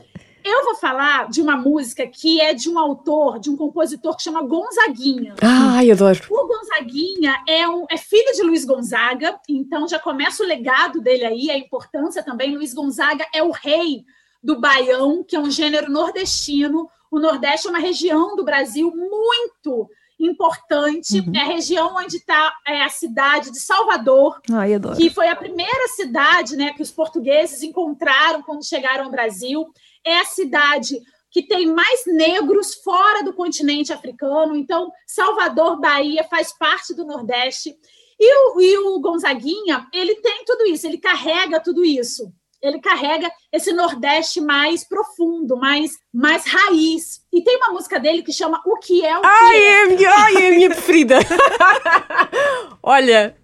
eu 0.45 0.65
vou 0.65 0.75
falar 0.75 1.29
de 1.31 1.41
uma 1.41 1.57
música 1.57 2.07
que 2.07 2.41
é 2.41 2.53
de 2.53 2.69
um 2.69 2.79
autor, 2.79 3.39
de 3.39 3.49
um 3.49 3.57
compositor 3.57 4.15
que 4.15 4.23
chama 4.23 4.43
Gonzaguinha. 4.43 5.35
Ai, 5.41 5.91
adoro. 5.91 6.21
O 6.31 6.47
Gonzaguinha 6.47 7.43
é, 7.49 7.67
um, 7.67 7.87
é 7.91 7.97
filho 7.97 8.33
de 8.35 8.43
Luiz 8.43 8.65
Gonzaga, 8.65 9.41
então 9.49 9.89
já 9.89 9.99
começa 9.99 10.43
o 10.43 10.47
legado 10.47 11.01
dele 11.01 11.25
aí, 11.25 11.51
a 11.51 11.57
importância 11.57 12.23
também. 12.23 12.55
Luiz 12.55 12.75
Gonzaga 12.75 13.27
é 13.33 13.43
o 13.43 13.51
rei 13.51 14.05
do 14.43 14.61
baião, 14.61 15.25
que 15.25 15.35
é 15.35 15.41
um 15.41 15.51
gênero 15.51 15.91
nordestino. 15.91 16.91
O 17.11 17.19
Nordeste 17.19 17.67
é 17.67 17.71
uma 17.71 17.79
região 17.79 18.37
do 18.37 18.45
Brasil 18.45 18.93
muito 18.95 19.89
importante. 20.21 21.21
Uhum. 21.21 21.33
É 21.35 21.41
a 21.41 21.47
região 21.47 21.95
onde 21.97 22.17
está 22.17 22.53
é, 22.67 22.83
a 22.83 22.89
cidade 22.89 23.51
de 23.51 23.59
Salvador, 23.59 24.41
Ai, 24.53 24.73
que 24.97 25.09
foi 25.09 25.29
a 25.29 25.37
primeira 25.37 25.89
cidade 25.89 26.57
né, 26.57 26.73
que 26.75 26.83
os 26.83 26.91
portugueses 26.91 27.63
encontraram 27.63 28.43
quando 28.43 28.67
chegaram 28.67 29.05
ao 29.05 29.11
Brasil 29.11 29.67
é 30.05 30.19
a 30.19 30.25
cidade 30.25 31.01
que 31.31 31.43
tem 31.43 31.67
mais 31.67 32.03
negros 32.07 32.75
fora 32.77 33.25
do 33.25 33.33
continente 33.35 33.93
africano. 33.93 34.57
Então, 34.57 34.91
Salvador, 35.07 35.81
Bahia, 35.81 36.23
faz 36.25 36.57
parte 36.57 36.95
do 36.95 37.05
Nordeste. 37.05 37.75
E 38.21 38.35
o, 38.37 38.61
e 38.61 38.79
o 38.79 39.01
Gonzaguinha, 39.01 39.87
ele 39.93 40.15
tem 40.17 40.45
tudo 40.47 40.65
isso, 40.67 40.87
ele 40.87 40.99
carrega 40.99 41.59
tudo 41.59 41.85
isso. 41.85 42.33
Ele 42.63 42.81
carrega 42.81 43.31
esse 43.53 43.73
Nordeste 43.73 44.41
mais 44.41 44.89
profundo, 44.89 45.57
mais, 45.57 45.91
mais 46.13 46.47
raiz. 46.47 47.21
E 47.33 47.43
tem 47.43 47.57
uma 47.59 47.71
música 47.71 48.01
dele 48.01 48.23
que 48.23 48.33
chama 48.33 48.63
O 48.65 48.79
Que 48.79 49.05
É 49.05 49.19
O 49.19 49.21
Que 49.21 49.27
ai, 49.27 49.57
É. 49.57 49.71
é 49.83 49.87
minha, 49.89 50.11
ai, 50.11 50.37
é 50.47 50.51
minha 50.51 50.71
preferida. 50.71 51.19
Olha, 52.83 53.37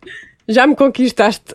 já 0.51 0.67
me 0.67 0.77
conquistaste. 0.77 1.55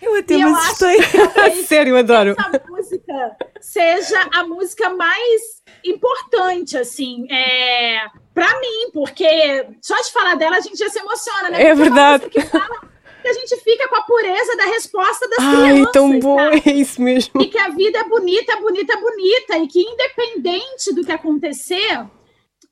Eu 0.00 0.16
até 0.16 0.36
me 0.36 0.42
assustei. 0.44 0.98
Sério, 1.66 1.96
adoro. 1.96 2.36
Essa 2.38 2.62
música 2.68 3.36
seja 3.60 4.28
a 4.34 4.44
música 4.44 4.90
mais 4.90 5.62
importante, 5.84 6.76
assim, 6.76 7.26
é, 7.30 8.06
para 8.34 8.48
mim, 8.60 8.90
porque 8.92 9.66
só 9.80 9.94
de 10.00 10.12
falar 10.12 10.34
dela 10.36 10.56
a 10.56 10.60
gente 10.60 10.76
já 10.76 10.88
se 10.88 10.98
emociona, 10.98 11.50
né? 11.50 11.62
É 11.62 11.74
verdade. 11.74 12.28
Que, 12.28 12.40
fala, 12.40 12.80
que 13.22 13.28
a 13.28 13.32
gente 13.32 13.56
fica 13.56 13.88
com 13.88 13.96
a 13.96 14.02
pureza 14.02 14.56
da 14.56 14.64
resposta 14.64 15.28
das 15.28 15.38
Ai, 15.38 15.70
crianças. 15.70 15.92
tão 15.92 16.18
bom, 16.18 16.36
tá? 16.36 16.50
é 16.64 16.72
isso 16.72 17.00
mesmo. 17.00 17.40
E 17.40 17.46
que 17.46 17.58
a 17.58 17.68
vida 17.70 17.98
é 17.98 18.04
bonita, 18.04 18.52
é 18.52 18.60
bonita, 18.60 18.92
é 18.92 19.00
bonita, 19.00 19.58
e 19.58 19.68
que 19.68 19.80
independente 19.80 20.94
do 20.94 21.04
que 21.04 21.12
acontecer, 21.12 22.06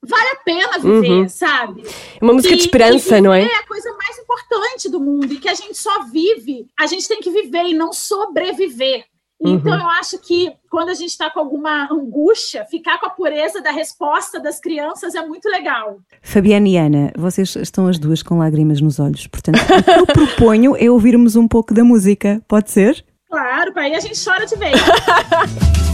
vale 0.06 0.28
a 0.28 0.36
pena 0.36 0.78
viver, 0.78 1.22
uhum. 1.22 1.28
sabe? 1.28 1.82
É 2.20 2.24
uma 2.24 2.32
música 2.32 2.54
de 2.54 2.62
esperança, 2.62 3.20
não 3.20 3.32
é? 3.32 3.42
É 3.42 3.56
a 3.56 3.66
coisa 3.66 3.92
mais 3.92 4.18
importante 4.18 4.88
do 4.90 5.00
mundo 5.00 5.32
e 5.32 5.38
que 5.38 5.48
a 5.48 5.54
gente 5.54 5.76
só 5.76 6.04
vive, 6.04 6.66
a 6.78 6.86
gente 6.86 7.08
tem 7.08 7.20
que 7.20 7.30
viver 7.30 7.64
e 7.64 7.74
não 7.74 7.92
sobreviver. 7.92 9.04
Uhum. 9.40 9.54
Então, 9.54 9.74
eu 9.78 9.88
acho 9.88 10.18
que 10.18 10.52
quando 10.70 10.88
a 10.88 10.94
gente 10.94 11.10
está 11.10 11.28
com 11.28 11.40
alguma 11.40 11.88
angústia, 11.92 12.64
ficar 12.64 12.98
com 12.98 13.06
a 13.06 13.10
pureza 13.10 13.60
da 13.60 13.70
resposta 13.70 14.40
das 14.40 14.60
crianças 14.60 15.14
é 15.14 15.26
muito 15.26 15.48
legal. 15.48 15.98
Fabiana 16.22 16.68
e 16.68 16.76
Ana, 16.76 17.12
vocês 17.16 17.54
estão 17.56 17.86
as 17.86 17.98
duas 17.98 18.22
com 18.22 18.38
lágrimas 18.38 18.80
nos 18.80 18.98
olhos, 18.98 19.26
portanto, 19.26 19.58
o 19.58 19.84
que 19.84 20.00
eu 20.00 20.06
proponho 20.06 20.76
é 20.76 20.90
ouvirmos 20.90 21.36
um 21.36 21.48
pouco 21.48 21.74
da 21.74 21.84
música, 21.84 22.40
pode 22.48 22.70
ser? 22.70 23.04
Claro, 23.28 23.72
para 23.72 23.82
aí 23.82 23.94
a 23.94 24.00
gente 24.00 24.22
chora 24.22 24.46
de 24.46 24.56
vez. 24.56 24.80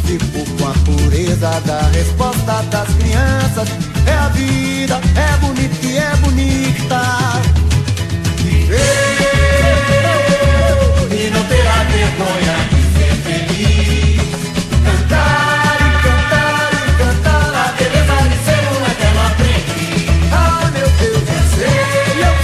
Fico 0.06 0.58
com 0.58 0.68
a 0.68 0.74
pureza 0.84 1.60
da 1.66 1.80
resposta 1.88 2.62
das 2.70 2.94
crianças. 2.96 3.89
É 4.06 4.12
a 4.12 4.28
vida, 4.28 5.00
é 5.16 5.36
bonita 5.38 5.86
e 5.86 5.96
é 5.96 6.16
bonita. 6.16 7.00
Viver 8.38 8.78
e 11.10 11.30
não 11.30 11.44
ter 11.44 11.66
a 11.66 11.84
vergonha 11.84 12.56
de 12.70 12.80
ser 12.96 13.14
feliz. 13.22 14.20
Cantar 14.84 15.76
e 15.76 15.90
cantar 16.02 16.70
e 16.72 16.90
cantar 16.98 17.50
a 17.54 17.72
beleza 17.72 18.16
de 18.28 18.36
ser 18.44 18.62
um 18.70 18.80
eterno 18.90 19.20
aprendiz. 19.26 20.32
Ah, 20.32 20.70
meu 20.72 20.88
Deus, 20.98 21.24
eu 21.28 21.42
sei, 21.56 22.24
eu 22.24 22.34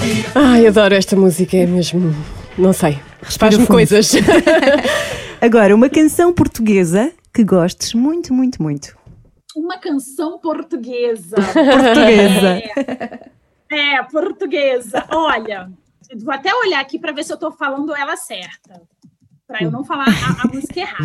sei. 0.00 0.26
Ai, 0.34 0.66
adoro 0.66 0.94
esta 0.94 1.16
música, 1.16 1.56
é 1.56 1.66
mesmo. 1.66 2.14
Não 2.56 2.72
sei. 2.72 2.98
Faz-me 3.22 3.66
coisas. 3.66 4.12
Agora, 5.40 5.74
uma 5.74 5.88
canção 5.88 6.32
portuguesa 6.32 7.10
que 7.32 7.42
gostes 7.44 7.94
muito, 7.94 8.32
muito, 8.32 8.62
muito. 8.62 8.96
Uma 9.56 9.78
canção 9.78 10.38
portuguesa. 10.38 11.36
portuguesa. 11.36 12.48
É, 13.70 13.94
é, 13.96 14.02
portuguesa. 14.02 15.04
Olha, 15.10 15.70
vou 16.22 16.32
até 16.34 16.54
olhar 16.54 16.80
aqui 16.80 16.98
para 16.98 17.12
ver 17.12 17.24
se 17.24 17.32
eu 17.32 17.36
estou 17.36 17.52
falando 17.52 17.94
ela 17.94 18.16
certa, 18.16 18.82
para 19.46 19.62
eu 19.62 19.70
não 19.70 19.84
falar 19.84 20.06
a, 20.08 20.42
a 20.46 20.48
música 20.52 20.80
errada. 20.80 21.04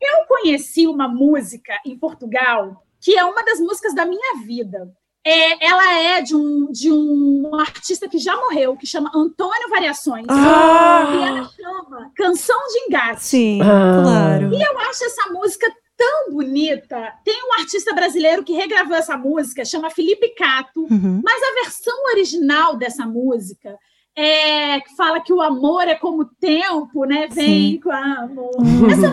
Eu 0.00 0.26
conheci 0.28 0.86
uma 0.86 1.08
música 1.08 1.72
em 1.84 1.96
Portugal 1.98 2.84
que 3.00 3.16
é 3.16 3.24
uma 3.24 3.44
das 3.44 3.60
músicas 3.60 3.94
da 3.94 4.04
minha 4.04 4.36
vida, 4.44 4.92
É, 5.24 5.66
ela 5.66 5.92
é 5.94 6.20
de 6.22 6.34
um, 6.34 6.70
de 6.72 6.90
um 6.90 7.50
artista 7.60 8.08
que 8.08 8.18
já 8.18 8.34
morreu, 8.36 8.76
que 8.76 8.86
chama 8.86 9.10
Antônio 9.14 9.68
Variações. 9.70 10.26
Ah! 10.28 11.06
E 11.14 11.22
ela 11.28 11.48
chama 11.48 12.10
Canção 12.16 12.56
de 12.68 12.78
Engate. 12.86 13.22
Sim, 13.22 13.60
Ah. 13.62 14.00
claro. 14.02 14.54
E 14.54 14.60
eu 14.62 14.78
acho 14.80 15.04
essa 15.04 15.30
música 15.32 15.66
tão 15.98 16.30
bonita. 16.32 17.12
Tem 17.24 17.36
um 17.44 17.60
artista 17.60 17.92
brasileiro 17.92 18.44
que 18.44 18.52
regravou 18.52 18.96
essa 18.96 19.16
música, 19.18 19.64
chama 19.64 19.90
Felipe 19.90 20.28
Cato. 20.36 20.86
Uhum. 20.88 21.20
Mas 21.24 21.42
a 21.42 21.64
versão 21.64 22.04
original 22.12 22.76
dessa 22.76 23.04
música 23.04 23.76
é 24.16 24.80
que 24.80 24.96
fala 24.96 25.20
que 25.20 25.32
o 25.32 25.40
amor 25.40 25.82
é 25.86 25.94
como 25.96 26.22
o 26.22 26.24
tempo, 26.24 27.04
né? 27.04 27.28
Vem 27.30 27.72
Sim. 27.72 27.80
com 27.80 27.90
amor. 27.90 28.50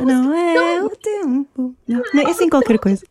Não 0.05 0.33
é 0.33 0.83
o 0.83 0.89
tempo. 0.91 1.75
Não, 1.87 2.01
não 2.13 2.21
é 2.21 2.29
assim 2.31 2.49
qualquer 2.49 2.79
coisa. 2.79 3.05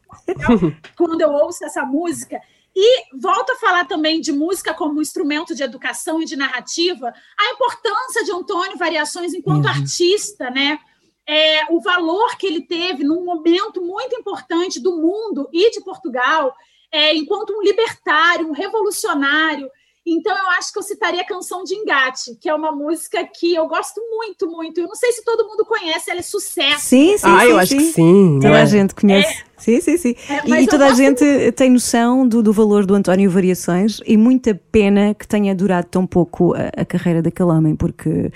quando 0.96 1.20
eu 1.20 1.30
ouço 1.30 1.64
essa 1.64 1.84
música. 1.84 2.40
E 2.76 3.16
volto 3.16 3.50
a 3.50 3.56
falar 3.56 3.84
também 3.86 4.20
de 4.20 4.32
música 4.32 4.74
como 4.74 5.00
instrumento 5.00 5.54
de 5.54 5.62
educação 5.62 6.20
e 6.20 6.24
de 6.24 6.34
narrativa, 6.34 7.12
a 7.38 7.52
importância 7.52 8.24
de 8.24 8.32
Antônio 8.32 8.76
Variações 8.76 9.32
enquanto 9.32 9.66
Uhum. 9.66 9.70
artista, 9.70 10.50
né? 10.50 10.78
É, 11.26 11.72
o 11.72 11.80
valor 11.80 12.36
que 12.36 12.46
ele 12.46 12.60
teve 12.60 13.02
num 13.02 13.24
momento 13.24 13.80
muito 13.80 14.14
importante 14.14 14.78
do 14.80 14.96
mundo 14.96 15.48
e 15.52 15.70
de 15.70 15.80
Portugal, 15.82 16.54
é, 16.92 17.14
enquanto 17.14 17.52
um 17.52 17.62
libertário, 17.62 18.48
um 18.48 18.52
revolucionário. 18.52 19.70
Então, 20.06 20.36
eu 20.36 20.48
acho 20.58 20.70
que 20.70 20.78
eu 20.78 20.82
citaria 20.82 21.22
a 21.22 21.26
canção 21.26 21.64
de 21.64 21.74
Engate, 21.74 22.36
que 22.38 22.48
é 22.48 22.54
uma 22.54 22.70
música 22.70 23.26
que 23.26 23.54
eu 23.54 23.66
gosto 23.66 24.00
muito, 24.10 24.46
muito. 24.46 24.80
Eu 24.80 24.86
não 24.86 24.94
sei 24.94 25.10
se 25.12 25.24
todo 25.24 25.48
mundo 25.48 25.64
conhece, 25.64 26.10
ela 26.10 26.20
é 26.20 26.22
sucesso. 26.22 26.80
Sim, 26.80 27.16
sim, 27.16 27.26
ah, 27.26 27.40
sim. 27.40 27.46
eu 27.46 27.58
acho 27.58 27.72
sim. 27.72 27.78
que 27.78 27.84
sim. 27.84 28.38
Toda 28.42 28.58
é? 28.58 28.62
a 28.62 28.66
gente 28.66 28.94
conhece. 28.94 29.44
Sim, 29.56 29.80
sim, 29.80 29.96
sim. 29.96 30.14
É, 30.28 30.62
E- 30.62 30.66
toda 30.66 30.86
a 30.86 30.92
gente 30.92 31.24
tem 31.52 31.70
noção 31.70 32.28
do, 32.28 32.42
do 32.42 32.52
valor 32.52 32.84
do 32.84 32.94
António 32.94 33.30
Variações 33.30 34.00
e 34.06 34.14
muita 34.16 34.54
pena 34.70 35.14
que 35.14 35.26
tenha 35.26 35.54
durado 35.54 35.86
tão 35.86 36.06
pouco 36.06 36.54
a, 36.54 36.82
a 36.82 36.84
carreira 36.84 37.22
daquele 37.22 37.48
homem, 37.48 37.74
porque 37.74 38.30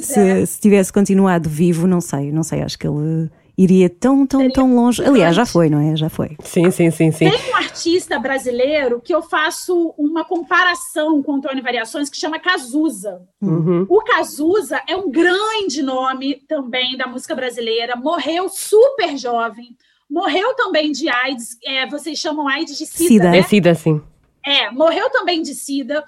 se, 0.00 0.18
é. 0.18 0.46
se 0.46 0.58
tivesse 0.58 0.90
continuado 0.90 1.50
vivo, 1.50 1.86
não 1.86 2.00
sei, 2.00 2.32
não 2.32 2.42
sei, 2.42 2.62
acho 2.62 2.78
que 2.78 2.86
ele 2.86 3.30
iria 3.62 3.90
tão, 3.90 4.26
tão, 4.26 4.40
Seria 4.40 4.54
tão 4.54 4.74
longe. 4.74 5.04
Aliás, 5.04 5.36
já 5.36 5.44
foi, 5.44 5.68
não 5.68 5.78
é? 5.78 5.94
Já 5.94 6.08
foi. 6.08 6.34
Sim, 6.42 6.70
sim, 6.70 6.90
sim, 6.90 7.10
sim. 7.12 7.30
Tem 7.30 7.52
um 7.52 7.56
artista 7.56 8.18
brasileiro 8.18 9.02
que 9.02 9.14
eu 9.14 9.20
faço 9.20 9.94
uma 9.98 10.24
comparação 10.24 11.22
com 11.22 11.32
o 11.32 11.34
Antônio 11.36 11.62
Variações 11.62 12.08
que 12.08 12.16
chama 12.16 12.38
Cazuza. 12.38 13.20
Uhum. 13.40 13.84
O 13.86 14.02
Cazuza 14.02 14.80
é 14.88 14.96
um 14.96 15.10
grande 15.10 15.82
nome 15.82 16.36
também 16.48 16.96
da 16.96 17.06
música 17.06 17.34
brasileira, 17.34 17.96
morreu 17.96 18.48
super 18.48 19.14
jovem, 19.18 19.76
morreu 20.08 20.54
também 20.54 20.90
de 20.90 21.10
AIDS, 21.10 21.58
é, 21.62 21.86
vocês 21.86 22.18
chamam 22.18 22.48
AIDS 22.48 22.78
de 22.78 22.86
SIDA, 22.86 23.08
Sida. 23.08 23.30
né? 23.30 23.38
É 23.38 23.42
Cida, 23.42 23.74
sim. 23.74 24.00
É, 24.44 24.70
morreu 24.70 25.10
também 25.10 25.42
de 25.42 25.54
SIDA. 25.54 26.02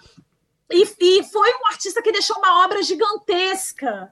E, 0.70 0.84
e 1.00 1.22
foi 1.24 1.50
um 1.50 1.66
artista 1.66 2.00
que 2.00 2.12
deixou 2.12 2.38
uma 2.38 2.64
obra 2.64 2.82
gigantesca. 2.82 4.10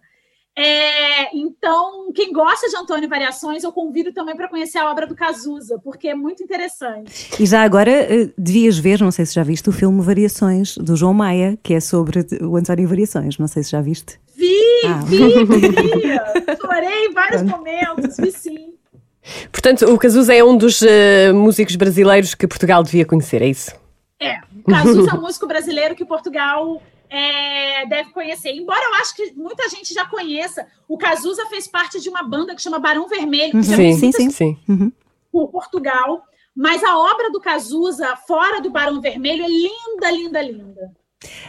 É, 0.57 1.35
então, 1.37 2.13
quem 2.13 2.33
gosta 2.33 2.69
de 2.69 2.77
Antônio 2.77 3.09
Variações, 3.09 3.63
eu 3.63 3.73
convido 3.73 4.13
também 4.13 4.37
para 4.37 4.49
conhecer 4.49 4.79
a 4.79 4.91
obra 4.91 5.07
do 5.07 5.15
Cazuza, 5.15 5.79
porque 5.83 6.09
é 6.09 6.15
muito 6.15 6.43
interessante. 6.43 7.31
E 7.41 7.47
já 7.47 7.63
agora 7.63 7.91
eh, 7.91 8.31
devias 8.37 8.77
ver, 8.77 9.01
não 9.01 9.11
sei 9.11 9.25
se 9.25 9.35
já 9.35 9.43
viste, 9.43 9.69
o 9.69 9.73
filme 9.73 10.03
Variações, 10.03 10.77
do 10.77 10.97
João 10.97 11.15
Maia, 11.15 11.59
que 11.63 11.73
é 11.73 11.81
sobre 11.81 12.27
o 12.43 12.57
António 12.57 12.89
Variações. 12.89 13.39
Não 13.39 13.47
sei 13.47 13.63
se 13.63 13.71
já 13.71 13.81
viste. 13.81 14.19
Vi, 14.37 14.59
Ah. 14.87 15.01
vi, 15.07 15.19
vi. 15.45 16.57
Chorei 16.61 17.07
em 17.07 17.13
vários 17.13 17.43
momentos, 17.43 18.17
vi 18.19 18.33
sim. 18.33 18.75
Portanto, 19.53 19.85
o 19.87 19.99
Cazuza 19.99 20.35
é 20.35 20.43
um 20.43 20.57
dos 20.57 20.83
eh, 20.83 21.33
músicos 21.33 21.77
brasileiros 21.77 22.35
que 22.35 22.47
Portugal 22.47 22.83
devia 22.83 23.05
conhecer, 23.07 23.41
é 23.43 23.47
isso? 23.49 23.73
É, 24.19 24.39
o 24.67 24.71
Cazuza 24.71 25.11
é 25.11 25.15
um 25.15 25.21
músico 25.21 25.47
brasileiro 25.47 25.95
que 25.95 26.05
Portugal 26.05 26.83
é, 27.11 27.85
deve 27.87 28.11
conhecer. 28.11 28.53
Embora 28.53 28.81
eu 28.83 28.95
acho 28.95 29.15
que 29.17 29.33
muita 29.33 29.69
gente 29.69 29.93
já 29.93 30.07
conheça, 30.07 30.67
o 30.89 30.97
Cazuza 30.97 31.45
fez 31.47 31.67
parte 31.67 32.01
de 32.01 32.09
uma 32.09 32.23
banda 32.23 32.55
que 32.55 32.63
chama 32.63 32.79
Barão 32.79 33.09
Vermelho, 33.09 33.53
que 33.53 33.63
já 33.63 33.77
Sim, 33.77 33.95
sim, 33.95 34.13
sim. 34.13 34.31
sim. 34.31 34.59
Uhum. 34.69 34.93
por 35.33 35.49
Portugal. 35.49 36.23
Mas 36.55 36.83
a 36.85 36.97
obra 36.99 37.31
do 37.31 37.41
Cazuza, 37.41 38.17
fora 38.27 38.61
do 38.61 38.71
Barão 38.71 39.01
Vermelho, 39.01 39.45
é 39.45 39.49
linda, 39.49 40.11
linda, 40.11 40.43
linda. 40.43 40.93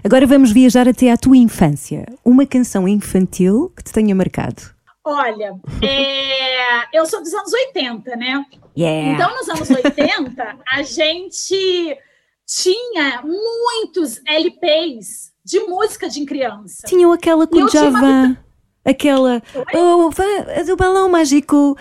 Agora 0.04 0.26
vamos 0.26 0.52
viajar 0.52 0.88
até 0.88 1.12
à 1.12 1.18
tua 1.18 1.38
infância. 1.38 2.06
Uma 2.26 2.46
canção 2.46 2.88
infantil 2.88 3.72
que 3.76 3.84
te 3.84 3.94
tenha 3.94 4.14
marcado. 4.14 4.62
Olha, 5.04 5.56
é, 5.82 6.98
eu 6.98 7.06
sou 7.06 7.22
dos 7.22 7.34
anos 7.34 7.52
80, 7.52 8.16
né? 8.16 8.46
Yeah! 8.78 9.14
Então, 9.14 9.36
nos 9.36 9.50
anos 9.50 9.70
80, 9.70 10.60
a 10.72 10.84
gente 10.84 11.98
tinha 12.46 13.24
muitos 13.24 14.22
LPs 14.28 15.31
de 15.44 15.60
música 15.62 16.10
de 16.10 16.26
criança. 16.26 16.88
Tinham 16.88 17.12
aquela 17.12 17.48
com 17.48 17.68
Javan. 17.68 18.38
Aquela. 18.84 19.44
Oh, 19.76 20.10
oh 20.10 20.66
do 20.66 20.76
balão 20.76 21.08
mágico. 21.08 21.78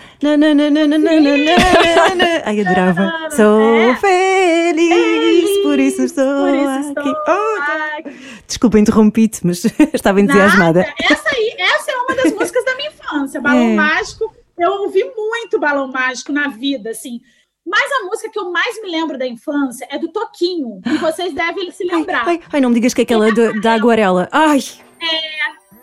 Ai, 2.45 2.59
adorava. 2.61 3.11
É. 3.31 3.35
Sou 3.35 3.95
feliz, 3.95 5.63
por 5.63 5.79
isso 5.79 6.03
estou 6.03 6.25
oh, 6.25 6.49
então, 6.49 6.91
aqui. 6.97 8.15
Desculpa, 8.45 8.77
interrompi-te, 8.77 9.47
mas 9.47 9.63
estava 9.93 10.19
entusiasmada. 10.19 10.85
Essa 11.01 11.29
aí, 11.29 11.55
essa 11.57 11.91
é 11.91 11.95
uma 11.95 12.15
das 12.15 12.33
músicas 12.33 12.65
da 12.65 12.75
minha 12.75 12.89
infância. 12.89 13.39
Balão 13.41 13.69
é. 13.69 13.75
Mágico. 13.75 14.35
Eu 14.59 14.71
ouvi 14.81 15.03
muito 15.15 15.59
Balão 15.59 15.87
Mágico 15.87 16.33
na 16.33 16.49
vida, 16.49 16.89
assim. 16.89 17.21
Mas 17.65 17.83
a 18.01 18.05
música 18.05 18.29
que 18.31 18.39
eu 18.39 18.51
mais 18.51 18.81
me 18.81 18.89
lembro 18.89 19.17
da 19.17 19.27
infância 19.27 19.87
é 19.91 19.97
do 19.97 20.07
Toquinho. 20.09 20.81
E 20.85 20.97
vocês 20.97 21.33
devem 21.33 21.69
se 21.71 21.83
Ai, 21.91 21.97
lembrar. 21.99 22.27
ai, 22.27 22.41
ai, 22.51 22.61
não 22.61 22.69
me 22.69 22.75
digas 22.75 22.93
que 22.93 23.01
é 23.01 23.03
aquela 23.03 23.31
do- 23.31 23.59
da 23.61 23.73
aguarela. 23.73 24.27
Ai, 24.31 24.59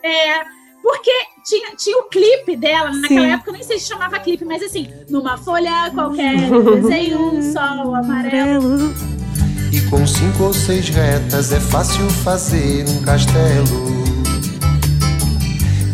É, 0.03 0.45
porque 0.83 1.11
tinha, 1.45 1.75
tinha 1.77 1.99
o 1.99 2.05
clipe 2.05 2.57
dela, 2.57 2.91
naquela 2.93 3.21
Sim. 3.27 3.33
época, 3.33 3.51
eu 3.51 3.55
nem 3.55 3.63
sei 3.63 3.79
se 3.79 3.89
chamava 3.89 4.19
clipe, 4.21 4.45
mas 4.45 4.63
assim, 4.63 4.89
numa 5.09 5.37
folha 5.37 5.91
qualquer, 5.93 6.37
desenho 6.81 7.35
um 7.35 7.53
sol 7.53 7.95
amarelo. 7.95 7.95
amarelo. 7.97 8.95
E 9.73 9.81
com 9.91 10.07
cinco 10.07 10.45
ou 10.45 10.55
seis 10.55 10.89
retas 10.89 11.53
é 11.53 11.61
fácil 11.61 12.09
fazer 12.11 12.85
um 12.89 13.03
castelo. 13.03 13.89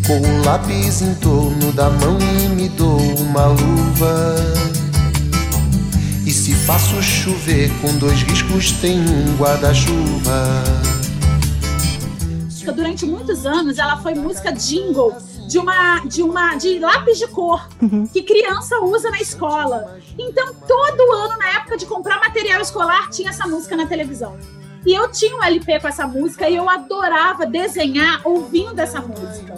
Com 0.07 0.21
o 0.21 0.45
lápis 0.45 1.01
em 1.03 1.15
torno 1.15 1.73
da 1.73 1.89
mão 1.91 2.19
e 2.21 2.49
me 2.51 2.69
dou 2.69 2.99
uma 2.99 3.47
luva. 3.47 4.37
Se 6.35 6.53
faço 6.53 7.01
chover 7.01 7.71
com 7.81 7.97
dois 7.97 8.21
riscos, 8.23 8.73
tem 8.73 8.99
um 8.99 9.37
guarda-chuva. 9.37 10.65
Durante 12.75 13.07
muitos 13.07 13.47
anos, 13.47 13.79
ela 13.79 13.99
foi 13.99 14.15
música 14.15 14.51
jingle 14.51 15.17
de 15.49 15.59
uma 15.59 16.01
de 16.01 16.23
uma 16.25 16.57
de 16.57 16.81
lápis 16.81 17.19
de 17.19 17.29
cor 17.29 17.67
que 18.13 18.21
criança 18.21 18.81
usa 18.81 19.13
na 19.13 19.21
escola. 19.21 19.97
Então, 20.19 20.53
todo 20.67 21.13
ano, 21.13 21.39
na 21.39 21.51
época 21.51 21.77
de 21.77 21.87
comprar 21.87 22.19
material 22.19 22.61
escolar, 22.61 23.09
tinha 23.11 23.31
essa 23.31 23.47
música 23.47 23.77
na 23.77 23.87
televisão. 23.87 24.37
E 24.85 24.93
eu 24.93 25.09
tinha 25.13 25.37
um 25.37 25.43
LP 25.43 25.79
com 25.79 25.89
essa 25.89 26.07
música 26.07 26.51
e 26.51 26.57
eu 26.57 26.69
adorava 26.69 27.47
desenhar 27.47 28.21
ouvindo 28.25 28.81
essa 28.81 29.01
música. 29.01 29.55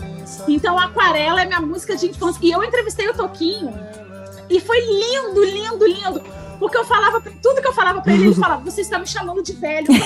Então, 0.46 0.78
Aquarela 0.78 1.40
é 1.40 1.46
minha 1.46 1.60
música 1.60 1.96
de 1.96 2.08
infância. 2.10 2.38
E 2.42 2.52
eu 2.52 2.62
entrevistei 2.62 3.08
o 3.08 3.14
Toquinho 3.14 3.72
e 4.50 4.60
foi 4.60 4.78
lindo, 4.78 5.42
lindo, 5.42 5.86
lindo. 5.86 6.45
Porque 6.58 6.76
eu 6.76 6.84
falava, 6.84 7.20
tudo 7.42 7.60
que 7.60 7.68
eu 7.68 7.72
falava 7.72 8.00
pra 8.00 8.12
ele, 8.12 8.26
ele 8.26 8.34
falava: 8.34 8.62
Você 8.64 8.80
está 8.80 8.98
me 8.98 9.06
chamando 9.06 9.42
de 9.42 9.52
velho. 9.52 9.86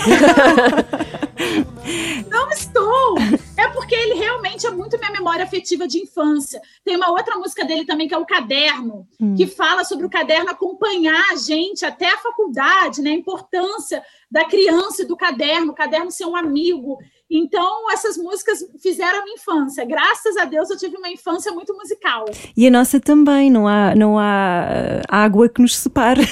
Não 2.29 2.51
estou. 2.51 3.17
É 3.57 3.69
porque 3.69 3.95
ele 3.95 4.15
realmente 4.15 4.67
é 4.67 4.71
muito 4.71 4.99
minha 4.99 5.11
memória 5.11 5.45
afetiva 5.45 5.87
de 5.87 5.99
infância. 5.99 6.61
Tem 6.85 6.97
uma 6.97 7.11
outra 7.11 7.37
música 7.37 7.65
dele 7.65 7.85
também, 7.85 8.07
que 8.09 8.15
é 8.15 8.19
o 8.19 8.27
Caderno, 8.27 9.07
que 9.37 9.47
fala 9.47 9.85
sobre 9.85 10.07
o 10.07 10.11
caderno 10.11 10.51
acompanhar 10.51 11.33
a 11.33 11.37
gente 11.37 11.85
até 11.85 12.13
a 12.13 12.19
faculdade, 12.19 13.01
né? 13.03 13.11
A 13.11 13.15
importância 13.15 14.03
da 14.31 14.45
criança 14.45 15.03
e 15.03 15.07
do 15.07 15.17
caderno, 15.17 15.73
o 15.73 15.75
caderno 15.75 16.11
ser 16.11 16.27
um 16.27 16.37
amigo. 16.37 16.99
Então, 17.31 17.91
essas 17.93 18.17
músicas 18.17 18.59
fizeram 18.83 19.21
a 19.21 19.23
minha 19.23 19.35
infância. 19.37 19.85
Graças 19.85 20.37
a 20.37 20.45
Deus, 20.47 20.69
eu 20.69 20.77
tive 20.77 20.97
uma 20.97 21.09
infância 21.09 21.53
muito 21.53 21.73
musical. 21.75 22.25
E 22.57 22.67
a 22.67 22.71
nossa 22.71 22.99
também, 22.99 23.49
não 23.51 23.69
há, 23.69 23.95
não 23.95 24.19
há 24.19 24.67
eh, 24.69 25.03
água 25.09 25.49
que 25.49 25.63
nos 25.63 25.77
separe. 25.77 26.23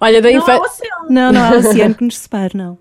Olha, 0.00 0.20
da, 0.20 0.30
Não 0.30 0.38
infa- 0.38 0.52
é 0.54 0.58
oceano. 0.58 1.06
Não, 1.08 1.32
não 1.32 1.42
há 1.44 1.50
oceano 1.56 1.94
que 1.94 2.04
nos 2.04 2.18
separe, 2.18 2.56
não. 2.56 2.78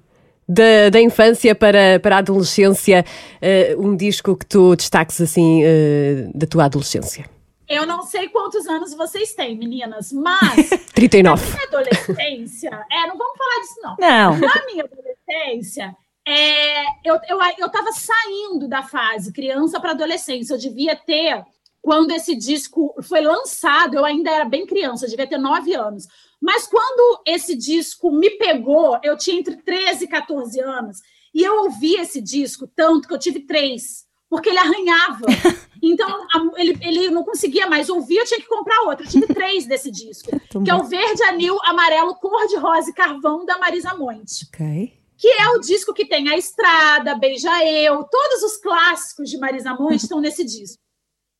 da, 0.47 0.89
da 0.91 1.01
infância 1.01 1.53
para, 1.55 1.99
para 2.01 2.15
a 2.15 2.19
adolescência, 2.19 3.05
eh, 3.41 3.75
um 3.77 3.95
disco 3.95 4.35
que 4.35 4.45
tu 4.45 4.75
destaques 4.75 5.19
assim 5.21 5.61
eh, 5.63 6.27
da 6.33 6.45
tua 6.47 6.65
adolescência. 6.65 7.25
Eu 7.67 7.85
não 7.87 8.03
sei 8.03 8.29
quantos 8.29 8.67
anos 8.67 8.93
vocês 8.93 9.33
têm, 9.33 9.57
meninas, 9.57 10.11
mas 10.13 10.69
39. 10.93 11.43
na 11.57 11.63
adolescência. 11.63 12.69
É, 12.91 13.07
não 13.07 13.17
vamos 13.17 13.37
falar 13.37 13.61
disso, 13.61 13.75
não. 13.81 13.95
Não. 13.99 14.37
Na 14.39 14.65
minha 14.67 14.87
adolescência, 15.27 15.95
é, 16.27 16.83
eu, 17.03 17.19
eu, 17.29 17.37
eu 17.59 17.69
tava 17.69 17.91
saindo 17.91 18.67
da 18.67 18.81
fase 18.81 19.31
criança 19.31 19.79
para 19.79 19.91
adolescência. 19.91 20.53
Eu 20.53 20.57
devia 20.57 20.95
ter 20.95 21.43
quando 21.81 22.11
esse 22.11 22.35
disco 22.35 22.95
foi 23.03 23.21
lançado, 23.21 23.95
eu 23.95 24.03
ainda 24.03 24.31
era 24.31 24.45
bem 24.45 24.65
criança, 24.65 25.07
devia 25.07 25.27
ter 25.27 25.37
nove 25.37 25.75
anos. 25.75 26.07
Mas 26.41 26.65
quando 26.67 27.21
esse 27.27 27.55
disco 27.55 28.11
me 28.11 28.31
pegou, 28.31 28.99
eu 29.03 29.15
tinha 29.15 29.39
entre 29.39 29.55
13 29.57 30.05
e 30.05 30.07
14 30.07 30.59
anos, 30.59 30.97
e 31.31 31.43
eu 31.43 31.63
ouvi 31.63 31.95
esse 31.95 32.19
disco 32.19 32.67
tanto 32.67 33.07
que 33.07 33.13
eu 33.13 33.19
tive 33.19 33.41
três, 33.41 34.05
porque 34.27 34.49
ele 34.49 34.59
arranhava. 34.59 35.25
Então, 35.83 36.25
ele, 36.57 36.75
ele 36.81 37.11
não 37.11 37.23
conseguia 37.23 37.67
mais 37.67 37.89
ouvir, 37.89 38.15
eu 38.15 38.25
tinha 38.25 38.39
que 38.39 38.47
comprar 38.47 38.81
outro. 38.87 39.05
Eu 39.05 39.09
tive 39.09 39.27
três 39.27 39.67
desse 39.67 39.91
disco, 39.91 40.31
que 40.65 40.71
é 40.71 40.73
o 40.73 40.85
Verde, 40.85 41.21
Anil, 41.25 41.59
Amarelo, 41.63 42.15
Cor 42.15 42.47
de 42.47 42.55
Rosa 42.55 42.89
e 42.89 42.93
Carvão, 42.93 43.45
da 43.45 43.59
Marisa 43.59 43.93
Monte 43.93 44.47
Ok. 44.47 45.04
Que 45.17 45.27
é 45.27 45.49
o 45.49 45.59
disco 45.59 45.93
que 45.93 46.05
tem 46.05 46.29
A 46.29 46.37
Estrada, 46.37 47.15
Beija 47.15 47.63
Eu, 47.65 48.03
todos 48.03 48.43
os 48.43 48.57
clássicos 48.57 49.29
de 49.29 49.37
Marisa 49.37 49.73
Monte 49.73 50.03
estão 50.03 50.19
nesse 50.19 50.43
disco. 50.43 50.81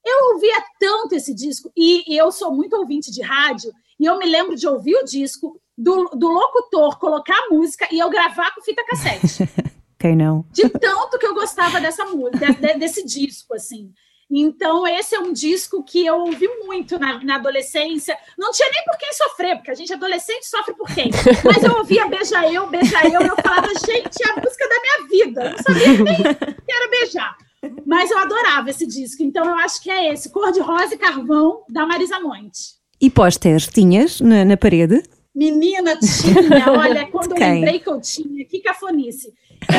Eu 0.06 0.34
ouvia 0.36 0.64
tanto 0.80 1.16
esse 1.16 1.34
disco, 1.34 1.72
e, 1.76 2.04
e 2.14 2.18
eu 2.18 2.32
sou 2.32 2.54
muito 2.54 2.76
ouvinte 2.76 3.12
de 3.12 3.22
rádio, 3.24 3.72
e 4.00 4.06
eu 4.06 4.18
me 4.18 4.26
lembro 4.26 4.56
de 4.56 4.68
ouvir 4.68 4.96
o 4.98 5.04
disco, 5.06 5.60
do, 5.78 6.06
do 6.16 6.28
locutor 6.30 6.98
colocar 7.00 7.36
a 7.38 7.50
música 7.50 7.88
e 7.92 8.00
eu 8.00 8.10
gravar 8.10 8.54
com 8.54 8.62
fita 8.62 8.84
cassete. 8.86 9.44
Quem 10.00 10.16
não? 10.16 10.46
de 10.52 10.70
tanto 10.70 11.18
que 11.18 11.26
eu 11.26 11.34
gostava 11.34 11.82
dessa 11.82 12.06
música, 12.06 12.54
de- 12.54 12.62
de- 12.62 12.74
desse 12.80 13.04
disco, 13.06 13.56
assim. 13.56 13.92
Então, 14.30 14.88
esse 14.88 15.16
é 15.16 15.20
um 15.20 15.32
disco 15.32 15.84
que 15.84 16.06
eu 16.06 16.16
ouvi 16.22 16.48
muito 16.66 16.98
na, 16.98 17.24
na 17.24 17.36
adolescência. 17.36 18.18
Não 18.38 18.52
tinha 18.52 18.70
nem 18.72 18.84
por 18.84 18.98
quem 18.98 19.14
sofrer, 19.14 19.56
porque 19.56 19.72
a 19.72 19.76
gente 19.76 19.94
adolescente 19.94 20.48
sofre 20.48 20.74
por 20.76 20.88
quem. 20.94 21.12
Mas 21.44 21.64
eu 21.64 21.78
ouvia 21.78 22.08
Beija 22.08 22.52
Eu, 22.52 22.68
Beija 22.68 23.08
Eu, 23.08 23.22
e 23.22 23.28
eu 23.28 23.36
falava, 23.36 23.68
gente, 23.86 24.24
é 24.24 24.32
a 24.32 24.42
música 24.42 24.68
da 24.68 24.76
minha 24.82 25.08
vida. 25.10 25.44
Eu 25.46 25.52
não 25.52 25.58
sabia 25.60 26.04
nem 26.04 26.18
que 26.18 26.72
era 26.74 26.90
beijar. 26.90 27.38
Mas 27.86 28.10
eu 28.12 28.18
adorava 28.18 28.70
esse 28.70 28.86
disco. 28.86 29.22
Então, 29.24 29.46
eu 29.46 29.56
acho 29.60 29.82
que 29.82 29.90
é 29.90 30.12
esse, 30.12 30.32
Cor 30.32 30.52
de 30.52 30.60
Rosa 30.60 30.96
e 30.96 30.98
Carvão, 30.98 31.64
da 31.70 31.86
Marisa 31.86 32.20
Monte. 32.20 32.76
E 33.00 33.10
pósteres 33.10 33.68
tinhas 33.68 34.22
na, 34.22 34.44
na 34.44 34.58
parede? 34.58 35.04
Menina, 35.36 35.98
tinha, 36.00 36.72
olha, 36.72 37.06
quando 37.12 37.34
eu 37.34 37.40
lembrei 37.40 37.80
que 37.80 37.90
eu 37.90 38.00
tinha, 38.00 38.46
que 38.46 38.60
cafonice. 38.62 39.34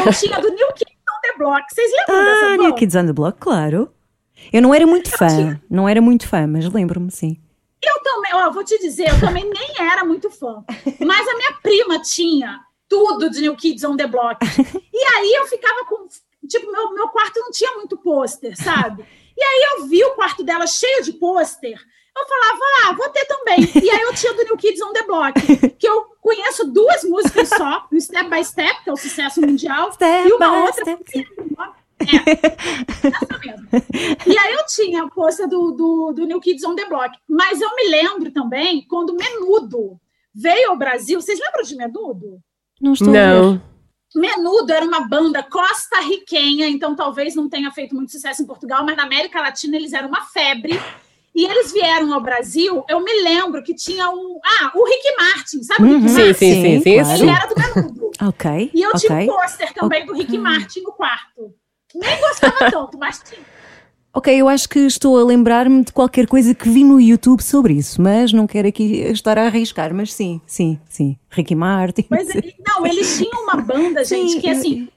Eu 0.04 0.12
tinha 0.12 0.38
do 0.40 0.48
New 0.50 0.72
Kids 0.74 0.96
on 1.08 1.20
the 1.22 1.38
Block. 1.38 1.62
Vocês 1.72 1.90
lembram 1.92 2.24
dessa 2.24 2.46
Ah? 2.46 2.56
New 2.58 2.74
Kids 2.74 2.94
on 2.94 3.06
the 3.06 3.12
Block, 3.12 3.38
claro. 3.40 3.90
Eu 4.52 4.62
não 4.62 4.74
era 4.74 4.86
muito 4.86 5.10
fã, 5.10 5.26
tinha- 5.28 5.62
não 5.70 5.88
era 5.88 6.00
muito 6.00 6.26
fã, 6.28 6.46
mas 6.46 6.70
lembro-me, 6.72 7.10
sim. 7.10 7.36
Eu 7.82 8.02
também, 8.02 8.34
ó, 8.34 8.50
vou 8.50 8.64
te 8.64 8.78
dizer, 8.78 9.08
eu 9.08 9.20
também 9.20 9.44
nem 9.44 9.86
era 9.90 10.04
muito 10.04 10.30
fã. 10.30 10.64
Mas 11.04 11.28
a 11.28 11.34
minha 11.36 11.52
prima 11.62 12.00
tinha 12.00 12.60
tudo 12.88 13.30
de 13.30 13.40
New 13.42 13.56
Kids 13.56 13.84
on 13.84 13.96
the 13.96 14.06
Block. 14.06 14.38
E 14.92 15.04
aí 15.14 15.32
eu 15.34 15.46
ficava 15.46 15.84
com. 15.86 16.06
Tipo, 16.48 16.70
meu, 16.72 16.92
meu 16.94 17.08
quarto 17.08 17.40
não 17.40 17.50
tinha 17.50 17.72
muito 17.72 17.96
pôster, 17.98 18.56
sabe? 18.56 19.04
E 19.36 19.42
aí 19.42 19.66
eu 19.78 19.86
vi 19.86 20.02
o 20.04 20.14
quarto 20.14 20.42
dela 20.44 20.66
cheio 20.66 21.02
de 21.02 21.12
pôster. 21.12 21.76
Eu 22.18 22.26
falava, 22.26 22.60
ah, 22.86 22.92
vou 22.92 23.08
ter 23.10 23.24
também. 23.26 23.58
E 23.84 23.90
aí 23.90 24.00
eu 24.00 24.14
tinha 24.14 24.32
do 24.32 24.42
New 24.44 24.56
Kids 24.56 24.80
on 24.80 24.92
the 24.92 25.02
Block, 25.02 25.34
que 25.76 25.86
eu 25.86 26.04
conheço 26.22 26.64
duas 26.72 27.04
músicas 27.04 27.48
só, 27.50 27.86
o 27.92 28.00
Step 28.00 28.30
by 28.30 28.42
Step, 28.44 28.82
que 28.84 28.88
é 28.88 28.92
o 28.92 28.96
sucesso 28.96 29.40
mundial, 29.42 29.92
Step 29.92 30.28
e 30.28 30.32
uma 30.32 30.64
outra. 30.64 30.84
É, 32.00 33.08
essa 33.08 33.38
mesmo. 33.44 33.68
E 34.26 34.38
aí 34.38 34.52
eu 34.54 34.66
tinha 34.66 35.04
a 35.04 35.08
pôster 35.08 35.48
do, 35.48 35.70
do, 35.72 36.12
do 36.12 36.26
New 36.26 36.40
Kids 36.40 36.64
on 36.64 36.74
the 36.74 36.84
Block. 36.86 37.16
Mas 37.28 37.60
eu 37.60 37.74
me 37.74 37.88
lembro 37.88 38.30
também 38.30 38.86
quando 38.88 39.10
o 39.10 39.16
Menudo 39.16 39.98
veio 40.34 40.70
ao 40.70 40.76
Brasil. 40.78 41.20
Vocês 41.20 41.38
lembram 41.40 41.62
de 41.62 41.76
Menudo? 41.76 42.38
Não 42.80 42.92
estou. 42.92 43.08
Não. 43.12 43.60
Menudo 44.14 44.72
era 44.72 44.84
uma 44.86 45.00
banda 45.00 45.42
costa-riquenha, 45.42 46.68
então 46.68 46.94
talvez 46.96 47.34
não 47.34 47.48
tenha 47.48 47.70
feito 47.70 47.94
muito 47.94 48.12
sucesso 48.12 48.42
em 48.42 48.46
Portugal, 48.46 48.84
mas 48.84 48.96
na 48.96 49.02
América 49.04 49.40
Latina 49.40 49.76
eles 49.76 49.92
eram 49.92 50.08
uma 50.08 50.22
febre. 50.22 50.80
E 51.34 51.44
eles 51.44 51.70
vieram 51.70 52.14
ao 52.14 52.20
Brasil, 52.22 52.82
eu 52.88 52.98
me 53.00 53.12
lembro 53.22 53.62
que 53.62 53.74
tinha 53.74 54.08
um. 54.08 54.40
Ah, 54.42 54.72
o 54.74 54.84
Rick 54.86 55.16
Martin, 55.18 55.62
sabe 55.62 55.82
o 55.82 55.86
Rick 55.86 56.00
Uhum. 56.00 56.08
Sim, 56.08 56.14
Martin? 56.14 56.34
sim, 56.34 56.62
sim, 56.62 56.80
sim. 56.80 56.94
claro. 57.02 57.22
Ele 57.22 57.30
era 57.30 57.46
do 57.46 57.54
Menudo. 57.60 58.10
Ok, 58.22 58.70
E 58.72 58.80
eu 58.82 58.94
tinha 58.94 59.12
um 59.18 59.26
pôster 59.26 59.74
também 59.74 60.06
do 60.06 60.14
Rick 60.14 60.38
Martin 60.38 60.80
no 60.80 60.92
quarto. 60.92 61.54
Nem 61.98 62.20
gostava 62.20 62.70
tanto, 62.70 62.98
mas 62.98 63.22
tinha. 63.22 63.40
Ok, 64.12 64.34
eu 64.34 64.48
acho 64.48 64.66
que 64.68 64.78
estou 64.78 65.18
a 65.18 65.24
lembrar-me 65.24 65.84
de 65.84 65.92
qualquer 65.92 66.26
coisa 66.26 66.54
que 66.54 66.68
vi 66.70 66.82
no 66.84 66.98
YouTube 66.98 67.42
sobre 67.42 67.74
isso, 67.74 68.00
mas 68.00 68.32
não 68.32 68.46
quero 68.46 68.66
aqui 68.66 69.02
estar 69.02 69.36
a 69.36 69.44
arriscar, 69.44 69.92
mas 69.92 70.12
sim, 70.12 70.40
sim, 70.46 70.80
sim. 70.88 71.18
Ricky 71.28 71.54
Martin. 71.54 72.06
Mas, 72.08 72.28
não, 72.66 72.86
eles 72.86 73.18
tinham 73.18 73.42
uma 73.42 73.56
banda, 73.56 74.02
gente, 74.04 74.32
Sim, 74.32 74.40
que 74.40 74.48
assim, 74.48 74.72
o 74.72 74.72
início 74.72 74.90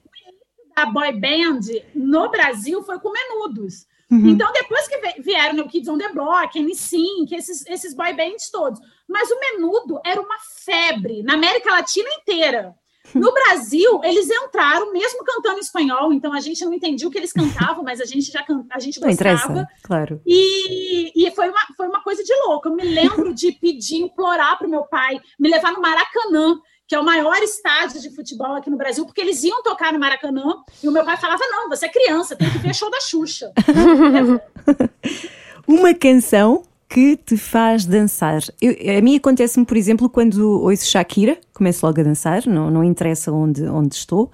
da 0.74 0.86
boy 0.86 1.12
band 1.12 1.60
no 1.94 2.30
Brasil 2.30 2.82
foi 2.84 2.98
com 3.00 3.12
Menudos. 3.12 3.88
Então, 4.12 4.52
depois 4.52 4.88
que 4.88 5.22
vieram 5.22 5.54
no 5.54 5.68
Kids 5.68 5.88
on 5.88 5.98
the 5.98 6.12
Block, 6.12 6.60
N5, 6.60 7.32
esses, 7.32 7.64
esses 7.68 7.94
boy 7.94 8.12
bands 8.14 8.50
todos. 8.50 8.80
Mas 9.08 9.30
o 9.30 9.40
Menudo 9.40 10.00
era 10.04 10.20
uma 10.20 10.38
febre 10.64 11.22
na 11.22 11.36
América 11.36 11.72
Latina 11.72 12.10
inteira. 12.20 12.76
No 13.14 13.34
Brasil, 13.34 14.02
eles 14.04 14.30
entraram 14.30 14.92
mesmo 14.94 15.24
cantando 15.24 15.58
em 15.58 15.62
espanhol, 15.62 16.14
então 16.14 16.34
a 16.34 16.40
gente 16.40 16.64
não 16.64 16.74
entendia 16.74 17.08
o 17.08 17.12
que 17.12 17.18
eles 17.18 17.34
cantavam, 17.34 17.84
mas 17.84 18.02
a 18.02 18.06
gente 18.06 18.32
já 18.32 18.44
can... 18.44 18.66
a 18.72 18.80
gente 18.80 19.00
gostava. 19.00 19.68
claro. 19.84 20.22
E, 20.26 21.12
e 21.16 21.32
foi, 21.32 21.50
uma, 21.50 21.60
foi 21.76 21.88
uma 21.88 22.04
coisa 22.04 22.24
de 22.24 22.34
louco. 22.46 22.68
Eu 22.68 22.76
me 22.76 22.84
lembro 22.84 23.34
de 23.34 23.52
pedir, 23.52 23.98
implorar 23.98 24.58
para 24.58 24.68
o 24.68 24.70
meu 24.70 24.84
pai 24.84 25.20
me 25.40 25.50
levar 25.50 25.72
no 25.72 25.82
Maracanã, 25.82 26.60
que 26.88 26.96
é 26.96 27.00
o 27.00 27.06
maior 27.06 27.38
estádio 27.38 28.02
de 28.02 28.14
futebol 28.16 28.56
aqui 28.56 28.70
no 28.70 28.78
Brasil, 28.78 29.06
porque 29.06 29.22
eles 29.22 29.44
iam 29.44 29.62
tocar 29.62 29.94
no 29.94 30.00
Maracanã. 30.00 30.56
E 30.84 30.88
o 30.88 30.92
meu 30.92 31.06
pai 31.06 31.18
falava: 31.18 31.44
Não, 31.48 31.70
você 31.70 31.86
é 31.86 31.90
criança, 31.90 32.36
tem 32.36 32.50
que 32.50 32.58
ver 32.58 32.74
show 32.74 32.90
da 32.90 33.00
Xuxa. 33.00 33.52
Uma 35.68 35.94
canção 35.94 36.64
que 36.90 37.16
te 37.16 37.38
faz 37.38 37.86
dançar. 37.86 38.42
Eu- 38.60 38.98
a 38.98 39.02
mim 39.02 39.16
acontece-me, 39.16 39.66
por 39.66 39.78
exemplo, 39.78 40.10
quando 40.10 40.60
ouço 40.64 40.86
Shakira, 40.88 41.40
começo 41.54 41.86
logo 41.86 42.00
a 42.02 42.04
dançar, 42.04 42.46
não, 42.48 42.72
não 42.72 42.84
interessa 42.84 43.32
onde, 43.32 43.64
onde 43.68 43.94
estou, 43.94 44.32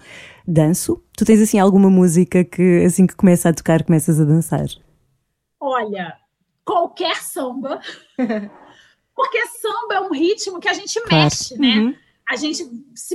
danço. 0.48 1.04
Tu 1.18 1.26
tens 1.26 1.42
assim 1.42 1.60
alguma 1.60 1.90
música 1.90 2.46
que 2.46 2.84
assim 2.86 3.06
que 3.06 3.16
começa 3.16 3.50
a 3.50 3.54
tocar, 3.54 3.84
começas 3.84 4.22
a 4.22 4.24
dançar? 4.24 4.66
Olha, 5.60 6.16
qualquer 6.64 7.18
samba. 7.18 7.82
Porque 9.16 9.46
samba 9.48 9.96
é 9.96 10.02
um 10.02 10.12
ritmo 10.12 10.60
que 10.60 10.68
a 10.70 10.74
gente 10.74 11.00
mexe, 11.10 11.58
né? 11.58 11.78
Uhum. 11.78 11.96
A 12.30 12.36
gente, 12.38 12.64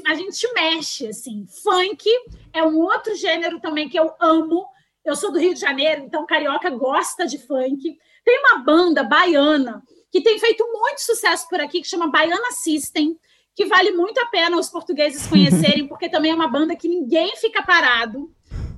a 0.07 0.15
gente 0.15 0.53
mexe, 0.55 1.07
assim. 1.07 1.47
Funk 1.63 2.05
é 2.53 2.63
um 2.63 2.79
outro 2.79 3.15
gênero 3.17 3.59
também 3.61 3.89
que 3.89 3.99
eu 3.99 4.11
amo. 4.21 4.67
Eu 5.05 5.17
sou 5.17 5.33
do 5.33 5.39
Rio 5.39 5.53
de 5.55 5.61
Janeiro, 5.61 6.03
então 6.05 6.27
carioca 6.27 6.71
gosta 6.71 7.27
de 7.27 7.39
funk. 7.39 7.99
Tem 8.31 8.39
uma 8.39 8.59
banda 8.63 9.03
baiana 9.03 9.83
que 10.13 10.21
tem 10.23 10.39
feito 10.39 10.65
muito 10.73 10.99
sucesso 11.01 11.49
por 11.49 11.61
aqui, 11.61 11.81
que 11.81 11.89
chama 11.89 12.07
Baiana 12.09 12.53
System, 12.53 13.17
que 13.57 13.65
vale 13.67 13.91
muito 13.91 14.19
a 14.21 14.27
pena 14.27 14.57
os 14.57 14.69
portugueses 14.69 15.27
conhecerem, 15.27 15.89
porque 15.89 16.09
também 16.09 16.31
é 16.31 16.35
uma 16.35 16.47
banda 16.47 16.77
que 16.77 16.87
ninguém 16.89 17.35
fica 17.37 17.61
parado. 17.65 18.31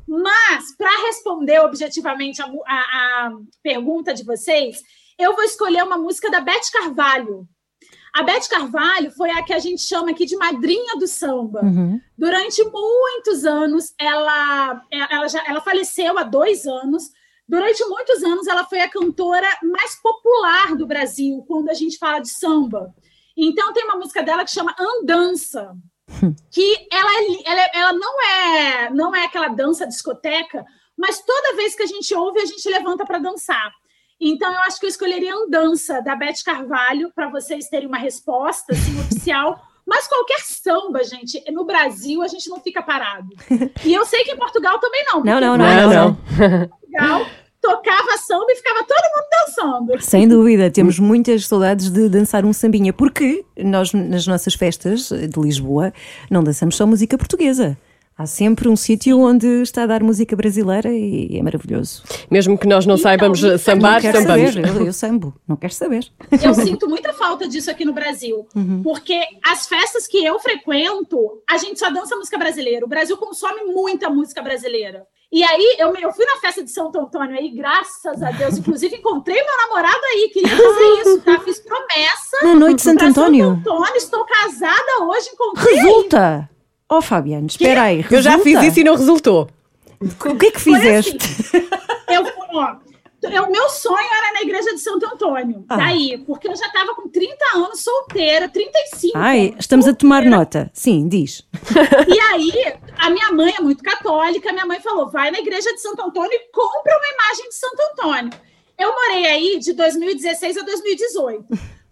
Mas, 0.08 0.74
para 0.76 0.90
responder 1.06 1.60
objetivamente 1.60 2.40
a, 2.40 2.46
a- 2.46 3.26
a 3.26 3.32
pergunta 3.62 4.14
de 4.14 4.24
vocês, 4.24 4.80
eu 5.18 5.34
vou 5.34 5.44
escolher 5.44 5.82
uma 5.84 5.98
música 5.98 6.30
da 6.30 6.40
Beth 6.40 6.70
Carvalho. 6.72 7.46
A 8.14 8.22
Beth 8.22 8.48
Carvalho 8.48 9.10
foi 9.12 9.30
a 9.30 9.42
que 9.42 9.52
a 9.54 9.58
gente 9.58 9.82
chama 9.82 10.10
aqui 10.10 10.24
de 10.26 10.36
madrinha 10.36 10.96
do 10.96 11.06
samba. 11.06 11.60
Uhum. 11.62 12.00
Durante 12.16 12.62
muitos 12.64 13.44
anos, 13.44 13.92
ela, 13.98 14.82
ela, 14.90 15.28
já, 15.28 15.42
ela 15.46 15.60
faleceu 15.60 16.18
há 16.18 16.22
dois 16.22 16.66
anos. 16.66 17.04
Durante 17.52 17.84
muitos 17.84 18.22
anos, 18.24 18.46
ela 18.46 18.64
foi 18.64 18.80
a 18.80 18.88
cantora 18.88 19.46
mais 19.62 19.94
popular 20.00 20.74
do 20.74 20.86
Brasil 20.86 21.44
quando 21.46 21.68
a 21.68 21.74
gente 21.74 21.98
fala 21.98 22.18
de 22.18 22.30
samba. 22.30 22.94
Então, 23.36 23.74
tem 23.74 23.84
uma 23.84 23.96
música 23.96 24.22
dela 24.22 24.42
que 24.42 24.50
chama 24.50 24.74
Andança, 24.80 25.70
que 26.50 26.88
ela, 26.90 27.10
é 27.12 27.50
ela, 27.50 27.60
é- 27.60 27.70
ela 27.74 27.92
não, 27.92 28.22
é, 28.22 28.90
não 28.90 29.14
é 29.14 29.26
aquela 29.26 29.48
dança 29.48 29.86
discoteca, 29.86 30.64
mas 30.96 31.20
toda 31.22 31.54
vez 31.54 31.74
que 31.74 31.82
a 31.82 31.86
gente 31.86 32.14
ouve, 32.14 32.40
a 32.40 32.46
gente 32.46 32.66
levanta 32.70 33.04
para 33.04 33.18
dançar. 33.18 33.70
Então, 34.18 34.50
eu 34.50 34.60
acho 34.60 34.80
que 34.80 34.86
eu 34.86 34.90
escolheria 34.90 35.34
Andança, 35.34 36.00
da 36.00 36.16
Beth 36.16 36.42
Carvalho, 36.42 37.12
para 37.14 37.28
vocês 37.28 37.68
terem 37.68 37.86
uma 37.86 37.98
resposta 37.98 38.72
assim, 38.72 38.98
oficial. 38.98 39.60
Mas 39.84 40.08
qualquer 40.08 40.38
samba, 40.40 41.04
gente, 41.04 41.42
no 41.52 41.66
Brasil 41.66 42.22
a 42.22 42.28
gente 42.28 42.48
não 42.48 42.60
fica 42.60 42.80
parado. 42.82 43.28
E 43.84 43.92
eu 43.92 44.06
sei 44.06 44.24
que 44.24 44.30
em 44.30 44.38
Portugal 44.38 44.78
também 44.78 45.04
não. 45.06 45.22
Não, 45.22 45.38
não, 45.40 45.58
Não, 45.58 45.66
não. 45.66 45.90
não. 45.90 46.14
Portugal 46.68 47.26
tocava 47.62 48.18
samba 48.18 48.46
e 48.48 48.56
ficava 48.56 48.84
todo 48.84 49.02
mundo 49.14 49.26
dançando. 49.86 50.02
Sem 50.02 50.28
dúvida, 50.28 50.70
temos 50.70 50.98
muitas 50.98 51.46
saudades 51.46 51.88
de 51.88 52.08
dançar 52.08 52.44
um 52.44 52.52
sambinha, 52.52 52.92
porque 52.92 53.44
nós, 53.56 53.92
nas 53.92 54.26
nossas 54.26 54.54
festas 54.54 55.08
de 55.10 55.40
Lisboa, 55.40 55.92
não 56.30 56.42
dançamos 56.42 56.76
só 56.76 56.86
música 56.86 57.16
portuguesa. 57.16 57.78
Há 58.18 58.26
sempre 58.26 58.68
um 58.68 58.76
sítio 58.76 59.18
onde 59.18 59.46
está 59.62 59.84
a 59.84 59.86
dar 59.86 60.02
música 60.02 60.36
brasileira 60.36 60.90
e 60.92 61.34
é 61.38 61.42
maravilhoso. 61.42 62.02
Mesmo 62.30 62.58
que 62.58 62.66
nós 62.68 62.84
não 62.84 62.94
Então, 62.94 63.02
saibamos 63.02 63.42
não 63.42 63.56
sambar, 63.58 64.02
não 64.02 64.12
sambamos. 64.12 64.52
saber, 64.52 64.68
eu, 64.68 64.86
eu 64.86 64.92
sambo, 64.92 65.34
não 65.48 65.56
quero 65.56 65.72
saber. 65.72 66.06
Eu 66.42 66.52
sinto 66.52 66.86
muita 66.86 67.14
falta 67.14 67.48
disso 67.48 67.70
aqui 67.70 67.86
no 67.86 67.92
Brasil, 67.94 68.46
porque 68.84 69.18
as 69.42 69.66
festas 69.66 70.06
que 70.06 70.22
eu 70.22 70.38
frequento, 70.38 71.18
a 71.48 71.56
gente 71.56 71.78
só 71.80 71.90
dança 71.90 72.14
música 72.14 72.36
brasileira. 72.36 72.84
O 72.84 72.88
Brasil 72.88 73.16
consome 73.16 73.64
muita 73.64 74.10
música 74.10 74.42
brasileira. 74.42 75.06
E 75.32 75.42
aí, 75.42 75.76
eu, 75.78 75.94
eu 75.96 76.12
fui 76.12 76.26
na 76.26 76.36
festa 76.36 76.62
de 76.62 76.70
Santo 76.70 76.98
Antônio 77.00 77.34
aí, 77.34 77.48
graças 77.50 78.22
a 78.22 78.30
Deus. 78.32 78.58
Inclusive, 78.58 78.96
encontrei 78.96 79.42
meu 79.42 79.56
namorado 79.56 80.00
aí, 80.12 80.30
queria 80.30 80.50
fazer 80.54 81.00
isso, 81.00 81.20
tá? 81.22 81.40
Fiz 81.40 81.58
promessa. 81.58 82.36
Na 82.42 82.54
noite 82.54 82.76
de 82.76 82.82
Santo 82.82 83.02
Antônio. 83.02 83.46
Santo 83.56 83.70
Antônio, 83.72 83.96
estou 83.96 84.24
casada 84.26 85.04
hoje, 85.04 85.30
encontrei. 85.30 85.74
Resulta! 85.76 86.50
Oh, 86.86 87.00
Fabiano, 87.00 87.46
espera 87.46 87.84
aí. 87.84 88.04
Eu 88.10 88.20
já 88.20 88.32
fiz 88.32 88.44
resulta? 88.44 88.66
isso 88.66 88.80
e 88.80 88.84
não 88.84 88.94
resultou. 88.94 89.48
O 90.02 90.36
que 90.36 90.46
é 90.46 90.50
que 90.50 90.60
Foi 90.60 90.74
fizeste? 90.74 91.16
assim. 91.16 91.68
Eu, 92.10 92.24
ó, 92.52 92.74
eu- 93.22 93.50
meu 93.50 93.68
sonho 93.68 93.96
era 94.12 94.32
na 94.32 94.42
igreja 94.42 94.72
de 94.74 94.80
Santo 94.80 95.06
Antônio. 95.06 95.64
Ah. 95.68 95.76
Daí, 95.76 96.18
porque 96.26 96.48
eu 96.48 96.56
já 96.56 96.66
estava 96.66 96.94
com 96.94 97.08
30 97.08 97.44
anos, 97.56 97.80
solteira, 97.82 98.48
35. 98.48 99.16
Ai, 99.16 99.54
estamos 99.58 99.86
a 99.86 99.94
tomar 99.94 100.16
solteira. 100.22 100.36
nota. 100.36 100.70
Sim, 100.74 101.08
diz. 101.08 101.44
E 102.08 102.20
aí, 102.20 102.74
a 102.98 103.10
minha 103.10 103.30
mãe 103.32 103.54
é 103.58 103.60
muito 103.60 103.82
católica, 103.82 104.52
minha 104.52 104.66
mãe 104.66 104.80
falou: 104.80 105.08
vai 105.10 105.30
na 105.30 105.38
igreja 105.38 105.72
de 105.72 105.80
Santo 105.80 106.02
Antônio 106.02 106.32
e 106.32 106.50
compra 106.52 106.96
uma 106.98 107.14
imagem 107.14 107.48
de 107.48 107.54
Santo 107.54 107.80
Antônio. 107.92 108.32
Eu 108.78 108.92
morei 108.92 109.26
aí 109.26 109.58
de 109.58 109.72
2016 109.74 110.56
a 110.56 110.62
2018. 110.62 111.44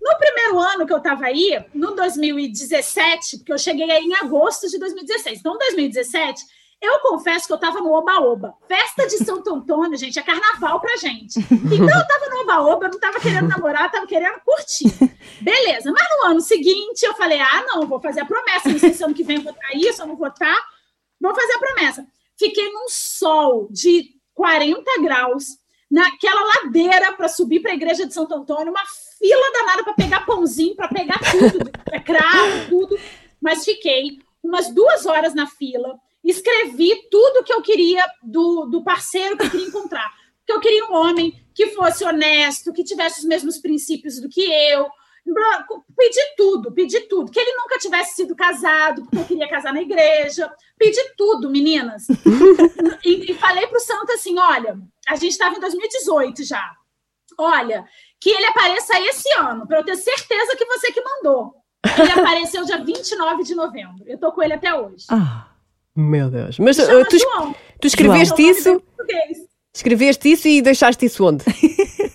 No 0.03 0.17
primeiro 0.19 0.59
ano 0.59 0.87
que 0.87 0.93
eu 0.93 0.97
estava 0.99 1.27
aí, 1.27 1.63
no 1.75 1.95
2017, 1.95 3.39
porque 3.39 3.53
eu 3.53 3.59
cheguei 3.59 3.89
aí 3.91 4.03
em 4.05 4.15
agosto 4.15 4.67
de 4.69 4.79
2016. 4.79 5.39
Então, 5.41 5.55
em 5.55 5.59
2017, 5.59 6.43
eu 6.81 6.99
confesso 7.01 7.47
que 7.47 7.53
eu 7.53 7.57
estava 7.57 7.81
no 7.81 7.93
Oba-Oba. 7.93 8.55
Festa 8.67 9.07
de 9.07 9.19
Santo 9.19 9.55
Antônio, 9.55 9.99
gente, 9.99 10.19
é 10.19 10.23
carnaval 10.23 10.81
pra 10.81 10.97
gente. 10.97 11.39
Então, 11.39 11.89
eu 11.89 12.01
estava 12.01 12.29
no 12.31 12.41
Oba-Oba, 12.41 12.89
não 12.89 12.95
estava 12.95 13.21
querendo 13.21 13.49
namorar, 13.49 13.87
estava 13.87 14.07
querendo 14.07 14.41
curtir. 14.41 14.89
Beleza, 15.41 15.93
mas 15.93 16.07
no 16.11 16.31
ano 16.31 16.41
seguinte 16.41 17.05
eu 17.05 17.15
falei: 17.15 17.41
ah, 17.41 17.65
não, 17.67 17.87
vou 17.87 18.01
fazer 18.01 18.21
a 18.21 18.27
promessa. 18.27 18.71
Não 18.71 18.79
sei 18.79 18.95
se 18.95 19.05
ano 19.05 19.15
que 19.15 19.23
vem 19.23 19.37
eu 19.37 19.43
vou 19.43 19.53
estar 19.53 19.75
isso, 19.75 20.03
eu 20.03 20.07
não 20.07 20.17
vou 20.17 20.29
estar. 20.29 20.57
Vou 21.21 21.35
fazer 21.35 21.53
a 21.53 21.59
promessa. 21.59 22.07
Fiquei 22.39 22.73
num 22.73 22.89
sol 22.89 23.69
de 23.71 24.15
40 24.35 25.03
graus, 25.03 25.45
naquela 25.91 26.43
ladeira 26.43 27.13
para 27.13 27.29
subir 27.29 27.61
para 27.61 27.73
a 27.73 27.75
igreja 27.75 28.07
de 28.07 28.15
Santo 28.15 28.35
Antônio, 28.35 28.73
uma 28.73 28.87
fila 29.19 29.53
danada 29.53 29.85
para 29.85 29.93
pegar 29.93 30.25
pãozinho, 30.25 30.75
para 30.75 30.89
pegar 30.89 31.19
tudo, 31.19 31.71
é 31.93 32.01
cravo, 32.01 32.69
tudo. 32.71 32.99
Mas 33.39 33.65
fiquei 33.67 34.19
umas 34.43 34.73
duas 34.73 35.05
horas 35.05 35.35
na 35.35 35.47
fila, 35.47 35.99
escrevi 36.25 37.09
tudo 37.11 37.45
que 37.45 37.53
eu 37.53 37.63
queria 37.63 38.05
do, 38.23 38.67
do 38.67 38.83
parceiro 38.83 39.37
que 39.37 39.45
eu 39.45 39.51
queria 39.51 39.67
encontrar. 39.67 40.11
Porque 40.39 40.53
eu 40.53 40.61
queria 40.61 40.87
um 40.87 40.95
homem 40.95 41.45
que 41.55 41.69
fosse 41.69 42.05
honesto, 42.05 42.73
que 42.73 42.85
tivesse 42.85 43.21
os 43.21 43.25
mesmos 43.25 43.59
princípios 43.59 44.21
do 44.21 44.29
que 44.29 44.43
eu. 44.43 44.89
Pedi 45.97 46.21
tudo, 46.37 46.73
pedi 46.73 47.01
tudo. 47.01 47.31
Que 47.31 47.39
ele 47.39 47.57
nunca 47.57 47.79
tivesse 47.79 48.17
sido 48.17 48.35
casado, 48.35 49.03
porque 49.03 49.19
eu 49.19 49.25
queria 49.25 49.49
casar 49.49 49.73
na 49.73 49.83
igreja. 49.83 50.53
Pedi 50.79 51.01
tudo, 51.17 51.51
meninas. 51.51 52.07
e, 53.05 53.31
e 53.31 53.35
falei 53.35 53.67
pro 53.67 53.81
santo 53.81 54.13
assim: 54.13 54.39
olha, 54.39 54.79
a 55.07 55.17
gente 55.17 55.33
estava 55.33 55.57
em 55.57 55.61
2018 55.61 56.45
já. 56.45 56.73
Olha, 57.39 57.85
que 58.21 58.31
ele 58.31 58.47
apareça 58.47 58.99
esse 59.01 59.33
ano, 59.35 59.67
para 59.67 59.79
eu 59.79 59.85
ter 59.85 59.97
certeza 59.97 60.57
que 60.57 60.65
você 60.65 60.93
que 60.93 61.03
mandou. 61.03 61.55
Ele 61.99 62.13
apareceu 62.13 62.65
dia 62.65 62.83
29 62.83 63.43
de 63.43 63.55
novembro. 63.55 64.05
Eu 64.07 64.19
tô 64.19 64.33
com 64.33 64.43
ele 64.43 64.53
até 64.53 64.75
hoje. 64.75 65.07
Ah, 65.11 65.50
Meu 65.97 66.31
Deus. 66.31 66.59
Mas 66.59 66.79
uh, 66.79 67.05
tu, 67.09 67.19
João. 67.19 67.55
tu 67.81 67.87
escreveste 67.87 68.43
João. 68.43 68.51
isso? 68.51 68.83
Português. 68.97 69.39
Escreveste 69.75 70.33
isso 70.33 70.49
e 70.49 70.63
deixaste 70.63 71.07
isso 71.07 71.25
onde? 71.25 71.45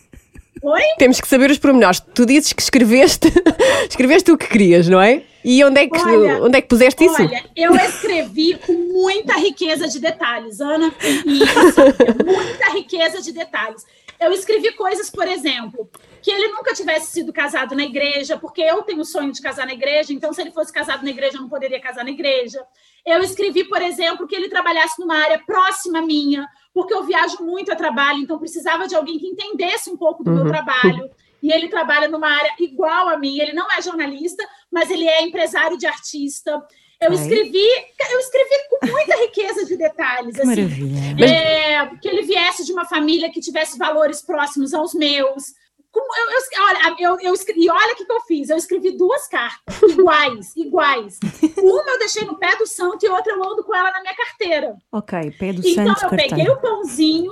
Oi? 0.61 0.81
Temos 0.97 1.21
que 1.21 1.27
saber 1.27 1.51
os 1.51 1.59
pormenores. 1.59 1.99
Tu 1.99 2.25
dizes 2.25 2.51
que 2.51 2.61
escreveste, 2.61 3.27
escreveste 3.87 4.31
o 4.31 4.37
que 4.37 4.47
querias, 4.47 4.89
não 4.89 4.99
é? 4.99 5.21
E 5.43 5.63
onde 5.63 5.81
é 5.81 5.87
que, 5.87 5.99
Olha, 5.99 6.43
onde 6.43 6.57
é 6.57 6.61
que 6.61 6.67
puseste 6.67 7.05
isso? 7.05 7.21
Olha, 7.21 7.43
eu 7.55 7.75
escrevi 7.75 8.57
com 8.65 8.73
muita 8.73 9.37
riqueza 9.37 9.87
de 9.87 9.99
detalhes, 9.99 10.59
Ana. 10.59 10.91
Isso, 10.99 11.81
muita 12.25 12.71
riqueza 12.73 13.21
de 13.21 13.31
detalhes. 13.31 13.85
Eu 14.19 14.31
escrevi 14.31 14.71
coisas, 14.73 15.09
por 15.09 15.27
exemplo, 15.27 15.89
que 16.21 16.31
ele 16.31 16.47
nunca 16.49 16.73
tivesse 16.73 17.11
sido 17.11 17.33
casado 17.33 17.75
na 17.75 17.83
igreja, 17.83 18.37
porque 18.37 18.61
eu 18.61 18.81
tenho 18.83 19.01
o 19.01 19.05
sonho 19.05 19.31
de 19.31 19.41
casar 19.41 19.65
na 19.65 19.73
igreja, 19.73 20.13
então 20.13 20.33
se 20.33 20.41
ele 20.41 20.51
fosse 20.51 20.71
casado 20.71 21.03
na 21.03 21.09
igreja, 21.09 21.37
eu 21.37 21.41
não 21.41 21.49
poderia 21.49 21.79
casar 21.79 22.03
na 22.03 22.11
igreja. 22.11 22.65
Eu 23.05 23.21
escrevi, 23.21 23.65
por 23.65 23.81
exemplo, 23.81 24.27
que 24.27 24.35
ele 24.35 24.49
trabalhasse 24.49 24.99
numa 24.99 25.17
área 25.17 25.39
próxima 25.45 26.01
minha, 26.01 26.47
porque 26.73 26.93
eu 26.93 27.03
viajo 27.03 27.43
muito 27.43 27.71
a 27.71 27.75
trabalho, 27.75 28.19
então 28.19 28.39
precisava 28.39 28.87
de 28.87 28.95
alguém 28.95 29.19
que 29.19 29.27
entendesse 29.27 29.89
um 29.89 29.97
pouco 29.97 30.23
do 30.23 30.31
meu 30.31 30.47
trabalho. 30.47 31.09
E 31.43 31.51
ele 31.51 31.69
trabalha 31.69 32.07
numa 32.07 32.27
área 32.27 32.55
igual 32.59 33.07
a 33.07 33.17
mim. 33.19 33.39
Ele 33.39 33.53
não 33.53 33.71
é 33.71 33.79
jornalista, 33.79 34.43
mas 34.71 34.89
ele 34.89 35.07
é 35.07 35.21
empresário 35.21 35.77
de 35.77 35.85
artista. 35.85 36.65
Eu 37.01 37.11
Ok. 37.11 37.21
escrevi, 37.21 37.67
eu 38.11 38.19
escrevi 38.19 38.55
com 38.69 38.87
muita 38.87 39.15
riqueza 39.17 39.65
de 39.65 39.75
detalhes. 39.77 40.35
que 40.35 40.41
assim. 40.41 40.49
maravilha. 40.49 41.25
É, 41.25 41.85
que 42.01 42.07
ele 42.07 42.21
viesse 42.23 42.63
de 42.65 42.71
uma 42.71 42.85
família 42.85 43.29
que 43.31 43.41
tivesse 43.41 43.77
valores 43.77 44.21
próximos 44.21 44.73
aos 44.73 44.93
meus. 44.93 45.53
Como 45.91 46.05
eu, 46.17 46.25
eu- 46.31 46.63
olha, 46.65 46.95
eu, 46.99 47.19
eu 47.21 47.33
escrevi, 47.33 47.65
e 47.65 47.69
olha 47.69 47.93
o 47.93 47.95
que, 47.95 48.05
que 48.05 48.11
eu 48.11 48.19
fiz. 48.21 48.49
Eu 48.49 48.57
escrevi 48.57 48.91
duas 48.97 49.27
cartas, 49.27 49.75
iguais, 49.89 50.55
iguais. 50.55 51.19
Uma 51.57 51.89
eu 51.91 51.99
deixei 51.99 52.25
no 52.25 52.37
pé 52.37 52.55
do 52.57 52.67
santo 52.67 53.05
e 53.05 53.09
outra 53.09 53.31
eu 53.33 53.41
ando 53.43 53.63
com 53.63 53.73
ela 53.73 53.91
na 53.91 54.01
minha 54.01 54.13
carteira. 54.15 54.75
Ok, 54.91 55.31
pé 55.39 55.53
do 55.53 55.65
Então 55.65 55.85
Santos 55.95 56.03
eu 56.03 56.09
peguei 56.09 56.49
o 56.49 56.59
pãozinho, 56.59 57.31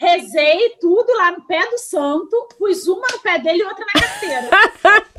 rezei 0.00 0.76
tudo 0.80 1.12
lá 1.16 1.32
no 1.32 1.42
pé 1.42 1.68
do 1.68 1.78
santo, 1.78 2.48
pus 2.56 2.86
uma 2.86 3.06
no 3.12 3.18
pé 3.20 3.38
dele 3.38 3.62
e 3.62 3.64
outra 3.64 3.84
na 3.84 4.00
carteira. 4.00 4.48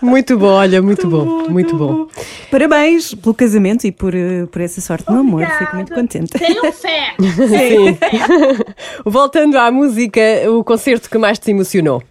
Muito 0.00 0.38
bom, 0.38 0.52
olha, 0.52 0.80
muito 0.80 1.08
bom, 1.08 1.48
muito 1.48 1.76
bom. 1.76 2.06
Parabéns 2.48 3.12
pelo 3.12 3.34
casamento 3.34 3.84
e 3.84 3.90
por, 3.90 4.14
eh, 4.14 4.46
por 4.46 4.60
essa 4.60 4.80
sorte 4.80 5.10
no 5.10 5.18
amor. 5.20 5.42
Obrigada. 5.42 5.58
Fico 5.58 5.76
muito 5.76 5.94
contente. 5.94 6.38
Tenham 6.38 6.70
fé. 6.72 7.16
Sim. 7.18 7.98
Voltando 9.04 9.58
à 9.58 9.70
música, 9.70 10.20
o 10.48 10.62
concerto 10.62 11.10
que 11.10 11.18
mais 11.18 11.40
te 11.40 11.50
emocionou? 11.50 12.02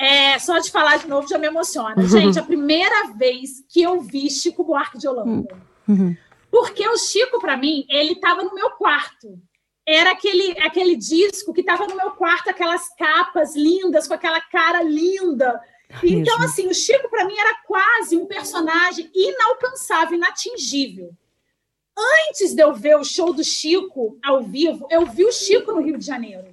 É, 0.00 0.38
só 0.38 0.58
de 0.58 0.70
falar 0.70 0.98
de 0.98 1.06
novo 1.06 1.28
já 1.28 1.36
me 1.38 1.46
emociona. 1.46 1.94
Gente, 2.06 2.38
a 2.38 2.42
primeira 2.42 3.12
vez 3.16 3.62
que 3.68 3.82
eu 3.82 4.00
vi 4.00 4.30
Chico 4.30 4.64
Buarque 4.64 4.98
de 4.98 5.06
Holanda. 5.06 5.54
Porque 6.50 6.88
o 6.88 6.96
Chico, 6.96 7.38
para 7.38 7.56
mim, 7.56 7.84
ele 7.88 8.12
estava 8.12 8.42
no 8.42 8.54
meu 8.54 8.70
quarto. 8.70 9.38
Era 9.86 10.12
aquele, 10.12 10.58
aquele 10.60 10.96
disco 10.96 11.52
que 11.52 11.60
estava 11.60 11.86
no 11.86 11.94
meu 11.96 12.10
quarto, 12.12 12.48
aquelas 12.48 12.88
capas 12.96 13.54
lindas, 13.54 14.06
com 14.08 14.14
aquela 14.14 14.40
cara 14.40 14.82
linda. 14.82 15.60
Então, 16.02 16.38
Mesmo. 16.38 16.44
assim, 16.44 16.66
o 16.68 16.74
Chico, 16.74 17.08
para 17.10 17.24
mim, 17.26 17.36
era 17.38 17.54
quase 17.66 18.16
um 18.16 18.26
personagem 18.26 19.10
inalcançável, 19.14 20.16
inatingível. 20.16 21.10
Antes 22.28 22.54
de 22.54 22.62
eu 22.62 22.74
ver 22.74 22.96
o 22.98 23.04
show 23.04 23.32
do 23.32 23.44
Chico 23.44 24.18
ao 24.24 24.42
vivo, 24.42 24.88
eu 24.90 25.06
vi 25.06 25.24
o 25.24 25.32
Chico 25.32 25.72
no 25.72 25.80
Rio 25.82 25.98
de 25.98 26.04
Janeiro 26.06 26.52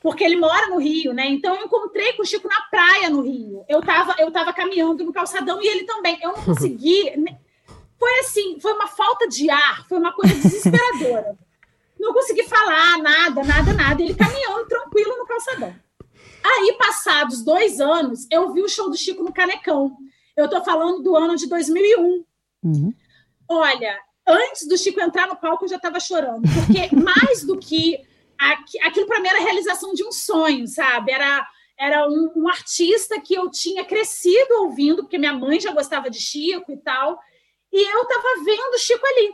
porque 0.00 0.22
ele 0.22 0.36
mora 0.36 0.68
no 0.68 0.78
Rio, 0.78 1.12
né? 1.12 1.26
Então 1.26 1.56
eu 1.56 1.64
encontrei 1.66 2.12
com 2.12 2.22
o 2.22 2.24
Chico 2.24 2.46
na 2.48 2.60
praia 2.70 3.10
no 3.10 3.20
Rio. 3.20 3.64
Eu 3.68 3.82
tava, 3.82 4.14
eu 4.20 4.30
tava 4.30 4.52
caminhando 4.52 5.02
no 5.04 5.12
calçadão 5.12 5.60
e 5.60 5.66
ele 5.66 5.84
também. 5.84 6.16
Eu 6.22 6.32
não 6.34 6.42
consegui. 6.46 7.10
ne- 7.16 7.36
Foi 7.98 8.18
assim, 8.20 8.60
foi 8.60 8.72
uma 8.74 8.86
falta 8.86 9.26
de 9.26 9.50
ar, 9.50 9.84
foi 9.88 9.98
uma 9.98 10.12
coisa 10.12 10.32
desesperadora. 10.36 11.36
Não 11.98 12.12
consegui 12.12 12.44
falar 12.44 12.98
nada, 12.98 13.42
nada, 13.42 13.72
nada. 13.72 14.02
Ele 14.02 14.14
caminhando 14.14 14.66
tranquilo 14.66 15.16
no 15.18 15.26
calçadão. 15.26 15.74
Aí, 16.44 16.76
passados 16.78 17.42
dois 17.42 17.80
anos, 17.80 18.26
eu 18.30 18.52
vi 18.52 18.62
o 18.62 18.68
show 18.68 18.88
do 18.88 18.96
Chico 18.96 19.22
no 19.22 19.32
Canecão. 19.32 19.96
Eu 20.36 20.48
tô 20.48 20.62
falando 20.64 21.02
do 21.02 21.16
ano 21.16 21.34
de 21.36 21.48
2001. 21.48 22.24
Uhum. 22.64 22.94
Olha, 23.48 23.98
antes 24.26 24.66
do 24.68 24.76
Chico 24.78 25.00
entrar 25.00 25.26
no 25.26 25.36
palco, 25.36 25.64
eu 25.64 25.68
já 25.68 25.76
estava 25.76 25.98
chorando, 25.98 26.42
porque 26.42 26.94
mais 26.94 27.44
do 27.44 27.58
que 27.58 27.98
aqui- 28.38 28.80
aquilo 28.82 29.06
para 29.06 29.20
mim 29.20 29.28
era 29.28 29.38
a 29.38 29.42
realização 29.42 29.92
de 29.94 30.04
um 30.04 30.12
sonho, 30.12 30.66
sabe? 30.66 31.12
Era 31.12 31.46
era 31.80 32.08
um, 32.08 32.32
um 32.34 32.48
artista 32.48 33.20
que 33.20 33.32
eu 33.34 33.48
tinha 33.48 33.84
crescido 33.84 34.52
ouvindo, 34.62 35.04
porque 35.04 35.16
minha 35.16 35.32
mãe 35.32 35.60
já 35.60 35.70
gostava 35.72 36.10
de 36.10 36.20
Chico 36.20 36.72
e 36.72 36.76
tal, 36.76 37.16
e 37.72 37.80
eu 37.94 38.02
estava 38.02 38.42
vendo 38.44 38.74
o 38.74 38.78
Chico 38.78 39.06
ali. 39.06 39.32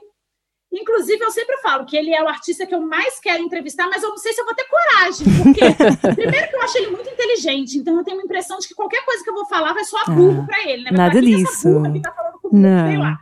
Inclusive, 0.76 1.22
eu 1.22 1.30
sempre 1.30 1.56
falo 1.58 1.86
que 1.86 1.96
ele 1.96 2.12
é 2.14 2.22
o 2.22 2.28
artista 2.28 2.66
que 2.66 2.74
eu 2.74 2.80
mais 2.80 3.20
quero 3.20 3.42
entrevistar, 3.42 3.88
mas 3.88 4.02
eu 4.02 4.08
não 4.10 4.16
sei 4.18 4.32
se 4.32 4.40
eu 4.40 4.44
vou 4.44 4.54
ter 4.54 4.64
coragem, 4.64 5.26
porque 5.42 5.60
primeiro 6.14 6.48
que 6.48 6.56
eu 6.56 6.62
acho 6.62 6.78
ele 6.78 6.90
muito 6.90 7.08
inteligente, 7.08 7.78
então 7.78 7.96
eu 7.96 8.04
tenho 8.04 8.20
a 8.20 8.24
impressão 8.24 8.58
de 8.58 8.66
que 8.68 8.74
qualquer 8.74 9.04
coisa 9.04 9.22
que 9.22 9.30
eu 9.30 9.34
vou 9.34 9.46
falar 9.46 9.72
vai 9.72 9.84
soar 9.84 10.04
burro 10.14 10.42
Ah, 10.42 10.46
para 10.46 10.68
ele, 10.68 10.84
né? 10.84 10.90
nada 10.90 10.96
Vai 10.96 11.10
falar, 11.12 11.20
"Quem 11.22 11.34
é 11.34 11.42
essa 11.42 11.90
disso. 11.90 12.02
tá 12.02 12.12
falando 12.12 12.38
comigo?" 12.40 12.56
Não. 12.66 12.86
Sei 12.88 12.98
lá. 12.98 13.18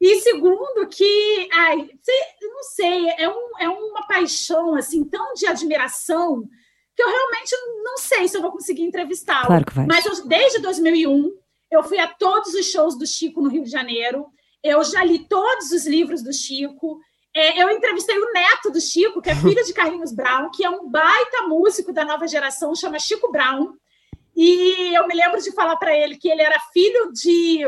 E 0.00 0.20
segundo, 0.20 0.86
que, 0.90 1.48
ai, 1.52 1.88
não 2.42 2.62
sei, 2.62 3.08
é, 3.18 3.28
um, 3.28 3.48
é 3.60 3.68
uma 3.68 4.06
paixão 4.06 4.74
assim 4.74 5.02
tão 5.04 5.32
de 5.34 5.46
admiração 5.46 6.42
que 6.94 7.02
eu 7.02 7.08
realmente 7.08 7.54
não 7.82 7.96
sei 7.98 8.26
se 8.28 8.36
eu 8.36 8.42
vou 8.42 8.50
conseguir 8.52 8.82
entrevistá-lo. 8.82 9.46
Claro 9.46 9.64
que 9.64 9.74
vais. 9.74 9.88
Mas 9.88 10.04
eu- 10.06 10.26
desde 10.26 10.58
2001, 10.60 11.30
eu 11.70 11.82
fui 11.82 11.98
a 11.98 12.08
todos 12.08 12.54
os 12.54 12.66
shows 12.70 12.96
do 12.98 13.06
Chico 13.06 13.40
no 13.40 13.48
Rio 13.48 13.62
de 13.64 13.70
Janeiro. 13.70 14.26
Eu 14.66 14.82
já 14.84 15.04
li 15.04 15.20
todos 15.28 15.70
os 15.72 15.86
livros 15.86 16.22
do 16.22 16.32
Chico. 16.32 16.98
É, 17.34 17.62
eu 17.62 17.70
entrevistei 17.70 18.18
o 18.18 18.32
neto 18.32 18.70
do 18.70 18.80
Chico, 18.80 19.20
que 19.20 19.30
é 19.30 19.34
filho 19.36 19.64
de 19.64 19.72
Carlinhos 19.72 20.12
Brown, 20.12 20.50
que 20.50 20.64
é 20.64 20.70
um 20.70 20.88
baita 20.88 21.42
músico 21.42 21.92
da 21.92 22.04
nova 22.04 22.26
geração, 22.26 22.74
chama 22.74 22.98
Chico 22.98 23.30
Brown. 23.30 23.74
E 24.34 24.94
eu 24.96 25.06
me 25.06 25.14
lembro 25.14 25.40
de 25.40 25.52
falar 25.52 25.76
para 25.76 25.96
ele 25.96 26.16
que 26.16 26.28
ele 26.28 26.42
era 26.42 26.58
filho 26.72 27.12
de 27.12 27.66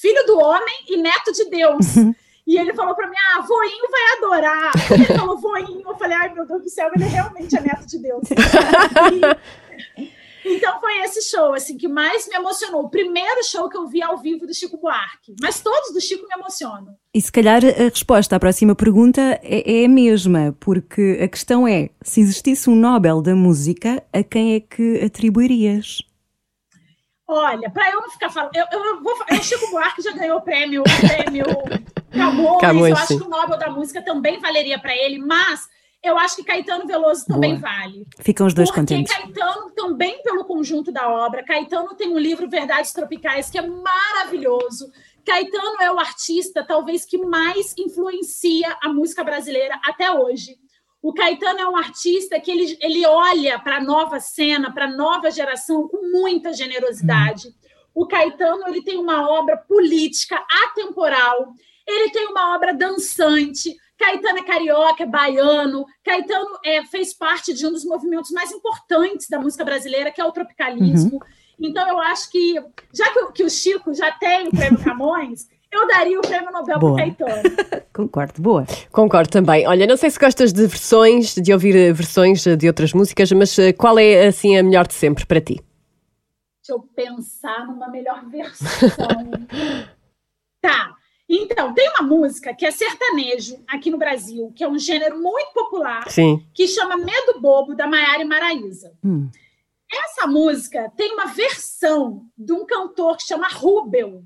filho 0.00 0.26
do 0.26 0.38
homem 0.38 0.74
e 0.88 0.96
neto 0.96 1.32
de 1.32 1.44
Deus. 1.50 1.86
E 2.44 2.58
ele 2.58 2.74
falou 2.74 2.92
pra 2.96 3.06
mim: 3.06 3.14
Ah, 3.36 3.40
voinho 3.42 3.88
vai 3.88 4.18
adorar. 4.18 4.72
Ele 4.90 5.04
falou 5.16 5.38
voinho. 5.38 5.80
Eu 5.88 5.94
falei: 5.96 6.16
Ai, 6.16 6.34
meu 6.34 6.44
Deus 6.44 6.60
do 6.64 6.68
céu, 6.68 6.90
ele 6.92 7.04
realmente 7.04 7.56
é 7.56 7.60
neto 7.60 7.86
de 7.86 7.98
Deus. 8.00 8.24
E- 8.32 10.08
então 10.44 10.80
foi 10.80 10.98
esse 11.00 11.22
show 11.30 11.52
assim 11.54 11.76
que 11.76 11.88
mais 11.88 12.28
me 12.28 12.34
emocionou. 12.34 12.84
O 12.84 12.88
primeiro 12.90 13.42
show 13.44 13.68
que 13.68 13.76
eu 13.76 13.86
vi 13.86 14.02
ao 14.02 14.18
vivo 14.18 14.46
do 14.46 14.54
Chico 14.54 14.76
Buarque. 14.78 15.34
Mas 15.40 15.60
todos 15.60 15.92
do 15.92 16.00
Chico 16.00 16.26
me 16.26 16.34
emocionam. 16.34 16.96
E 17.14 17.20
se 17.20 17.30
calhar 17.30 17.62
a 17.64 17.68
resposta 17.84 18.36
à 18.36 18.40
próxima 18.40 18.74
pergunta 18.74 19.20
é, 19.42 19.82
é 19.82 19.84
a 19.84 19.88
mesma, 19.88 20.56
porque 20.60 21.18
a 21.22 21.28
questão 21.28 21.66
é: 21.66 21.90
se 22.02 22.20
existisse 22.20 22.68
um 22.70 22.74
Nobel 22.76 23.20
da 23.22 23.34
música, 23.34 24.02
a 24.12 24.22
quem 24.22 24.54
é 24.54 24.60
que 24.60 25.00
atribuirias? 25.04 25.98
Olha, 27.28 27.70
pra 27.70 27.90
eu 27.90 28.00
não 28.00 28.10
ficar 28.10 28.28
falando. 28.30 28.54
Eu, 28.54 28.66
eu, 28.72 28.84
eu 28.84 29.02
vou, 29.02 29.16
fa- 29.16 29.26
o 29.30 29.42
Chico 29.42 29.70
Buarque 29.70 30.02
já 30.02 30.12
ganhou 30.12 30.38
o 30.38 30.42
prêmio, 30.42 30.82
o 30.82 30.84
prêmio 30.84 31.44
Camões. 32.10 32.60
Camões, 32.60 32.90
eu 32.90 32.96
acho 32.96 33.18
que 33.18 33.24
o 33.24 33.28
Nobel 33.28 33.58
da 33.58 33.70
música 33.70 34.02
também 34.02 34.38
valeria 34.38 34.78
pra 34.78 34.94
ele, 34.94 35.18
mas 35.18 35.66
eu 36.02 36.18
acho 36.18 36.36
que 36.36 36.44
Caetano 36.44 36.86
Veloso 36.86 37.26
também 37.26 37.58
Boa. 37.58 37.70
vale. 37.70 38.06
Ficam 38.18 38.46
os 38.46 38.54
dois 38.54 38.68
Porque 38.68 38.80
contentes. 38.80 39.14
Caetano 39.14 39.70
também 39.70 40.20
pelo 40.22 40.44
conjunto 40.44 40.90
da 40.90 41.08
obra. 41.08 41.44
Caetano 41.44 41.94
tem 41.94 42.08
um 42.08 42.18
livro 42.18 42.48
Verdades 42.48 42.92
Tropicais 42.92 43.48
que 43.48 43.58
é 43.58 43.62
maravilhoso. 43.66 44.90
Caetano 45.24 45.80
é 45.80 45.90
o 45.92 46.00
artista 46.00 46.64
talvez 46.66 47.04
que 47.04 47.18
mais 47.18 47.74
influencia 47.78 48.76
a 48.82 48.88
música 48.88 49.22
brasileira 49.22 49.78
até 49.84 50.10
hoje. 50.10 50.56
O 51.00 51.12
Caetano 51.12 51.60
é 51.60 51.68
um 51.68 51.76
artista 51.76 52.38
que 52.40 52.50
ele, 52.50 52.76
ele 52.80 53.06
olha 53.06 53.58
para 53.58 53.76
a 53.76 53.82
nova 53.82 54.18
cena, 54.20 54.72
para 54.72 54.86
a 54.86 54.96
nova 54.96 55.30
geração 55.30 55.88
com 55.88 56.10
muita 56.10 56.52
generosidade. 56.52 57.48
O 57.94 58.06
Caetano 58.06 58.66
ele 58.68 58.82
tem 58.82 58.96
uma 58.98 59.28
obra 59.28 59.56
política 59.56 60.44
atemporal. 60.64 61.52
Ele 61.86 62.10
tem 62.10 62.26
uma 62.28 62.54
obra 62.54 62.72
dançante. 62.72 63.76
Caetano 64.02 64.38
é 64.38 64.42
carioca, 64.44 65.02
é 65.04 65.06
baiano. 65.06 65.86
Caetano 66.04 66.58
é, 66.64 66.84
fez 66.84 67.14
parte 67.14 67.54
de 67.54 67.64
um 67.66 67.70
dos 67.72 67.84
movimentos 67.84 68.30
mais 68.32 68.50
importantes 68.50 69.28
da 69.28 69.38
música 69.38 69.64
brasileira, 69.64 70.10
que 70.10 70.20
é 70.20 70.24
o 70.24 70.32
tropicalismo. 70.32 71.20
Então, 71.60 71.86
eu 71.88 72.00
acho 72.00 72.30
que, 72.30 72.54
já 72.92 73.12
que, 73.12 73.18
o- 73.20 73.32
que 73.32 73.44
o 73.44 73.50
Chico 73.50 73.94
já 73.94 74.10
tem 74.12 74.48
o 74.48 74.50
prêmio 74.50 74.78
Camões, 74.82 75.46
eu 75.70 75.86
daria 75.86 76.18
o 76.18 76.22
prêmio 76.22 76.50
Nobel 76.50 76.78
para. 76.80 76.96
Caetano. 76.96 77.42
Concordo, 77.94 78.42
boa. 78.42 78.64
Concordo 78.90 79.30
também. 79.30 79.66
Olha, 79.66 79.86
não 79.86 79.96
sei 79.96 80.10
se 80.10 80.18
gostas 80.18 80.52
de 80.52 80.66
versões, 80.66 81.34
de 81.34 81.52
ouvir 81.52 81.76
eh, 81.76 81.92
versões 81.92 82.44
eh, 82.46 82.56
de 82.56 82.66
outras 82.66 82.92
músicas, 82.92 83.30
mas 83.32 83.56
eh, 83.58 83.72
qual 83.72 83.98
é 83.98 84.26
assim 84.26 84.56
a 84.58 84.62
melhor 84.62 84.86
de 84.86 84.94
sempre 84.94 85.24
para 85.26 85.40
ti? 85.40 85.60
Deixa 86.64 86.72
eu 86.72 86.80
pensar 86.80 87.66
numa 87.66 87.88
melhor 87.88 88.24
versão. 88.28 88.66
tá. 90.60 90.91
Então, 91.42 91.74
tem 91.74 91.88
uma 91.90 92.02
música 92.02 92.54
que 92.54 92.64
é 92.66 92.70
sertanejo 92.70 93.62
aqui 93.68 93.90
no 93.90 93.98
Brasil, 93.98 94.52
que 94.54 94.62
é 94.64 94.68
um 94.68 94.78
gênero 94.78 95.20
muito 95.20 95.52
popular, 95.52 96.08
Sim. 96.10 96.46
que 96.54 96.66
chama 96.68 96.96
Medo 96.96 97.40
Bobo, 97.40 97.74
da 97.74 97.86
Maiara 97.86 98.22
e 98.22 98.24
Maraíza. 98.24 98.92
Hum. 99.04 99.28
Essa 99.90 100.26
música 100.26 100.90
tem 100.96 101.12
uma 101.12 101.26
versão 101.26 102.24
de 102.36 102.52
um 102.52 102.64
cantor 102.64 103.16
que 103.16 103.24
chama 103.24 103.48
Rubel, 103.48 104.22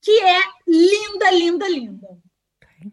que 0.00 0.10
é 0.20 0.40
linda, 0.66 1.30
linda, 1.30 1.68
linda. 1.68 2.08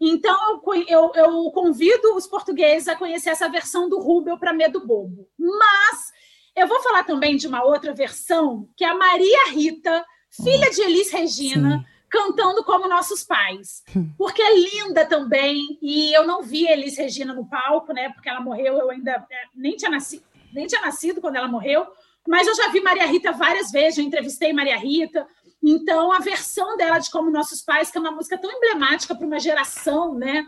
Então, 0.00 0.60
eu, 0.66 0.82
eu- 0.88 1.12
eu 1.14 1.50
convido 1.52 2.14
os 2.14 2.26
portugueses 2.26 2.86
a 2.86 2.94
conhecer 2.96 3.30
essa 3.30 3.48
versão 3.48 3.88
do 3.88 3.98
Rubel 3.98 4.38
para 4.38 4.52
Medo 4.52 4.86
Bobo. 4.86 5.28
Mas 5.38 6.12
eu 6.54 6.68
vou 6.68 6.80
falar 6.80 7.02
também 7.04 7.36
de 7.36 7.46
uma 7.48 7.64
outra 7.64 7.92
versão, 7.92 8.68
que 8.76 8.84
é 8.84 8.88
a 8.88 8.94
Maria 8.94 9.50
Rita, 9.50 10.04
filha 10.30 10.70
de 10.70 10.80
Elis 10.82 11.10
Regina, 11.10 11.84
cantando 12.10 12.64
como 12.64 12.88
nossos 12.88 13.22
pais. 13.22 13.82
Porque 14.18 14.42
é 14.42 14.54
linda 14.58 15.06
também, 15.06 15.78
e 15.80 16.12
eu 16.12 16.26
não 16.26 16.42
vi 16.42 16.66
Elis 16.66 16.98
Regina 16.98 17.32
no 17.32 17.48
palco, 17.48 17.92
né? 17.92 18.10
Porque 18.10 18.28
ela 18.28 18.40
morreu, 18.40 18.76
eu 18.76 18.90
ainda 18.90 19.12
é, 19.30 19.44
nem 19.54 19.76
tinha 19.76 19.90
nascido, 19.90 20.24
nem 20.52 20.66
tinha 20.66 20.80
nascido 20.80 21.20
quando 21.20 21.36
ela 21.36 21.48
morreu, 21.48 21.86
mas 22.26 22.46
eu 22.46 22.54
já 22.54 22.68
vi 22.68 22.80
Maria 22.80 23.06
Rita 23.06 23.32
várias 23.32 23.70
vezes, 23.70 23.96
já 23.96 24.02
entrevistei 24.02 24.52
Maria 24.52 24.76
Rita. 24.76 25.26
Então, 25.62 26.12
a 26.12 26.18
versão 26.18 26.76
dela 26.76 26.98
de 26.98 27.10
Como 27.10 27.30
Nossos 27.30 27.62
Pais, 27.62 27.90
que 27.90 27.98
é 27.98 28.00
uma 28.00 28.10
música 28.10 28.38
tão 28.38 28.50
emblemática 28.50 29.14
para 29.14 29.26
uma 29.26 29.38
geração, 29.38 30.14
né? 30.14 30.44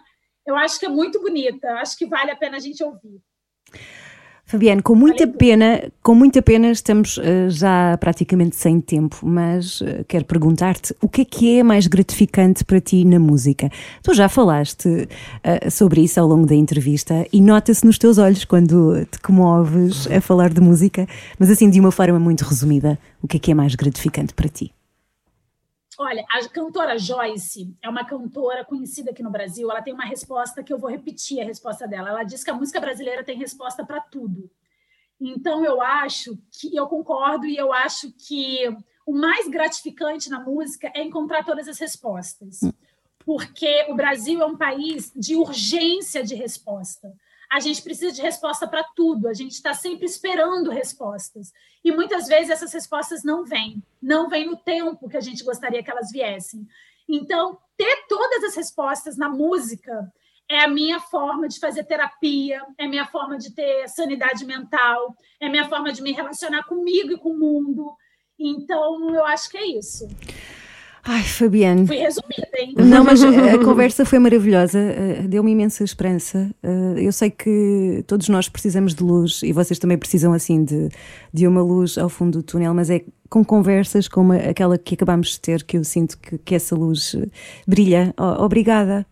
Eu 0.46 0.56
acho 0.56 0.78
que 0.78 0.86
é 0.86 0.88
muito 0.88 1.20
bonita, 1.20 1.74
acho 1.74 1.96
que 1.96 2.06
vale 2.06 2.30
a 2.30 2.36
pena 2.36 2.56
a 2.56 2.60
gente 2.60 2.82
ouvir. 2.82 3.22
Fabiane, 4.52 4.82
com 4.82 4.94
muita 4.94 5.26
pena, 5.26 5.82
com 6.02 6.14
muita 6.14 6.42
pena 6.42 6.70
estamos 6.70 7.18
eh, 7.22 7.48
já 7.48 7.96
praticamente 7.96 8.54
sem 8.54 8.82
tempo, 8.82 9.16
mas 9.22 9.80
eh, 9.80 10.04
quero 10.06 10.26
perguntar-te 10.26 10.94
o 11.00 11.08
que 11.08 11.22
é 11.22 11.24
que 11.24 11.58
é 11.58 11.62
mais 11.62 11.86
gratificante 11.86 12.62
para 12.62 12.78
ti 12.78 13.02
na 13.02 13.18
música? 13.18 13.70
Tu 14.02 14.12
já 14.12 14.28
falaste 14.28 15.08
eh, 15.42 15.70
sobre 15.70 16.02
isso 16.02 16.20
ao 16.20 16.26
longo 16.26 16.44
da 16.44 16.54
entrevista 16.54 17.26
e 17.32 17.40
nota-se 17.40 17.86
nos 17.86 17.96
teus 17.96 18.18
olhos 18.18 18.44
quando 18.44 19.06
te 19.06 19.18
comoves 19.20 20.06
a 20.10 20.20
falar 20.20 20.50
de 20.52 20.60
música, 20.60 21.06
mas 21.38 21.48
assim 21.48 21.70
de 21.70 21.80
uma 21.80 21.90
forma 21.90 22.18
muito 22.18 22.42
resumida, 22.42 22.98
o 23.22 23.26
que 23.26 23.38
é 23.38 23.40
que 23.40 23.52
é 23.52 23.54
mais 23.54 23.74
gratificante 23.74 24.34
para 24.34 24.50
ti? 24.50 24.70
Olha, 25.98 26.24
a 26.30 26.48
cantora 26.48 26.98
Joyce 26.98 27.76
é 27.82 27.88
uma 27.88 28.04
cantora 28.04 28.64
conhecida 28.64 29.10
aqui 29.10 29.22
no 29.22 29.30
Brasil. 29.30 29.70
Ela 29.70 29.82
tem 29.82 29.92
uma 29.92 30.06
resposta 30.06 30.62
que 30.62 30.72
eu 30.72 30.78
vou 30.78 30.90
repetir 30.90 31.40
a 31.40 31.44
resposta 31.44 31.86
dela. 31.86 32.10
Ela 32.10 32.22
diz 32.22 32.42
que 32.42 32.50
a 32.50 32.54
música 32.54 32.80
brasileira 32.80 33.22
tem 33.22 33.36
resposta 33.36 33.84
para 33.84 34.00
tudo. 34.00 34.50
Então 35.20 35.64
eu 35.64 35.80
acho 35.80 36.38
que 36.50 36.74
eu 36.74 36.86
concordo 36.86 37.46
e 37.46 37.56
eu 37.56 37.72
acho 37.72 38.10
que 38.12 38.74
o 39.06 39.12
mais 39.12 39.48
gratificante 39.48 40.30
na 40.30 40.40
música 40.40 40.90
é 40.94 41.02
encontrar 41.02 41.44
todas 41.44 41.68
as 41.68 41.78
respostas. 41.78 42.60
Porque 43.24 43.86
o 43.88 43.94
Brasil 43.94 44.40
é 44.40 44.46
um 44.46 44.56
país 44.56 45.12
de 45.14 45.36
urgência 45.36 46.24
de 46.24 46.34
resposta. 46.34 47.12
A 47.52 47.60
gente 47.60 47.82
precisa 47.82 48.10
de 48.10 48.22
resposta 48.22 48.66
para 48.66 48.82
tudo, 48.96 49.28
a 49.28 49.34
gente 49.34 49.52
está 49.52 49.74
sempre 49.74 50.06
esperando 50.06 50.70
respostas. 50.70 51.52
E 51.84 51.92
muitas 51.92 52.26
vezes 52.26 52.48
essas 52.48 52.72
respostas 52.72 53.22
não 53.22 53.44
vêm, 53.44 53.82
não 54.00 54.26
vêm 54.26 54.46
no 54.46 54.56
tempo 54.56 55.06
que 55.06 55.18
a 55.18 55.20
gente 55.20 55.44
gostaria 55.44 55.82
que 55.82 55.90
elas 55.90 56.10
viessem. 56.10 56.66
Então, 57.06 57.58
ter 57.76 58.06
todas 58.08 58.42
as 58.44 58.54
respostas 58.54 59.18
na 59.18 59.28
música 59.28 60.10
é 60.48 60.60
a 60.60 60.68
minha 60.68 60.98
forma 60.98 61.46
de 61.46 61.60
fazer 61.60 61.84
terapia, 61.84 62.64
é 62.78 62.86
minha 62.86 63.06
forma 63.06 63.36
de 63.36 63.50
ter 63.54 63.86
sanidade 63.86 64.46
mental, 64.46 65.14
é 65.38 65.46
minha 65.46 65.68
forma 65.68 65.92
de 65.92 66.00
me 66.00 66.12
relacionar 66.12 66.62
comigo 66.64 67.12
e 67.12 67.18
com 67.18 67.32
o 67.32 67.38
mundo. 67.38 67.94
Então, 68.38 69.14
eu 69.14 69.26
acho 69.26 69.50
que 69.50 69.58
é 69.58 69.66
isso. 69.66 70.08
Ai, 71.04 71.22
Fabiane. 71.24 71.84
Fui 71.86 71.96
resumida, 71.96 72.48
hein? 72.56 72.74
Não, 72.78 73.02
mas 73.02 73.20
a 73.24 73.58
conversa 73.58 74.04
foi 74.04 74.20
maravilhosa, 74.20 74.78
eh, 74.78 75.22
deu-me 75.28 75.50
imensa 75.50 75.82
esperança. 75.82 76.48
Eh, 76.62 76.94
Eu 77.06 77.12
sei 77.12 77.28
que 77.30 78.04
todos 78.06 78.28
nós 78.28 78.48
precisamos 78.48 78.94
de 78.94 79.02
luz 79.02 79.42
e 79.42 79.52
vocês 79.52 79.78
também 79.80 79.98
precisam 79.98 80.32
assim 80.32 80.64
de, 80.64 80.88
de 81.32 81.46
uma 81.48 81.60
luz 81.60 81.98
ao 81.98 82.08
fundo 82.08 82.38
do 82.38 82.42
túnel, 82.44 82.72
mas 82.72 82.88
é 82.88 83.02
com 83.28 83.44
conversas 83.44 84.06
como 84.06 84.32
aquela 84.32 84.78
que 84.78 84.94
acabamos 84.94 85.30
de 85.30 85.40
ter 85.40 85.64
que 85.64 85.76
eu 85.76 85.82
sinto 85.84 86.16
que, 86.18 86.38
que 86.38 86.54
essa 86.54 86.76
luz 86.76 87.16
eh, 87.16 87.26
brilha. 87.66 88.14
Obrigada, 88.38 89.04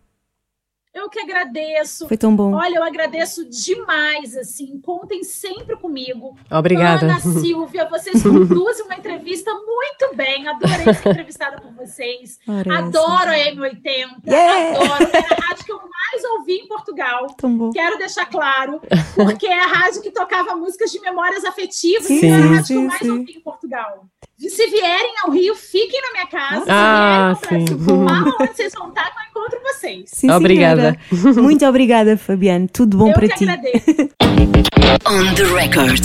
Eu 0.93 1.09
que 1.09 1.19
agradeço. 1.19 2.07
foi 2.07 2.17
tão 2.17 2.35
bom. 2.35 2.53
Olha, 2.53 2.75
eu 2.75 2.83
agradeço 2.83 3.49
demais, 3.49 4.35
assim. 4.35 4.79
Contem 4.81 5.23
sempre 5.23 5.77
comigo. 5.77 6.37
Obrigada. 6.51 7.05
Ana 7.05 7.19
Silvia, 7.19 7.87
vocês 7.89 8.21
conduzem 8.21 8.83
uma 8.85 8.95
entrevista 8.95 9.51
muito 9.53 10.15
bem. 10.15 10.47
Adorei 10.47 10.93
ser 10.93 11.09
entrevistada 11.09 11.61
por 11.61 11.71
vocês. 11.73 12.39
Essa. 12.45 12.77
Adoro 12.77 13.29
a 13.29 13.37
M80. 13.37 14.27
Yeah! 14.27 14.81
Adoro. 14.81 15.09
É 15.13 15.33
a 15.33 15.47
rádio 15.47 15.65
que 15.65 15.71
eu 15.71 15.77
mais 15.79 16.23
ouvi 16.37 16.55
em 16.55 16.67
Portugal. 16.67 17.27
Tão 17.37 17.57
bom. 17.57 17.71
Quero 17.71 17.97
deixar 17.97 18.25
claro, 18.25 18.81
porque 19.15 19.47
é 19.47 19.63
a 19.63 19.67
rádio 19.67 20.01
que 20.01 20.11
tocava 20.11 20.55
músicas 20.55 20.91
de 20.91 20.99
memórias 20.99 21.45
afetivas. 21.45 22.07
Sim, 22.07 22.19
e 22.19 22.25
é 22.25 22.33
a 22.33 22.39
rádio 22.39 22.57
que 22.59 22.67
sim, 22.67 22.75
eu 22.75 22.81
mais 22.81 22.99
sim. 22.99 23.11
ouvi 23.11 23.31
em 23.31 23.41
Portugal. 23.41 24.07
Se 24.49 24.67
vierem 24.69 25.13
ao 25.23 25.31
Rio, 25.31 25.55
fiquem 25.55 26.01
na 26.01 26.11
minha 26.13 26.27
casa. 26.27 26.65
Ah, 26.67 27.35
Se 27.41 27.49
vierem 27.49 27.67
ao 27.69 27.77
sim. 27.79 27.83
Brasil, 27.85 28.33
onde 28.39 28.53
vocês 28.55 28.73
vão 28.77 28.89
estar, 28.89 29.03
eu 29.05 29.29
encontro 29.41 29.59
vocês. 29.63 30.03
Sim, 30.07 30.31
Obrigada. 30.31 30.97
senhora. 31.09 31.41
Muito 31.41 31.65
obrigada, 31.65 32.17
Fabiane. 32.17 32.67
Tudo 32.67 32.97
bom 32.97 33.09
eu 33.09 33.13
para 33.13 33.27
que 33.29 33.35
ti. 33.37 33.43
agradeço. 33.49 34.09
On 35.07 35.33
the 35.35 35.43
record. 35.43 36.01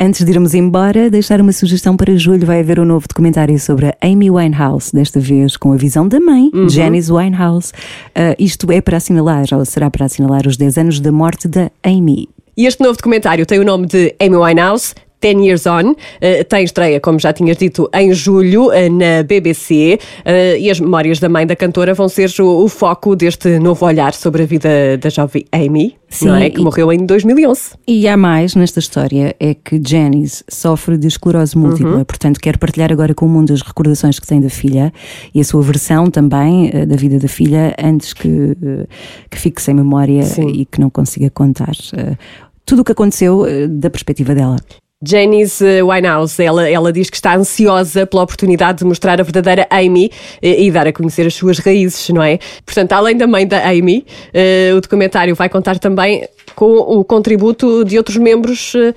Antes 0.00 0.24
de 0.24 0.30
irmos 0.30 0.54
embora, 0.54 1.10
deixar 1.10 1.40
uma 1.40 1.50
sugestão 1.52 1.96
para 1.96 2.14
julho. 2.16 2.46
Vai 2.46 2.60
haver 2.60 2.78
um 2.78 2.84
novo 2.84 3.06
documentário 3.08 3.58
sobre 3.58 3.86
a 3.86 3.96
Amy 4.02 4.30
Winehouse, 4.30 4.92
desta 4.92 5.18
vez 5.18 5.56
com 5.56 5.72
a 5.72 5.76
visão 5.76 6.06
da 6.06 6.20
mãe, 6.20 6.50
Janice 6.68 7.10
Winehouse. 7.10 7.72
Ah, 8.14 8.34
isto 8.38 8.70
é 8.70 8.80
para 8.80 8.98
assinalar, 8.98 9.46
ou 9.52 9.64
será 9.64 9.90
para 9.90 10.04
assinalar 10.06 10.46
os 10.46 10.56
10 10.56 10.78
anos 10.78 11.00
da 11.00 11.10
morte 11.10 11.48
da 11.48 11.70
Amy. 11.82 12.28
E 12.56 12.66
este 12.66 12.80
novo 12.82 12.96
documentário 12.96 13.44
tem 13.46 13.58
o 13.58 13.64
nome 13.64 13.86
de 13.86 14.14
Amy 14.20 14.36
Winehouse, 14.36 14.94
Ten 15.20 15.44
Years 15.44 15.66
On. 15.66 15.90
Uh, 15.90 16.44
tem 16.48 16.64
estreia, 16.64 17.00
como 17.00 17.18
já 17.18 17.32
tinhas 17.32 17.56
dito, 17.56 17.88
em 17.94 18.12
julho 18.12 18.68
uh, 18.68 18.92
na 18.92 19.22
BBC. 19.22 19.98
Uh, 20.20 20.58
e 20.58 20.70
as 20.70 20.80
memórias 20.80 21.18
da 21.18 21.28
mãe 21.28 21.46
da 21.46 21.56
cantora 21.56 21.94
vão 21.94 22.08
ser 22.08 22.30
o, 22.40 22.64
o 22.64 22.68
foco 22.68 23.16
deste 23.16 23.58
novo 23.58 23.84
olhar 23.86 24.14
sobre 24.14 24.42
a 24.42 24.46
vida 24.46 24.68
da 25.00 25.08
jovem 25.08 25.44
Amy, 25.52 25.96
Sim, 26.08 26.30
é? 26.30 26.50
que 26.50 26.60
e- 26.60 26.64
morreu 26.64 26.92
em 26.92 27.04
2011. 27.04 27.70
E 27.86 28.06
há 28.08 28.16
mais 28.16 28.54
nesta 28.54 28.78
história, 28.78 29.34
é 29.38 29.54
que 29.54 29.80
Janice 29.84 30.44
sofre 30.48 30.96
de 30.96 31.06
esclerose 31.06 31.56
múltipla, 31.56 32.04
portanto 32.04 32.40
quer 32.40 32.56
partilhar 32.58 32.92
agora 32.92 33.14
com 33.14 33.26
o 33.26 33.28
mundo 33.28 33.52
as 33.52 33.62
recordações 33.62 34.18
que 34.18 34.26
tem 34.26 34.40
da 34.40 34.50
filha 34.50 34.92
e 35.34 35.40
a 35.40 35.44
sua 35.44 35.62
versão 35.62 36.10
também 36.10 36.70
eh, 36.72 36.86
da 36.86 36.96
vida 36.96 37.18
da 37.18 37.28
filha 37.28 37.74
antes 37.82 38.12
que, 38.12 38.28
eh, 38.28 38.86
que 39.30 39.38
fique 39.38 39.60
sem 39.60 39.74
memória 39.74 40.22
Sim. 40.22 40.48
e 40.48 40.64
que 40.64 40.80
não 40.80 40.90
consiga 40.90 41.30
contar 41.30 41.72
eh, 41.96 42.16
tudo 42.64 42.82
o 42.82 42.84
que 42.84 42.92
aconteceu 42.92 43.46
eh, 43.46 43.66
da 43.66 43.90
perspectiva 43.90 44.34
dela. 44.34 44.56
Janice 45.00 45.64
eh, 45.64 45.82
Winehouse, 45.82 46.42
ela, 46.42 46.68
ela 46.68 46.92
diz 46.92 47.08
que 47.08 47.16
está 47.16 47.36
ansiosa 47.36 48.04
pela 48.04 48.24
oportunidade 48.24 48.78
de 48.78 48.84
mostrar 48.84 49.20
a 49.20 49.22
verdadeira 49.22 49.64
Amy 49.70 50.10
eh, 50.42 50.64
e 50.64 50.70
dar 50.72 50.88
a 50.88 50.92
conhecer 50.92 51.24
as 51.24 51.34
suas 51.34 51.58
raízes, 51.60 52.08
não 52.08 52.20
é? 52.20 52.38
Portanto, 52.66 52.92
além 52.92 53.16
da 53.16 53.26
mãe 53.26 53.46
da 53.46 53.64
Amy, 53.68 54.04
eh, 54.34 54.72
o 54.76 54.80
documentário 54.80 55.36
vai 55.36 55.48
contar 55.48 55.78
também 55.78 56.26
com 56.56 56.78
o 56.78 57.04
contributo 57.04 57.84
de 57.84 57.96
outros 57.96 58.16
membros 58.16 58.72
eh, 58.74 58.92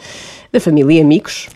da 0.52 0.60
família 0.60 0.98
e 0.98 1.02
amigos. 1.02 1.48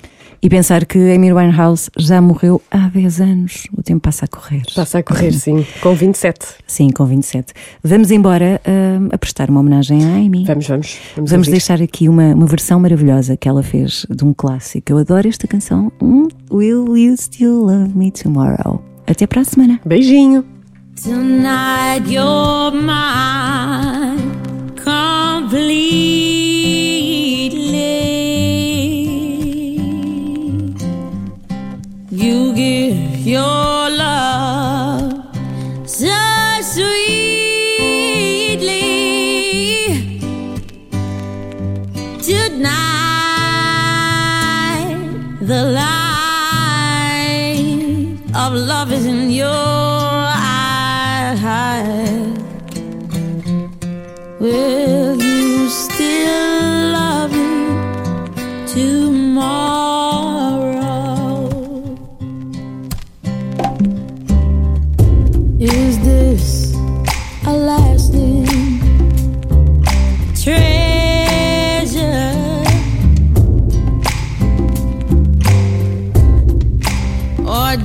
E 0.46 0.50
pensar 0.50 0.86
que 0.86 1.00
Amy 1.12 1.34
Winehouse 1.34 1.90
já 1.98 2.22
morreu 2.22 2.62
há 2.70 2.88
10 2.88 3.20
anos, 3.20 3.64
o 3.76 3.82
tempo 3.82 4.02
passa 4.02 4.26
a 4.26 4.28
correr. 4.28 4.62
Passa 4.76 5.00
a 5.00 5.04
correr, 5.04 5.34
sim, 5.34 5.66
com 5.82 5.96
27. 5.96 6.46
Sim, 6.68 6.92
com 6.92 7.04
27. 7.04 7.52
Vamos 7.84 8.12
embora 8.12 8.62
ah, 8.64 9.10
a 9.12 9.18
prestar 9.18 9.50
uma 9.50 9.62
homenagem 9.62 10.06
à 10.06 10.18
Amy. 10.18 10.46
Vamos, 10.46 10.68
vamos. 10.68 11.00
Vamos, 11.16 11.32
Vamos 11.32 11.48
deixar 11.48 11.82
aqui 11.82 12.08
uma, 12.08 12.36
uma 12.36 12.46
versão 12.46 12.80
maravilhosa 12.80 13.36
que 13.36 13.50
ela 13.50 13.64
fez 13.64 14.06
de 14.08 14.24
um 14.24 14.36
clássico. 14.36 14.92
Eu 14.92 15.00
adoro 15.00 15.28
esta 15.28 15.48
canção. 15.48 15.92
Hum, 16.00 16.28
Will 16.52 16.96
You 16.96 17.18
Still 17.18 17.62
Love 17.62 17.98
Me 17.98 18.12
Tomorrow? 18.12 18.84
Até 19.08 19.26
para 19.26 19.42
a 19.42 19.46
semana. 19.46 19.82
Beijinho. 19.84 20.46
Tonight 21.02 22.08
you're 22.08 22.72
mine 22.72 24.30
completely. 24.76 26.75
Your 33.26 33.90
love 33.90 35.26
so 35.88 36.16
sweetly. 36.62 37.90
Tonight 42.22 42.86
the 45.42 45.64
light 45.74 46.06
of 48.36 48.54
love 48.54 48.92
is 48.92 49.06
in 49.08 49.32
your 49.32 49.48
eyes. 50.38 51.42
Will 54.40 55.05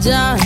done 0.00 0.39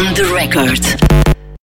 On 0.00 0.14
the 0.14 0.32
record. 0.32 0.99